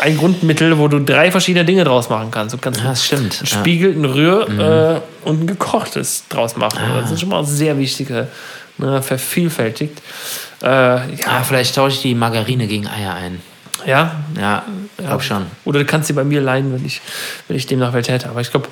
[0.00, 2.54] ein Grundmittel, wo du drei verschiedene Dinge draus machen kannst.
[2.54, 3.40] Du kannst Ja, das stimmt.
[3.42, 3.56] ein Ja.
[3.56, 3.60] Mhm.
[3.60, 6.78] Spiegel, ein Rühr äh, und ein gekochtes draus machen.
[6.82, 7.00] Ah.
[7.00, 8.28] Das sind schon mal sehr wichtige,
[8.78, 10.00] ne, vervielfältigt.
[10.62, 13.40] Äh, ja, Ah, vielleicht tausche ich die Margarine gegen Eier ein.
[13.84, 14.64] ja, Ja,
[14.96, 15.46] glaub schon.
[15.64, 17.00] oder du kannst sie bei mir leihen, wenn ich,
[17.48, 18.28] wenn ich demnach welche hätte.
[18.30, 18.68] Aber ich glaube,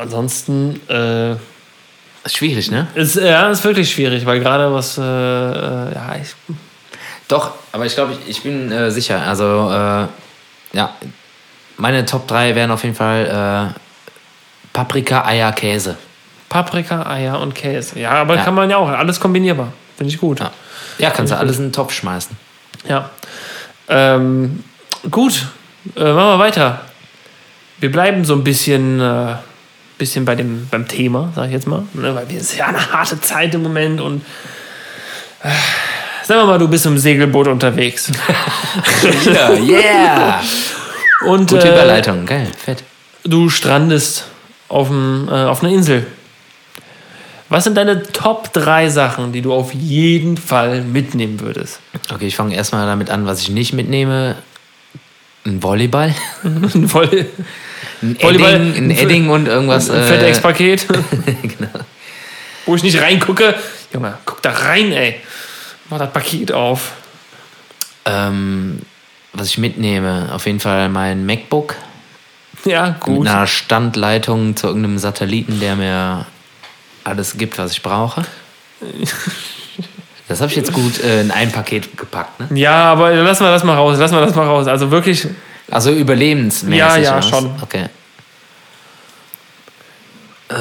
[0.00, 1.32] ansonsten äh,
[2.24, 2.86] Ist schwierig, ne?
[2.94, 6.34] ist, ja, ist wirklich schwierig, weil gerade was, äh, äh, ja, ich,
[7.28, 9.22] Doch, aber ich glaube, ich, ich bin äh, sicher.
[9.22, 10.06] Also, äh,
[10.76, 10.94] ja,
[11.76, 13.78] meine Top 3 wären auf jeden Fall äh,
[14.72, 15.96] Paprika, Eier, Käse.
[16.48, 17.98] Paprika, Eier und Käse.
[17.98, 18.44] Ja, aber Ja.
[18.44, 18.88] kann man ja auch.
[18.88, 19.72] Alles kombinierbar.
[19.96, 20.40] Finde ich gut.
[20.40, 20.50] Ja,
[20.98, 22.36] ja kannst du alles in den Topf schmeißen.
[22.88, 23.10] Ja.
[23.88, 24.64] Ähm,
[25.10, 25.46] gut,
[25.96, 26.80] äh, machen wir weiter.
[27.80, 29.34] Wir bleiben so ein bisschen, äh,
[29.98, 31.82] bisschen bei dem, beim Thema, sag ich jetzt mal.
[31.92, 34.24] Ne, weil wir ist ja eine harte Zeit im Moment und
[35.42, 35.48] äh,
[36.28, 38.10] sagen wir mal, du bist im Segelboot unterwegs.
[39.24, 40.40] Ja, yeah!
[41.26, 42.84] Und Gute äh, Überleitung, geil, fett.
[43.24, 44.26] du strandest
[44.68, 46.06] auf, äh, auf einer Insel.
[47.48, 51.80] Was sind deine Top 3 Sachen, die du auf jeden Fall mitnehmen würdest?
[52.12, 54.36] Okay, ich fange erstmal damit an, was ich nicht mitnehme.
[55.46, 56.14] Ein Volleyball,
[56.88, 57.26] Voll,
[58.02, 59.88] ein Volleyball- Edding, ein Edding und irgendwas.
[59.90, 60.86] ein äh, FedEx-Paket,
[61.42, 61.70] genau.
[62.66, 63.54] wo ich nicht reingucke.
[63.94, 65.20] Junge, guck da rein, ey.
[65.90, 66.92] Mach das Paket auf.
[68.04, 68.82] ähm,
[69.32, 71.74] was ich mitnehme, auf jeden Fall mein MacBook
[72.64, 73.20] Ja, gut.
[73.20, 76.26] mit einer Standleitung zu irgendeinem Satelliten, der mir
[77.04, 78.24] alles gibt, was ich brauche.
[80.28, 82.58] Das habe ich jetzt gut äh, in ein Paket gepackt, ne?
[82.58, 84.66] Ja, aber lass mal das mal raus, lass mal das mal raus.
[84.66, 85.26] Also wirklich,
[85.70, 86.78] Also überlebensmäßig.
[86.78, 87.28] Ja, ja, was?
[87.28, 87.50] schon.
[87.62, 87.88] Okay.
[90.50, 90.54] Äh,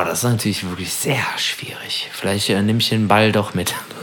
[0.00, 2.08] oh, das ist natürlich wirklich sehr schwierig.
[2.12, 3.74] Vielleicht äh, nehme ich den Ball doch mit.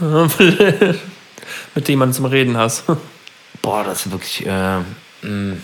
[1.74, 2.84] mit dem man zum Reden hast.
[3.62, 4.46] Boah, das ist wirklich.
[4.46, 4.80] Äh,
[5.22, 5.56] mh.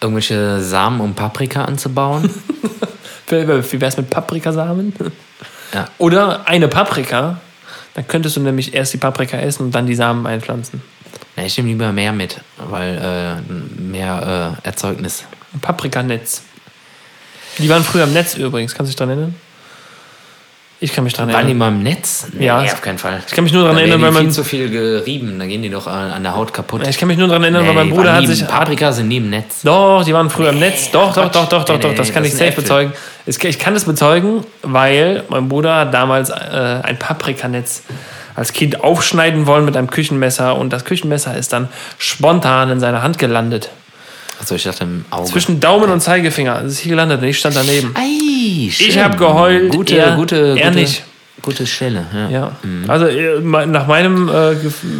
[0.00, 2.30] irgendwelche Samen, um Paprika anzubauen.
[3.26, 4.94] Wie wie wär's mit Paprikasamen?
[5.74, 5.88] Ja.
[5.98, 7.40] Oder eine Paprika.
[7.92, 10.82] Dann könntest du nämlich erst die Paprika essen und dann die Samen einpflanzen.
[11.36, 15.24] Ja, ich nehme lieber mehr mit, weil äh, mehr äh, Erzeugnis.
[15.54, 16.42] Ein Paprikanetz.
[17.58, 18.74] Die waren früher im Netz übrigens.
[18.74, 19.34] Kannst du dich dran erinnern?
[20.80, 21.58] Ich kann mich dran Waren die erinnern.
[21.58, 22.28] mal im Netz?
[22.32, 22.60] Nee, Ja.
[22.60, 23.20] auf keinen Fall.
[23.26, 24.22] Ich kann mich nur dran erinnern, weil die man.
[24.26, 26.86] viel zu viel gerieben, dann gehen die doch an der Haut kaputt.
[26.86, 28.46] Ich kann mich nur dran erinnern, weil Nee, mein die Bruder hat sich.
[28.46, 29.62] Paprika sind nie im Netz.
[29.64, 30.92] Doch, die waren früher im Netz.
[30.92, 31.34] Doch, doch, Quatsch.
[31.34, 31.90] doch, doch, doch, Nee, doch.
[31.90, 32.62] nee, Das kann das ich safe Äpfel.
[32.62, 32.92] bezeugen.
[33.26, 37.82] Es- Ich kann das bezeugen, weil mein Bruder hat damals äh, ein Paprikanetz
[38.36, 41.68] als Kind aufschneiden wollen mit einem Küchenmesser und das Küchenmesser ist dann
[41.98, 43.70] spontan in seiner Hand gelandet.
[44.40, 45.28] Achso, ich dachte im Auge.
[45.28, 46.62] Zwischen Daumen und Zeigefinger.
[46.64, 47.94] Es ist hier gelandet und ich stand daneben.
[47.96, 48.88] Ei, schön.
[48.88, 51.02] Ich habe geheult, Gute, er, gute, er gute, nicht.
[51.42, 52.06] Gute Stelle.
[52.12, 52.28] Ja.
[52.30, 52.52] Ja,
[52.88, 54.54] also äh, nach meinem äh,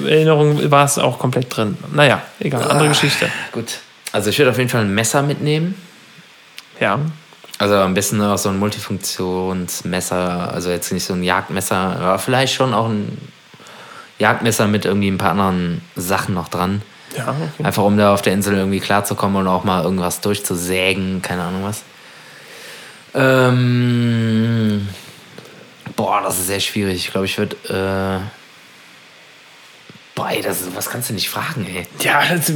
[0.08, 1.76] Erinnerung war es auch komplett drin.
[1.92, 3.28] Naja, egal, andere Geschichte.
[3.52, 3.78] Gut.
[4.12, 5.74] Also ich würde auf jeden Fall ein Messer mitnehmen.
[6.80, 6.98] Ja,
[7.58, 12.54] Also am besten auch so ein Multifunktionsmesser, also jetzt nicht so ein Jagdmesser, aber vielleicht
[12.54, 13.18] schon auch ein
[14.18, 16.82] Jagdmesser mit irgendwie ein paar anderen Sachen noch dran.
[17.16, 17.64] Ja, okay.
[17.64, 21.64] Einfach um da auf der Insel irgendwie klarzukommen und auch mal irgendwas durchzusägen, keine Ahnung
[21.64, 21.82] was.
[23.58, 24.88] Ähm,
[25.96, 26.96] boah, das ist sehr schwierig.
[27.06, 27.56] Ich glaube, ich würde.
[27.68, 28.20] Äh,
[30.14, 31.86] boah, ey, das, ist- was kannst du nicht fragen, ey?
[32.00, 32.52] Ja, das,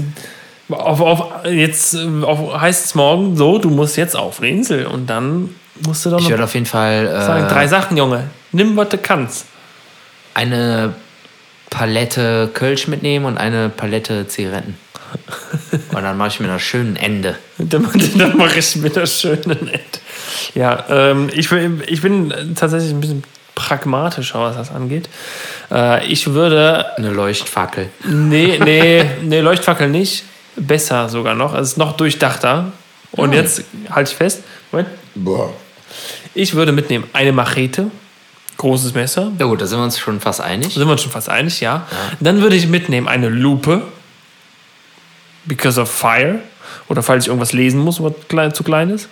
[0.69, 4.87] auf, auf, jetzt äh, auf, heißt es morgen so, du musst jetzt auf eine Insel
[4.87, 5.55] und dann
[5.87, 8.29] musst du doch Ich würde auf jeden Fall sagen, drei äh, Sachen, Junge.
[8.53, 9.47] Nimm, was du kannst.
[10.35, 10.95] eine
[11.73, 14.77] Palette Kölsch mitnehmen und eine Palette Zigaretten.
[15.95, 17.37] Und dann mache ich mir das schönen Ende.
[17.59, 20.01] Dann, dann mache ich mir das schöne nett.
[20.55, 25.09] Ja, ähm, ich, bin, ich bin tatsächlich ein bisschen pragmatischer, was das angeht.
[25.71, 27.89] Äh, ich würde Eine Leuchtfackel.
[28.07, 30.25] Nee, nee, nee, Leuchtfackel nicht.
[30.57, 31.55] Besser sogar noch.
[31.55, 32.73] Es ist noch durchdachter.
[33.13, 34.43] Und jetzt halte ich fest.
[34.71, 34.89] Moment.
[36.35, 37.91] Ich würde mitnehmen eine Machete,
[38.63, 39.31] großes Messer.
[39.39, 40.75] Ja gut, da sind wir uns schon fast einig.
[40.75, 41.87] Sind wir uns schon fast einig, ja.
[42.21, 43.83] Dann würde ich mitnehmen eine Lupe.
[45.45, 46.39] Because of fire.
[46.89, 49.09] Oder falls ich irgendwas lesen muss, was klein, zu klein ist.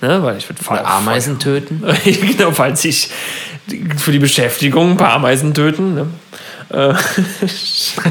[0.00, 1.82] Ne, weil ich würde Feuer- Ameisen töten.
[2.04, 3.08] genau, falls ich
[3.98, 5.94] für die Beschäftigung ein paar Ameisen töten.
[5.94, 6.06] Ne?
[6.70, 6.94] Äh,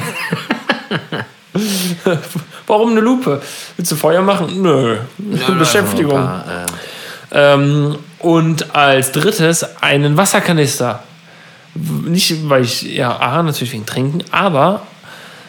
[2.67, 3.41] Warum eine Lupe?
[3.77, 4.61] Willst du Feuer machen?
[4.61, 4.97] Nö.
[5.59, 6.17] Beschäftigung.
[6.19, 6.65] Ein paar, äh,
[7.53, 11.03] Ähm, und als drittes einen Wasserkanister.
[11.75, 14.83] Nicht, weil ich, ja, A, natürlich wegen Trinken, aber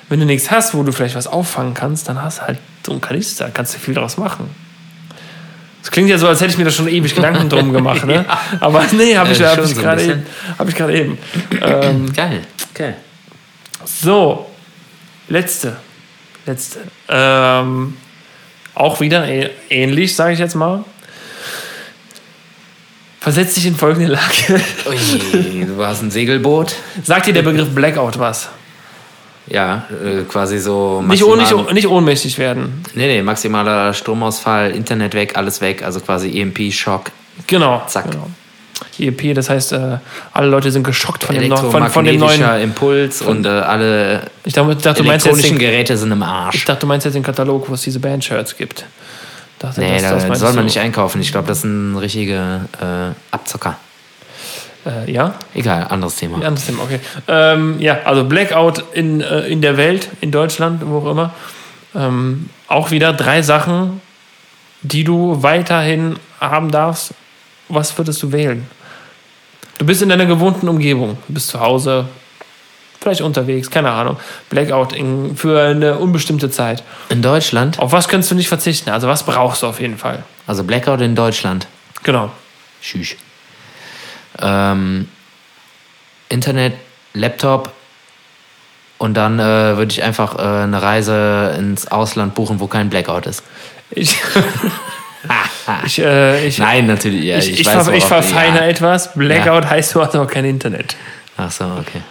[0.09, 2.93] wenn du nichts hast, wo du vielleicht was auffangen kannst, dann hast du halt so
[2.93, 4.51] einen Kanister, kannst du viel daraus machen.
[5.83, 8.25] Das klingt ja so, als hätte ich mir da schon ewig Gedanken drum gemacht, ne?
[8.61, 10.27] Aber nee, habe ich, Ja, hab ich so gerade eben.
[10.59, 11.19] Hab ich gerade eben.
[11.63, 12.43] Ähm, geil.
[12.75, 12.97] Geil.
[13.85, 14.51] so,
[15.29, 15.77] letzte.
[16.45, 16.81] Letzte.
[17.09, 17.97] Ähm,
[18.75, 19.27] auch wieder
[19.71, 20.85] ähnlich, sage ich jetzt mal.
[23.27, 24.61] Versetz dich in folgende Lage.
[24.89, 26.77] Ui, du hast ein Segelboot.
[27.03, 28.51] Sagt dir der Begriff Blackout was?
[29.49, 31.03] Ja, äh, quasi so.
[31.03, 32.85] Nicht, maximal- nicht, nicht ohnmächtig werden.
[32.95, 37.11] Nee, nee, maximaler Stromausfall, Internet weg, alles weg, also quasi EMP-Schock.
[37.49, 37.83] Genau.
[37.89, 38.13] Zack.
[38.13, 38.31] Genau.
[38.97, 39.99] EEP, das heißt, äh,
[40.33, 42.61] alle Leute sind geschockt von dem, von, von dem neuen.
[42.61, 46.65] Impuls und äh, alle Ich dachte, dachte, elektronischen Geräte sind im ich Arsch.
[46.65, 48.85] dachte, du meinst jetzt den Katalog, wo es diese Bandshirts gibt.
[49.59, 50.65] Dachte, Nee, das- das da meinst soll man du.
[50.65, 51.21] nicht einkaufen.
[51.21, 53.77] Ich glaube, das sind richtige äh, Abzocker.
[54.85, 55.35] Äh, ja?
[55.55, 56.39] Egal, anderes Thema.
[56.41, 57.01] Ja, anderes Thema, okay.
[57.27, 61.33] Ähm, ja, also Blackout in, äh, in der Welt, in Deutschland, wo auch immer.
[61.95, 64.01] Ähm, auch wieder drei Sachen,
[64.83, 67.15] die du weiterhin haben darfst.
[67.69, 68.67] Was würdest du wählen?
[69.79, 71.19] Du bist in deiner gewohnten Umgebung.
[71.27, 72.07] Du bist zu Hause,
[73.07, 74.17] vielleicht unterwegs, keine Ahnung.
[74.51, 76.83] Blackout in, für eine unbestimmte Zeit.
[77.09, 78.91] In Deutschland, Auf was kannst du nicht verzichten?
[78.91, 80.25] Also was brauchst du auf jeden Fall?
[80.49, 81.67] also Blackout in Deutschland.
[82.03, 82.31] Genau.
[82.83, 83.17] Tschüss.
[84.41, 85.09] Ähm,
[86.29, 86.75] Internet,
[87.15, 87.71] Laptop
[88.99, 93.27] und dann äh, würde ich einfach äh, eine Reise ins Ausland buchen, wo kein Blackout
[93.27, 93.43] ist.
[93.91, 94.17] Ich,
[95.87, 97.25] ich, äh, ich, Nein, natürlich.
[97.25, 98.67] Ja, ich, ich, weiß, ver, ich worauf- verfeine ja.
[98.67, 99.15] etwas.
[99.15, 100.97] Blackout heißt, du hast aber kein Internet.
[101.37, 102.03] Ach so, okay.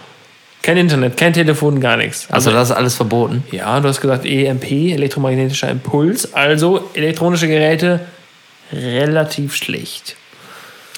[0.66, 2.26] Kein Internet, kein Telefon, gar nichts.
[2.28, 3.44] Also das ist alles verboten.
[3.52, 8.00] ja, du hast gesagt EMP, elektromagnetischer Impuls, also elektronische Geräte
[8.72, 10.16] relativ schlecht.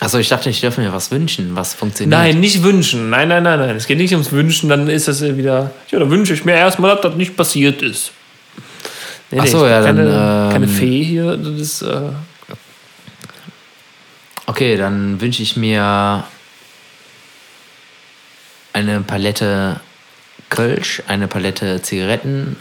[0.00, 2.18] Achso, ich dachte, ich dürfte mir was wünschen, was funktioniert.
[2.18, 3.10] Nein, nicht wünschen.
[3.10, 3.76] Nein, nein, nein, nein.
[3.76, 5.72] Es geht nicht ums Wünschen, dann ist das wieder.
[5.90, 8.12] Ja, da wünsche ich mir erstmal, dass das nicht passiert ist.
[9.30, 11.36] Nee, Ach nee, so, ja, dann, keine, ähm, keine Fee hier.
[11.36, 12.12] Das ist, äh,
[14.46, 16.24] Okay, dann wünsche ich mir
[18.78, 19.80] eine Palette
[20.50, 22.56] Kölsch, eine Palette Zigaretten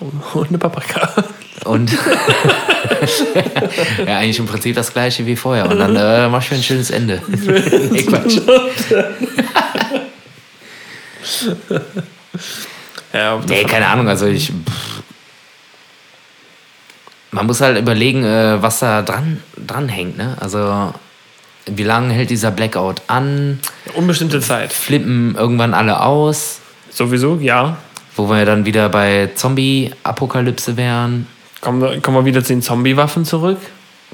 [0.00, 1.24] Und eine Paprika.
[1.64, 1.90] Und
[4.06, 5.70] ja, eigentlich im Prinzip das gleiche wie vorher.
[5.70, 7.22] Und dann äh, mach ich mir ein schönes Ende.
[7.28, 8.40] nee, Quatsch.
[13.12, 14.08] Ja, Nee, keine Ahnung.
[14.08, 14.48] Also ich.
[14.48, 15.02] Pff.
[17.30, 20.16] Man muss halt überlegen, äh, was da dran, dran hängt.
[20.16, 20.36] Ne?
[20.40, 20.92] Also
[21.66, 23.58] wie lange hält dieser Blackout an?
[23.94, 24.72] unbestimmte Zeit.
[24.72, 26.60] Flippen irgendwann alle aus?
[26.90, 27.78] Sowieso, ja.
[28.14, 31.26] Wo wir dann wieder bei Zombie-Apokalypse wären.
[31.60, 33.58] Kommen wir, kommen wir wieder zu den Zombie-Waffen zurück.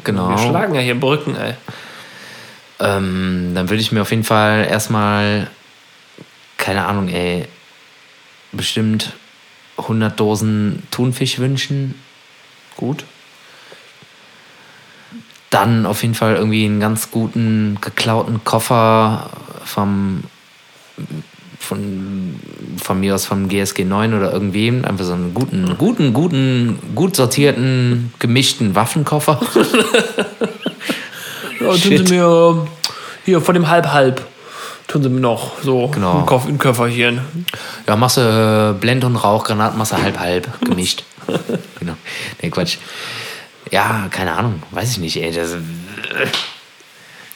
[0.05, 0.31] Genau.
[0.31, 1.55] Wir schlagen ja hier Brücken, ey.
[2.81, 5.49] Ähm, dann würde ich mir auf jeden Fall erstmal,
[6.57, 7.47] keine Ahnung, ey,
[8.51, 9.13] bestimmt
[9.77, 11.95] 100 Dosen Thunfisch wünschen.
[12.77, 13.05] Gut.
[15.53, 19.31] Dann auf jeden Fall irgendwie einen ganz guten geklauten Koffer
[19.65, 20.25] vom
[21.59, 22.41] von,
[22.83, 24.85] von mir aus vom GSG 9 oder irgendwem.
[24.85, 29.41] Einfach so einen guten, guten, guten, gut sortierten, gemischten Waffenkoffer.
[31.61, 32.09] Ja, tun Shit.
[32.09, 32.67] Sie mir
[33.25, 34.21] hier von dem Halb-Halb.
[34.89, 36.19] Tun Sie mir noch so Genau.
[36.19, 37.21] ein, Koff, ein Köfferchen.
[37.87, 41.05] Ja, machst du äh, Blend- und Rauchgranaten, machst du halb-halb gemischt.
[41.79, 41.95] genau.
[42.43, 42.79] Nee, Quatsch.
[43.73, 45.33] Ja, keine Ahnung, weiß ich nicht, ey.
[45.33, 45.57] Das,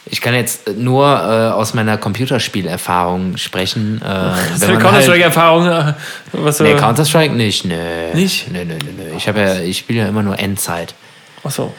[0.08, 4.00] ich kann jetzt nur äh, aus meiner Computerspielerfahrung sprechen.
[4.02, 4.06] Äh,
[4.52, 5.66] Hast du wenn eine man halt, Counter-Strike-Erfahrung?
[5.66, 5.94] äh,
[6.32, 8.12] Was nee, du- Counter-Strike nicht, nee.
[8.14, 8.48] Nicht?
[8.52, 9.16] Nee, nee, nee, nee.
[9.16, 10.94] Ich, ja, ich spiele ja immer nur Endzeit.
[11.42, 11.74] Achso.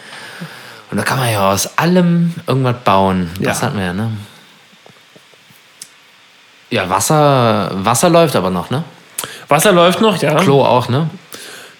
[0.91, 3.29] Und da kann man ja aus allem irgendwas bauen.
[3.39, 3.67] Das Ja.
[3.67, 4.11] hatten wir ja, ne?
[6.69, 8.83] Ja, Wasser, Wasser läuft aber noch, ne?
[9.47, 10.35] Wasser läuft noch, ja.
[10.35, 11.09] Klo auch, ne?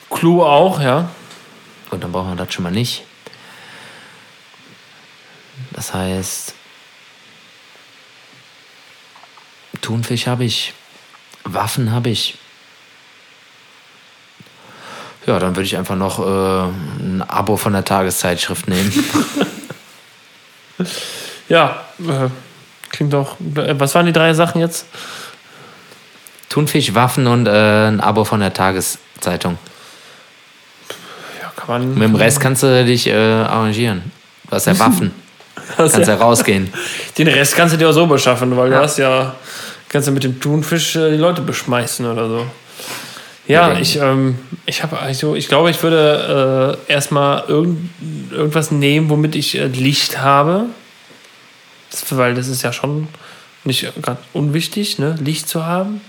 [0.09, 1.09] Clou auch, ja.
[1.89, 3.03] Gut, dann brauchen wir das schon mal nicht.
[5.72, 6.53] Das heißt,
[9.81, 10.73] Thunfisch habe ich,
[11.43, 12.38] Waffen habe ich.
[15.26, 18.91] Ja, dann würde ich einfach noch äh, ein Abo von der Tageszeitschrift nehmen.
[21.49, 22.30] Ja, äh,
[22.89, 23.38] klingt doch.
[23.55, 24.85] Äh, was waren die drei Sachen jetzt?
[26.49, 29.57] Thunfisch, Waffen und äh, ein Abo von der Tageszeitung.
[31.68, 31.94] Ja, man.
[31.94, 34.03] Mit dem Rest kannst du dich äh, arrangieren.
[34.49, 35.11] Du hast ja Waffen.
[35.77, 36.72] Das Kannst ja ja, rausgehen.
[37.18, 38.77] den Rest kannst du dir auch so beschaffen, weil Ja.
[38.77, 39.35] du hast ja.
[39.89, 42.45] Kannst du mit dem Thunfisch äh, die Leute beschmeißen oder so.
[43.48, 47.89] Ja, Ja, ich, ähm, ich habe also, ich glaube, ich würde äh, erstmal irgend,
[48.31, 50.65] irgendwas nehmen, womit ich äh, Licht habe.
[51.91, 53.07] Das, weil das ist ja schon
[53.64, 55.15] nicht gerade unwichtig, ne?
[55.22, 56.02] Licht zu haben.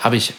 [0.00, 0.32] Habe ich.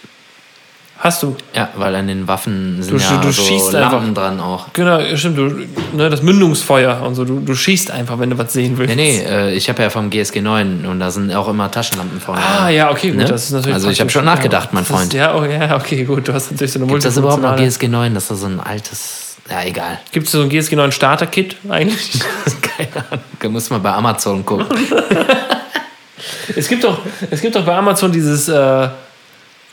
[1.00, 1.36] Hast du.
[1.54, 4.14] Ja, weil an den Waffen sind Du- ja du so schießt Lampen einfach.
[4.24, 4.74] dran auch.
[4.74, 5.52] Genau, stimmt, du,
[5.96, 7.24] ne, das Mündungsfeuer und so.
[7.24, 8.96] Du, du schießt einfach, wenn du was sehen willst.
[8.96, 12.20] Nee, nee, äh, ich habe ja vom GSG 9 und da sind auch immer Taschenlampen
[12.20, 12.42] vorne.
[12.42, 13.18] Ah, ja, okay, gut.
[13.20, 13.26] Ne?
[13.26, 15.14] Das ist natürlich Also ich habe schon nachgedacht, ja, mein das ist- Freund.
[15.14, 16.28] Ja, oh, ja, okay, gut.
[16.28, 18.16] Du hast natürlich so eine Gibt das überhaupt noch GSG 9?
[18.16, 19.36] Das ist so ein altes.
[19.52, 20.00] Ja, egal.
[20.12, 22.20] Gibt es so ein GSG 9 Starter-Kit eigentlich?
[22.76, 23.24] Keine Ahnung.
[23.40, 24.66] Da muss man bei Amazon gucken.
[26.56, 27.00] es, gibt doch,
[27.30, 28.90] es gibt doch bei Amazon dieses äh,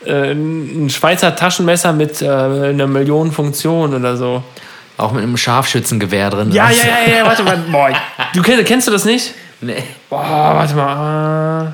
[0.05, 4.43] äh, ein Schweizer Taschenmesser mit äh, einer Million Funktionen oder so.
[4.97, 6.51] Auch mit einem Scharfschützengewehr drin.
[6.51, 7.57] Ja, ja, ja, ja, warte mal.
[7.57, 7.89] Boah,
[8.33, 9.33] du kennst, kennst du das nicht?
[9.59, 9.83] Nee.
[10.09, 11.73] Boah, warte mal.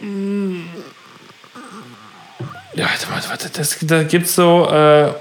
[0.00, 0.62] mm.
[2.74, 3.50] Ja, warte, warte, warte.
[3.50, 4.68] Das, da gibt's so.
[4.68, 5.12] Äh,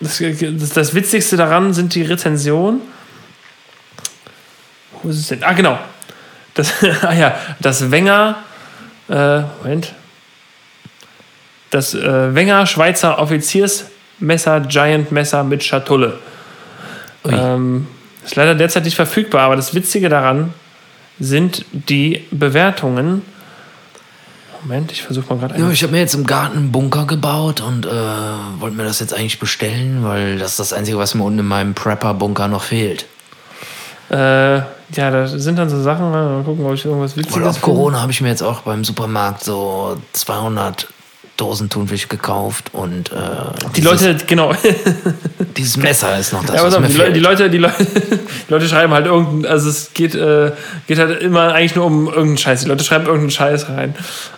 [0.00, 2.80] das, das, das Witzigste daran sind die Rezensionen.
[5.02, 5.42] Wo ist es denn?
[5.42, 5.78] Ah, genau.
[6.54, 6.72] Das,
[7.02, 8.44] ah ja, das Wenger.
[9.08, 9.94] Äh, Moment.
[11.70, 16.18] Das äh, Wenger Schweizer Offiziersmesser Giant Messer mit Schatulle.
[17.24, 17.86] Ähm,
[18.24, 20.54] ist leider derzeit nicht verfügbar, aber das Witzige daran
[21.18, 23.22] sind die Bewertungen.
[24.62, 27.60] Moment, ich versuche mal gerade Ja, ich habe mir jetzt im Garten einen Bunker gebaut
[27.60, 27.90] und äh,
[28.58, 31.46] wollte mir das jetzt eigentlich bestellen, weil das ist das Einzige, was mir unten in
[31.46, 33.06] meinem Prepper-Bunker noch fehlt.
[34.10, 34.62] Äh,
[34.94, 36.10] ja, da sind dann so Sachen.
[36.10, 38.84] Mal gucken, ob ich irgendwas Und Witziges auf Corona habe ich mir jetzt auch beim
[38.84, 40.88] Supermarkt so 200
[41.36, 43.14] Dosen Thunfisch gekauft und äh,
[43.76, 44.52] Die dieses, Leute, genau.
[45.56, 47.14] dieses Messer ist noch das, Ja, was mir die, fehlt.
[47.14, 50.50] die, Leute, die, Leute, die Leute schreiben halt irgendein, also es geht, äh,
[50.88, 52.62] geht halt immer eigentlich nur um irgendeinen Scheiß.
[52.62, 53.94] Die Leute schreiben irgendeinen Scheiß rein.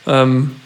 [0.06, 0.56] Ähm,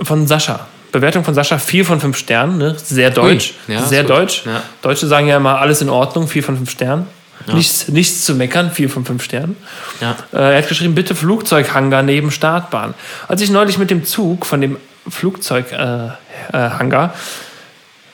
[0.00, 0.66] von Sascha.
[0.90, 2.76] Bewertung von Sascha 4 von 5 Sternen, ne?
[2.82, 3.52] Sehr deutsch.
[3.68, 4.44] Ui, ja, sehr deutsch.
[4.46, 4.62] Ja.
[4.80, 7.06] Deutsche sagen ja immer alles in Ordnung, 4 von 5 Sternen.
[7.46, 9.56] Nichts, nichts zu meckern, 4 von 5 Sternen.
[10.00, 10.16] ja.
[10.32, 12.94] Äh, er hat geschrieben, bitte Flugzeughangar neben Startbahn.
[13.26, 14.76] Als ich neulich mit dem Zug von dem
[15.08, 16.18] Flugzeughangar,
[16.52, 17.10] äh, äh,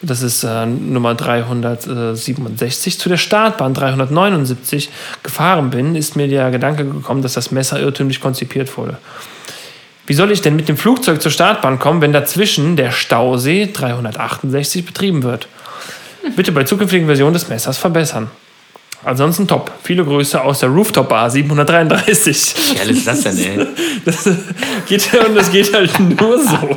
[0.03, 4.91] das ist äh, Nummer 367, zu der Startbahn 379
[5.23, 8.99] gefahren bin, ist mir der Gedanke gekommen, dass das Messer irrtümlich konzipiert wurde.
[10.07, 14.85] Wie soll ich denn mit dem Flugzeug zur Startbahn kommen, wenn dazwischen der Stausee 368
[14.85, 15.49] betrieben wird?
[16.37, 18.31] Bitte bei zukünftigen Versionen des Messers verbessern.
[19.05, 19.71] Ansonsten top.
[19.83, 22.55] Viele Grüße aus der Rooftop Bar 733.
[22.57, 23.67] Wie geil ist das denn, ey?
[24.05, 24.29] Das
[24.87, 26.77] geht, und das geht halt nur so.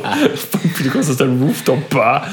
[0.74, 2.26] Viele Grüße aus der Rooftop Bar.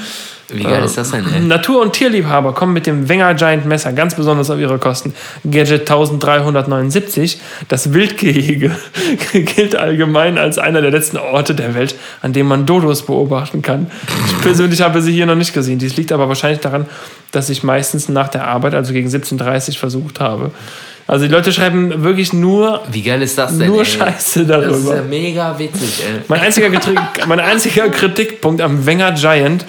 [0.49, 1.41] Wie geil ist das denn, ey?
[1.41, 5.13] Natur- und Tierliebhaber kommen mit dem Wenger Giant Messer ganz besonders auf ihre Kosten.
[5.49, 8.71] Gadget 1379, das Wildgehege,
[9.33, 13.89] gilt allgemein als einer der letzten Orte der Welt, an dem man Dodos beobachten kann.
[14.27, 15.79] Ich persönlich habe sie hier noch nicht gesehen.
[15.79, 16.85] Dies liegt aber wahrscheinlich daran,
[17.31, 20.51] dass ich meistens nach der Arbeit, also gegen 17.30 Uhr, versucht habe.
[21.07, 23.85] Also die Leute schreiben wirklich nur, Wie geil ist das denn, nur ey?
[23.85, 24.95] Scheiße Das ist darüber.
[24.95, 26.21] ja mega witzig, ey.
[26.27, 26.69] Mein einziger,
[27.27, 29.65] mein einziger Kritikpunkt am Wenger Giant,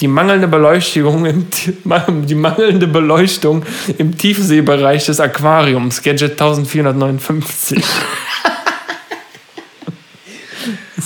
[0.00, 1.46] die mangelnde Beleuchtung im,
[2.26, 3.64] die mangelnde Beleuchtung
[3.98, 7.84] im Tiefseebereich des Aquariums, Gadget 1459.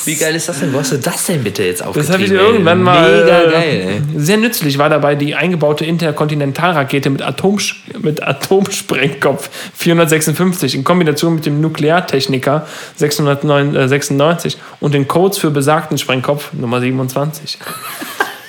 [0.05, 0.73] Wie geil ist das denn?
[0.73, 2.13] Wo hast du das denn bitte jetzt Das aufgetrieben?
[2.15, 3.23] habe ich irgendwann mal.
[3.23, 4.21] Mega äh, geil, ey.
[4.21, 11.47] Sehr nützlich war dabei die eingebaute Interkontinentalrakete mit, Atomsch mit Atomsprengkopf 456 in Kombination mit
[11.47, 17.59] dem Nukleartechniker 696 und den Codes für besagten Sprengkopf Nummer 27.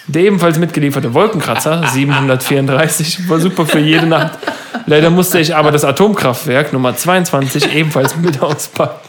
[0.07, 4.39] Der ebenfalls mitgelieferte Wolkenkratzer 734 war super für jede Nacht.
[4.85, 9.07] Leider musste ich aber das Atomkraftwerk Nummer 22 ebenfalls mit auspacken.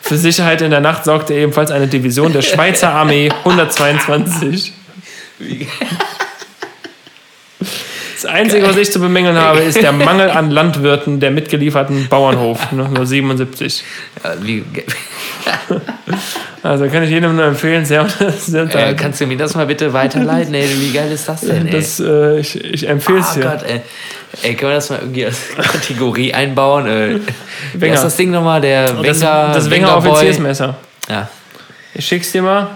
[0.00, 4.72] Für Sicherheit in der Nacht sorgte ebenfalls eine Division der Schweizer Armee 122.
[8.22, 12.70] Das Einzige, was ich zu bemängeln habe, ist der Mangel an Landwirten der mitgelieferten Bauernhof,
[12.72, 13.82] ne, nur 77.
[14.22, 14.84] Ja, wie, ge-
[16.62, 18.06] Also kann ich jedem nur empfehlen, sehr,
[18.38, 20.54] sehr äh, kannst du mir das mal bitte weiterleiten?
[20.54, 21.72] Ey, wie geil ist das denn, ey?
[21.72, 23.42] das, äh, ich, ich empfehle es oh dir.
[23.42, 23.80] Gott, ey.
[24.42, 26.86] Ey, können wir das mal irgendwie als Kategorie einbauen?
[26.86, 27.18] Äh,
[27.74, 28.60] wie ist das Ding nochmal?
[28.60, 29.96] Der Das, Wenger, das Wenger Wenger.
[29.96, 30.76] Offiziersmesser.
[31.08, 31.28] Ja.
[31.94, 32.68] Ich schick's dir mal.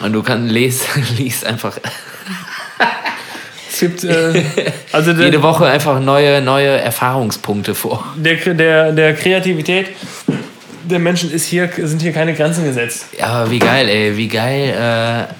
[0.00, 0.86] Und du kannst lesen,
[1.18, 1.76] liest einfach
[3.72, 4.42] Es gibt äh,
[4.92, 8.04] also der, jede Woche einfach neue, neue Erfahrungspunkte vor.
[8.16, 9.88] der, der, der Kreativität
[10.84, 13.06] der Menschen ist hier, sind hier keine Grenzen gesetzt.
[13.18, 15.32] Ja, aber wie geil, ey, wie geil äh,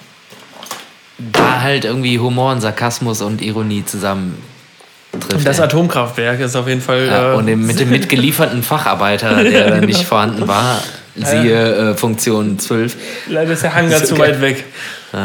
[1.19, 4.43] da halt irgendwie Humor und Sarkasmus und Ironie zusammen
[5.21, 5.47] trifft.
[5.47, 5.65] Das ey.
[5.65, 7.07] Atomkraftwerk ist auf jeden Fall.
[7.07, 10.83] ja, äh, und mit dem mitgelieferten Facharbeiter, der dann nicht vorhanden war,
[11.17, 12.97] siehe äh, Funktion 12.
[13.29, 14.33] Leider ist der Hangar So zu geil.
[14.33, 14.65] weit weg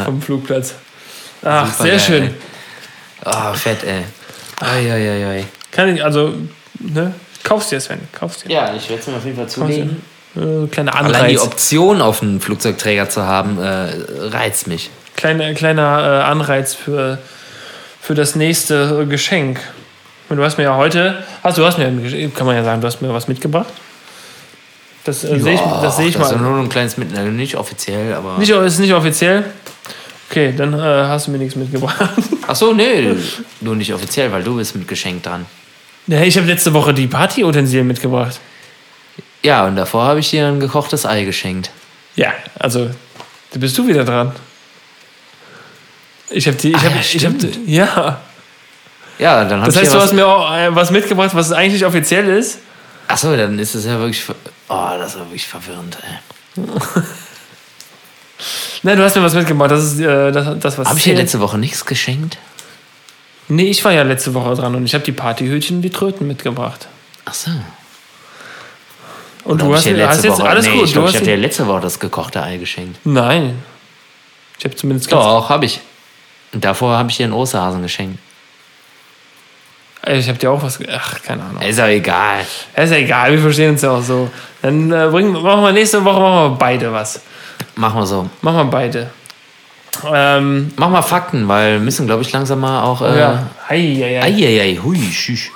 [0.04, 0.74] vom Flugplatz.
[1.42, 2.22] Ach, Super sehr geil, schön.
[2.24, 2.30] ey.
[3.24, 4.04] Oh, fett, ey.
[4.60, 5.44] Ai, ai, ai, ai.
[5.70, 6.34] Kann ich, also,
[6.78, 7.14] ne?
[7.44, 8.00] Kaufst dir, Sven.
[8.12, 8.52] Kaufst dir.
[8.52, 10.02] Ja, ich werde es mir auf jeden Fall zulegen.
[10.36, 11.40] Äh, kleiner Allein die Anreiz.
[11.42, 13.90] Option auf einen Flugzeugträger zu haben, äh,
[14.28, 14.90] reizt mich.
[15.16, 17.18] Kleiner, kleiner äh, Anreiz für,
[18.00, 19.60] für das nächste äh, Geschenk.
[20.28, 21.90] Du hast mir ja heute, hast du hast mir,
[22.30, 23.68] kann man ja sagen, du hast mir was mitgebracht.
[25.04, 26.50] Das äh, sehe ich, das sehe ich das ist mal.
[26.50, 28.36] nur ein kleines Mit, also nicht offiziell, aber.
[28.36, 29.44] Nicht, ist nicht offiziell.
[30.30, 32.10] Okay, dann äh, hast du mir nichts mitgebracht.
[32.46, 33.14] Ach so, nee,
[33.60, 35.46] nur nicht offiziell, weil du bist mit Geschenk dran.
[36.06, 38.38] ja, ich habe letzte Woche die Partyutensilien mitgebracht.
[39.42, 41.70] Ja, und davor habe ich dir ein gekochtes Ei geschenkt.
[42.16, 42.90] Ja, also,
[43.52, 44.32] da bist du wieder dran.
[46.30, 47.36] Ich habe die, ich Ah, habe, ja, ich habe,
[47.66, 48.20] ja.
[49.18, 51.74] Ja, dann habe Das ich heißt, du hast mir auch äh, was mitgebracht, was eigentlich
[51.74, 52.58] nicht offiziell ist.
[53.06, 54.22] Ach so, dann ist es ja wirklich.
[54.68, 56.62] Oh, das ist wirklich verwirrend, ey.
[58.82, 59.70] Nein, du hast mir was mitgebracht.
[59.70, 60.88] Das ist äh, das, das, was.
[60.88, 62.38] Habe ich dir letzte Woche nichts geschenkt?
[63.48, 66.26] Nee, ich war ja letzte Woche dran und ich habe die Partyhütchen und die Tröten
[66.26, 66.86] mitgebracht.
[67.24, 67.50] Ach so.
[69.44, 70.84] Und du hast dir hast letzte jetzt Woche, alles nee, gut.
[70.84, 72.98] Ich, Du glaub, ich habe dir letzte Woche das gekochte Ei geschenkt.
[73.04, 73.62] nein.
[74.58, 75.10] Ich habe zumindest.
[75.12, 75.80] Doch, habe ich.
[76.52, 78.18] Und davor habe ich dir einen Osterhasen geschenkt.
[80.06, 80.80] Ich habe dir auch was.
[80.90, 81.62] Ach, keine Ahnung.
[81.62, 82.40] Ist ja egal.
[82.74, 84.30] Ist ja egal, wir verstehen uns ja auch so.
[84.62, 87.20] Dann äh, bringen, machen wir nächste Woche machen wir beide was.
[87.78, 88.28] Machen wir so.
[88.42, 89.10] Machen wir beide.
[90.12, 93.02] Ähm, Mach mal Fakten, weil wir müssen, glaube ich, langsam mal auch.
[93.02, 93.46] Äh, ja.
[93.68, 94.22] Hei, hei, hei.
[94.24, 95.52] Eieiei, hui, schüch.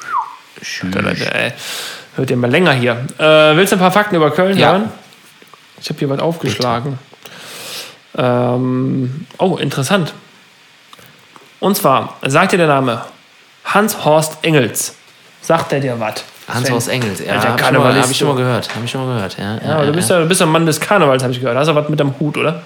[0.62, 0.94] schüch.
[0.94, 2.92] Wird ja mal länger hier.
[3.18, 4.70] Äh, willst du ein paar Fakten über Köln Ja.
[4.70, 4.92] hören?
[5.80, 6.96] Ich habe hier was aufgeschlagen.
[8.16, 10.14] Ähm, oh, interessant.
[11.58, 13.04] Und zwar, sagt dir der Name
[13.64, 14.94] Hans-Horst Engels.
[15.40, 16.22] Sagt er dir was?
[16.48, 18.68] Hans-Horst Engels, ja, Alter, habe ich, mal- hab ich schon mal gehört.
[18.74, 19.58] Habe ich schon mal gehört, ja.
[19.64, 21.56] Ja, aber du bist ja, du bist ja ein Mann des Karnevals, habe ich gehört.
[21.56, 22.62] Hast du was mit dem Hut, oder?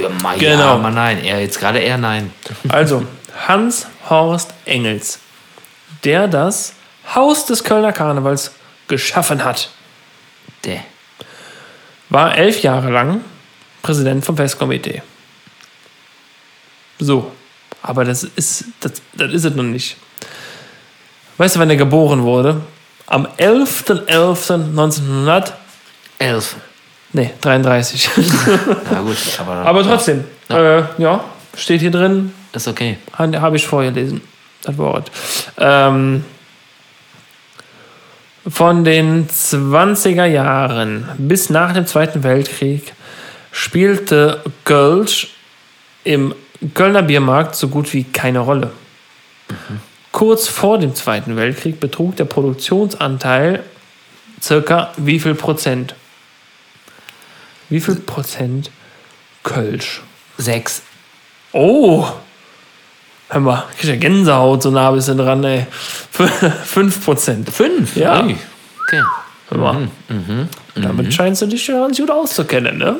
[0.00, 0.58] ja, ma, Genau.
[0.58, 1.22] ja, aber nein.
[1.24, 2.32] Er jetzt gerade eher nein.
[2.68, 3.04] Also,
[3.46, 5.20] Hans-Horst Engels,
[6.04, 6.74] der das
[7.14, 8.52] Haus des Kölner Karnevals
[8.88, 9.70] geschaffen hat,
[10.64, 10.80] Der.
[12.10, 13.20] war elf Jahre lang
[13.82, 15.02] Präsident vom Festkomitee.
[16.98, 17.30] So,
[17.82, 19.96] aber das ist, das, das ist es noch nicht.
[21.38, 22.60] Weißt du, wann er geboren wurde?
[23.08, 25.52] am 11.11.1900.
[26.18, 26.56] Elf.
[27.12, 28.10] Nee, 33.
[28.90, 29.52] Ja, gut, aber.
[29.66, 30.78] Aber trotzdem, ja.
[30.78, 31.24] Äh, ja,
[31.56, 32.98] steht hier drin, Ist okay.
[33.16, 34.20] habe ich vorgelesen,
[34.62, 35.10] das Wort.
[35.56, 36.22] Ähm,
[38.46, 42.92] von den 20er Jahren bis nach dem Zweiten Weltkrieg
[43.52, 45.28] spielte Kölsch
[46.04, 46.34] im
[46.74, 48.70] Kölner Biermarkt so gut wie keine Rolle.
[50.18, 53.62] Kurz vor dem Zweiten Weltkrieg betrug der Produktionsanteil
[54.42, 55.94] circa wie viel Prozent?
[57.68, 58.72] Wie viel Prozent
[59.44, 60.02] Kölsch?
[60.36, 60.82] Sechs.
[61.52, 62.04] Oh!
[63.28, 65.66] Hör mal, ich krieg ja Gänsehaut so nah bisschen dran, ey.
[66.18, 67.48] 5%.
[67.52, 67.94] Fünf?
[67.94, 68.24] Ja.
[68.24, 68.36] Ui.
[68.88, 69.02] Okay.
[69.50, 69.88] Hör mal.
[70.74, 72.96] Damit scheinst du dich ja ganz gut auszukennen, ne?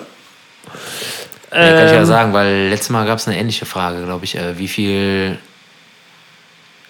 [1.51, 4.25] Ja, kann ich ja Ähm, sagen, weil letztes Mal gab es eine ähnliche Frage, glaube
[4.25, 4.37] ich.
[4.37, 5.37] Äh, wie viel.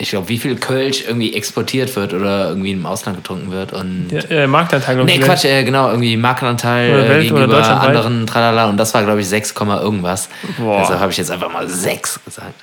[0.01, 3.73] Ich glaube, wie viel Kölsch irgendwie exportiert wird oder irgendwie im Ausland getrunken wird.
[3.73, 5.25] Und Ja, äh, Marktanteil, glaub ich, Nee.
[5.25, 9.21] Quatsch, äh, genau, irgendwie Marktanteil Oder äh, Welt- gegenüber anderen, tralala, und das war, glaube
[9.21, 10.29] ich, 6, Komma irgendwas.
[10.57, 10.79] Boah.
[10.83, 12.55] Deshalb habe ich jetzt einfach mal 6 gesagt.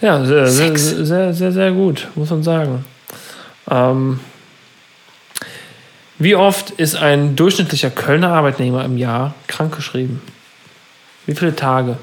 [0.00, 2.84] Ja, sehr, sehr, sehr, sehr, sehr gut, muss man sagen.
[3.70, 4.18] Ähm,
[6.18, 10.20] wie oft ist ein durchschnittlicher Kölner Arbeitnehmer im Jahr krankgeschrieben?
[11.26, 11.96] Wie viele Tage?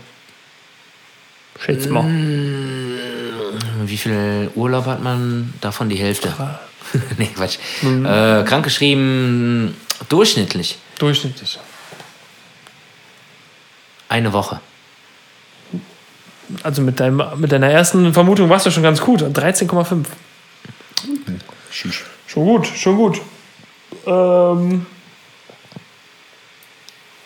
[1.60, 2.06] Schätz mal.
[3.90, 5.54] Wie viel Urlaub hat man?
[5.62, 6.34] Davon die Hälfte.
[7.18, 7.58] nee, Quatsch.
[7.82, 8.06] Mhm.
[8.06, 9.76] Äh, krankgeschrieben,
[10.10, 11.60] durchschnittlich Durchschnittlich.
[14.10, 14.60] eine Woche.
[16.62, 19.22] Also mit, deinem, mit deiner ersten Vermutung warst du schon ganz gut.
[19.24, 20.06] 13,5.
[22.28, 23.22] Schon gut, schon gut.
[24.06, 24.86] Ähm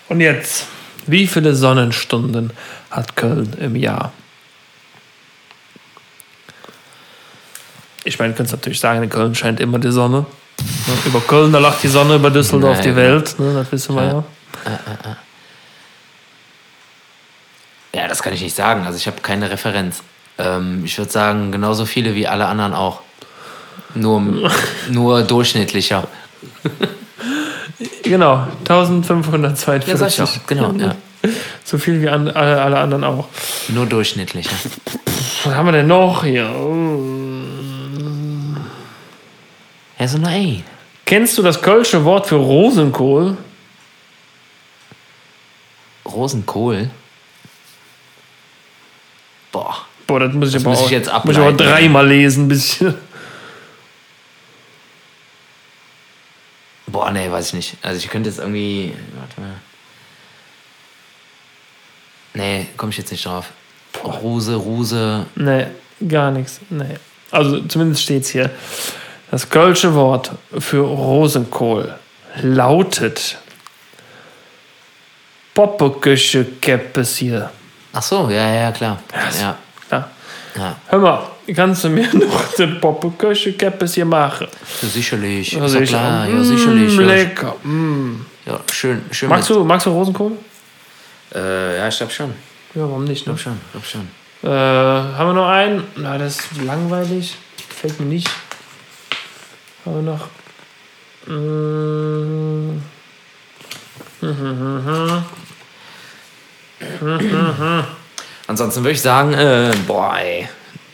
[0.07, 0.67] Und jetzt,
[1.07, 2.53] wie viele Sonnenstunden
[2.89, 4.13] hat Köln im Jahr?
[8.07, 10.25] Ich meine, du kannst natürlich sagen, in Köln scheint immer die Sonne.
[10.59, 12.95] Ne, Über Köln, da lacht die Sonne, über Düsseldorf Ja, die ja.
[12.95, 13.35] Welt.
[13.37, 14.23] Ne, das wissen wir ja.
[17.93, 18.85] Ja, das kann ich nicht sagen.
[18.85, 20.03] Also ich habe keine Referenz.
[20.37, 23.01] Ähm, ich würde sagen, genauso viele wie alle anderen auch.
[23.93, 24.21] Nur,
[24.89, 26.07] nur durchschnittlicher.
[28.03, 29.89] Genau, 1542.
[29.89, 30.47] Ja, sag ich auch.
[30.47, 30.95] Genau, ja.
[31.65, 33.27] So viel wie an, alle, alle anderen auch.
[33.67, 34.55] Nur durchschnittlicher.
[35.43, 36.49] Was haben wir denn noch hier?
[40.07, 40.63] Ja, so nein.
[41.05, 43.35] Kennst du das kölsche Wort für Rosenkohl?
[46.05, 46.89] Rosenkohl.
[49.51, 49.85] Boah.
[50.05, 51.57] Boah, das muss ich Das aber muss auch, ich jetzt muss ich aber ableiten.
[51.57, 52.87] dreimal lesen, bis ich,
[56.87, 57.77] Boah, nee, weiß ich nicht.
[57.81, 58.93] Also ich könnte jetzt irgendwie.
[59.19, 59.55] Warte mal.
[62.33, 63.51] Nee, komme ich jetzt nicht drauf.
[64.05, 65.25] Ruse, Ruse.
[65.35, 65.67] Nee,
[66.07, 66.61] gar nichts.
[66.69, 66.95] Nee.
[67.29, 68.49] Also zumindest steht's hier.
[69.31, 71.93] Das kölsche Wort für Rosenkohl
[72.41, 73.37] lautet
[75.53, 77.49] Poppeküche Keppes hier.
[77.93, 78.99] Ach so, ja, ja, klar.
[79.41, 79.57] Ja,
[79.91, 80.09] Ja.
[80.55, 80.75] ja.
[80.87, 81.23] Hör mal,
[81.55, 84.47] kannst du mir noch die Poppeküche Keppes hier machen?
[84.81, 85.51] ja sicherlich.
[85.51, 85.85] Ja, sicher.
[85.85, 86.27] klar.
[86.27, 86.95] Ja, sicherlich.
[86.95, 87.55] Mm, lecker.
[87.63, 88.25] Mm.
[88.45, 89.29] ja, schön, schön.
[89.29, 90.33] Magst, du, magst du Rosenkohl?
[91.33, 92.29] Äh, ja, ich glaube schon.
[92.75, 93.25] Ja, warum nicht?
[93.27, 93.33] Ne?
[93.33, 94.07] Glaub schon, glaub schon.
[94.43, 95.83] Äh, haben wir noch einen?
[95.95, 97.35] Na, das ist langweilig.
[97.67, 98.29] Gefällt mir nicht.
[99.87, 100.27] Haben wir noch.
[108.47, 110.49] Ansonsten würde ich sagen, äh, boah, ey.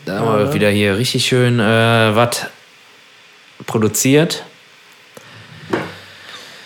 [0.06, 2.46] Da haben wir wieder hier richtig schön äh, was
[3.66, 4.44] produziert.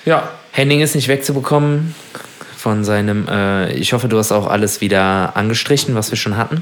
[0.05, 1.95] Ja, Henning ist nicht wegzubekommen
[2.57, 3.27] von seinem.
[3.29, 6.61] Äh, ich hoffe, du hast auch alles wieder angestrichen, was wir schon hatten.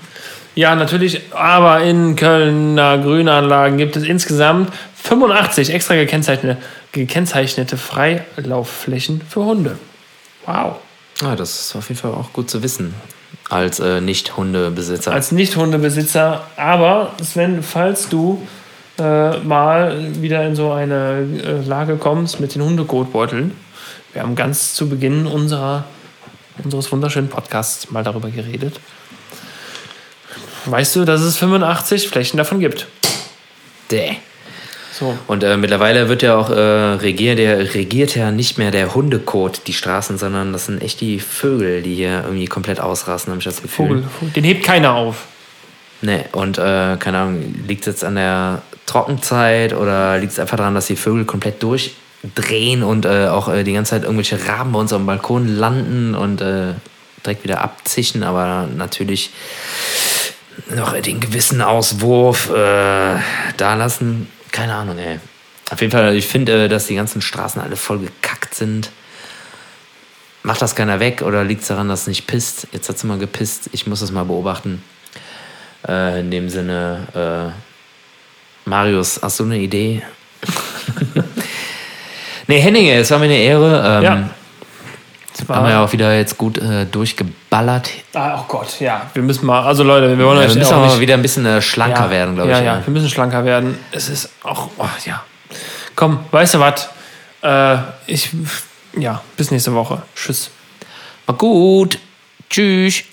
[0.53, 1.21] ja, natürlich.
[1.33, 4.71] Aber in Kölner Grünanlagen gibt es insgesamt
[5.06, 6.61] 85 extra gekennzeichnete,
[6.91, 9.77] gekennzeichnete Freilaufflächen für Hunde.
[10.45, 10.77] Wow.
[11.23, 12.95] Ah, das ist auf jeden Fall auch gut zu wissen.
[13.49, 15.11] Als äh, Nicht-Hundebesitzer.
[15.11, 16.48] als Nicht-Hundebesitzer.
[16.57, 18.45] Aber Sven, falls du
[18.98, 23.52] äh, mal wieder in so eine äh, Lage kommst mit den Hundekotbeuteln,
[24.14, 25.84] wir haben ganz zu Beginn unserer,
[26.64, 28.80] unseres wunderschönen Podcasts mal darüber geredet.
[30.65, 32.88] Weißt du, dass es 85 Flächen davon gibt?
[33.91, 34.18] Däh.
[34.97, 35.17] So.
[35.27, 39.67] Und äh, mittlerweile wird ja auch äh, regiert, der regiert ja nicht mehr der Hundekot
[39.67, 43.45] die Straßen, sondern das sind echt die Vögel, die hier irgendwie komplett ausrasten, habe ich
[43.45, 43.88] das Gefühl.
[43.88, 44.34] Vogel, Vogel.
[44.34, 45.26] Den hebt keiner auf.
[46.01, 50.55] Nee, und äh, keine Ahnung, liegt es jetzt an der Trockenzeit oder liegt es einfach
[50.55, 54.72] daran, dass die Vögel komplett durchdrehen und äh, auch äh, die ganze Zeit irgendwelche Raben
[54.72, 56.73] bei uns am Balkon landen und äh,
[57.26, 59.31] direkt wieder abzischen, aber natürlich
[60.73, 63.15] noch den gewissen Auswurf äh,
[63.57, 64.30] da lassen.
[64.56, 65.19] Keine Ahnung, ey.
[65.69, 68.90] Auf jeden Fall, ich finde, äh, dass die ganzen Straßen alle voll gekackt sind.
[70.44, 72.69] Macht das keiner weg oder liegt es daran, dass es nicht pisst?
[72.72, 73.69] Jetzt hat es mal gepisst.
[73.73, 74.82] Ich muss das mal beobachten.
[75.86, 77.53] Äh, in dem Sinne,
[78.65, 80.03] äh, Marius, hast du eine Idee?
[82.48, 83.98] nee, Henninge, es war mir eine Ehre.
[83.98, 84.30] Ähm, Ja.
[85.47, 87.89] Haben wir ja auch wieder jetzt gut äh, durchgeballert.
[88.13, 89.09] Ah, oh Gott, ja.
[89.13, 91.13] Wir müssen mal, also Leute, wir wollen Ja, euch wir müssen auch nicht, mal wieder
[91.15, 92.65] ein bisschen äh, schlanker ja, werden, glaube ja, ich.
[92.65, 93.77] Ja, wir müssen schlanker werden.
[93.91, 95.23] Es ist auch, oh, ja.
[95.95, 96.89] Komm, weißt du was?
[97.41, 98.29] Äh, ich,
[98.97, 100.01] ja, bis nächste Woche.
[100.15, 100.49] Tschüss.
[101.27, 101.99] Mal gut.
[102.49, 103.03] Tschüss.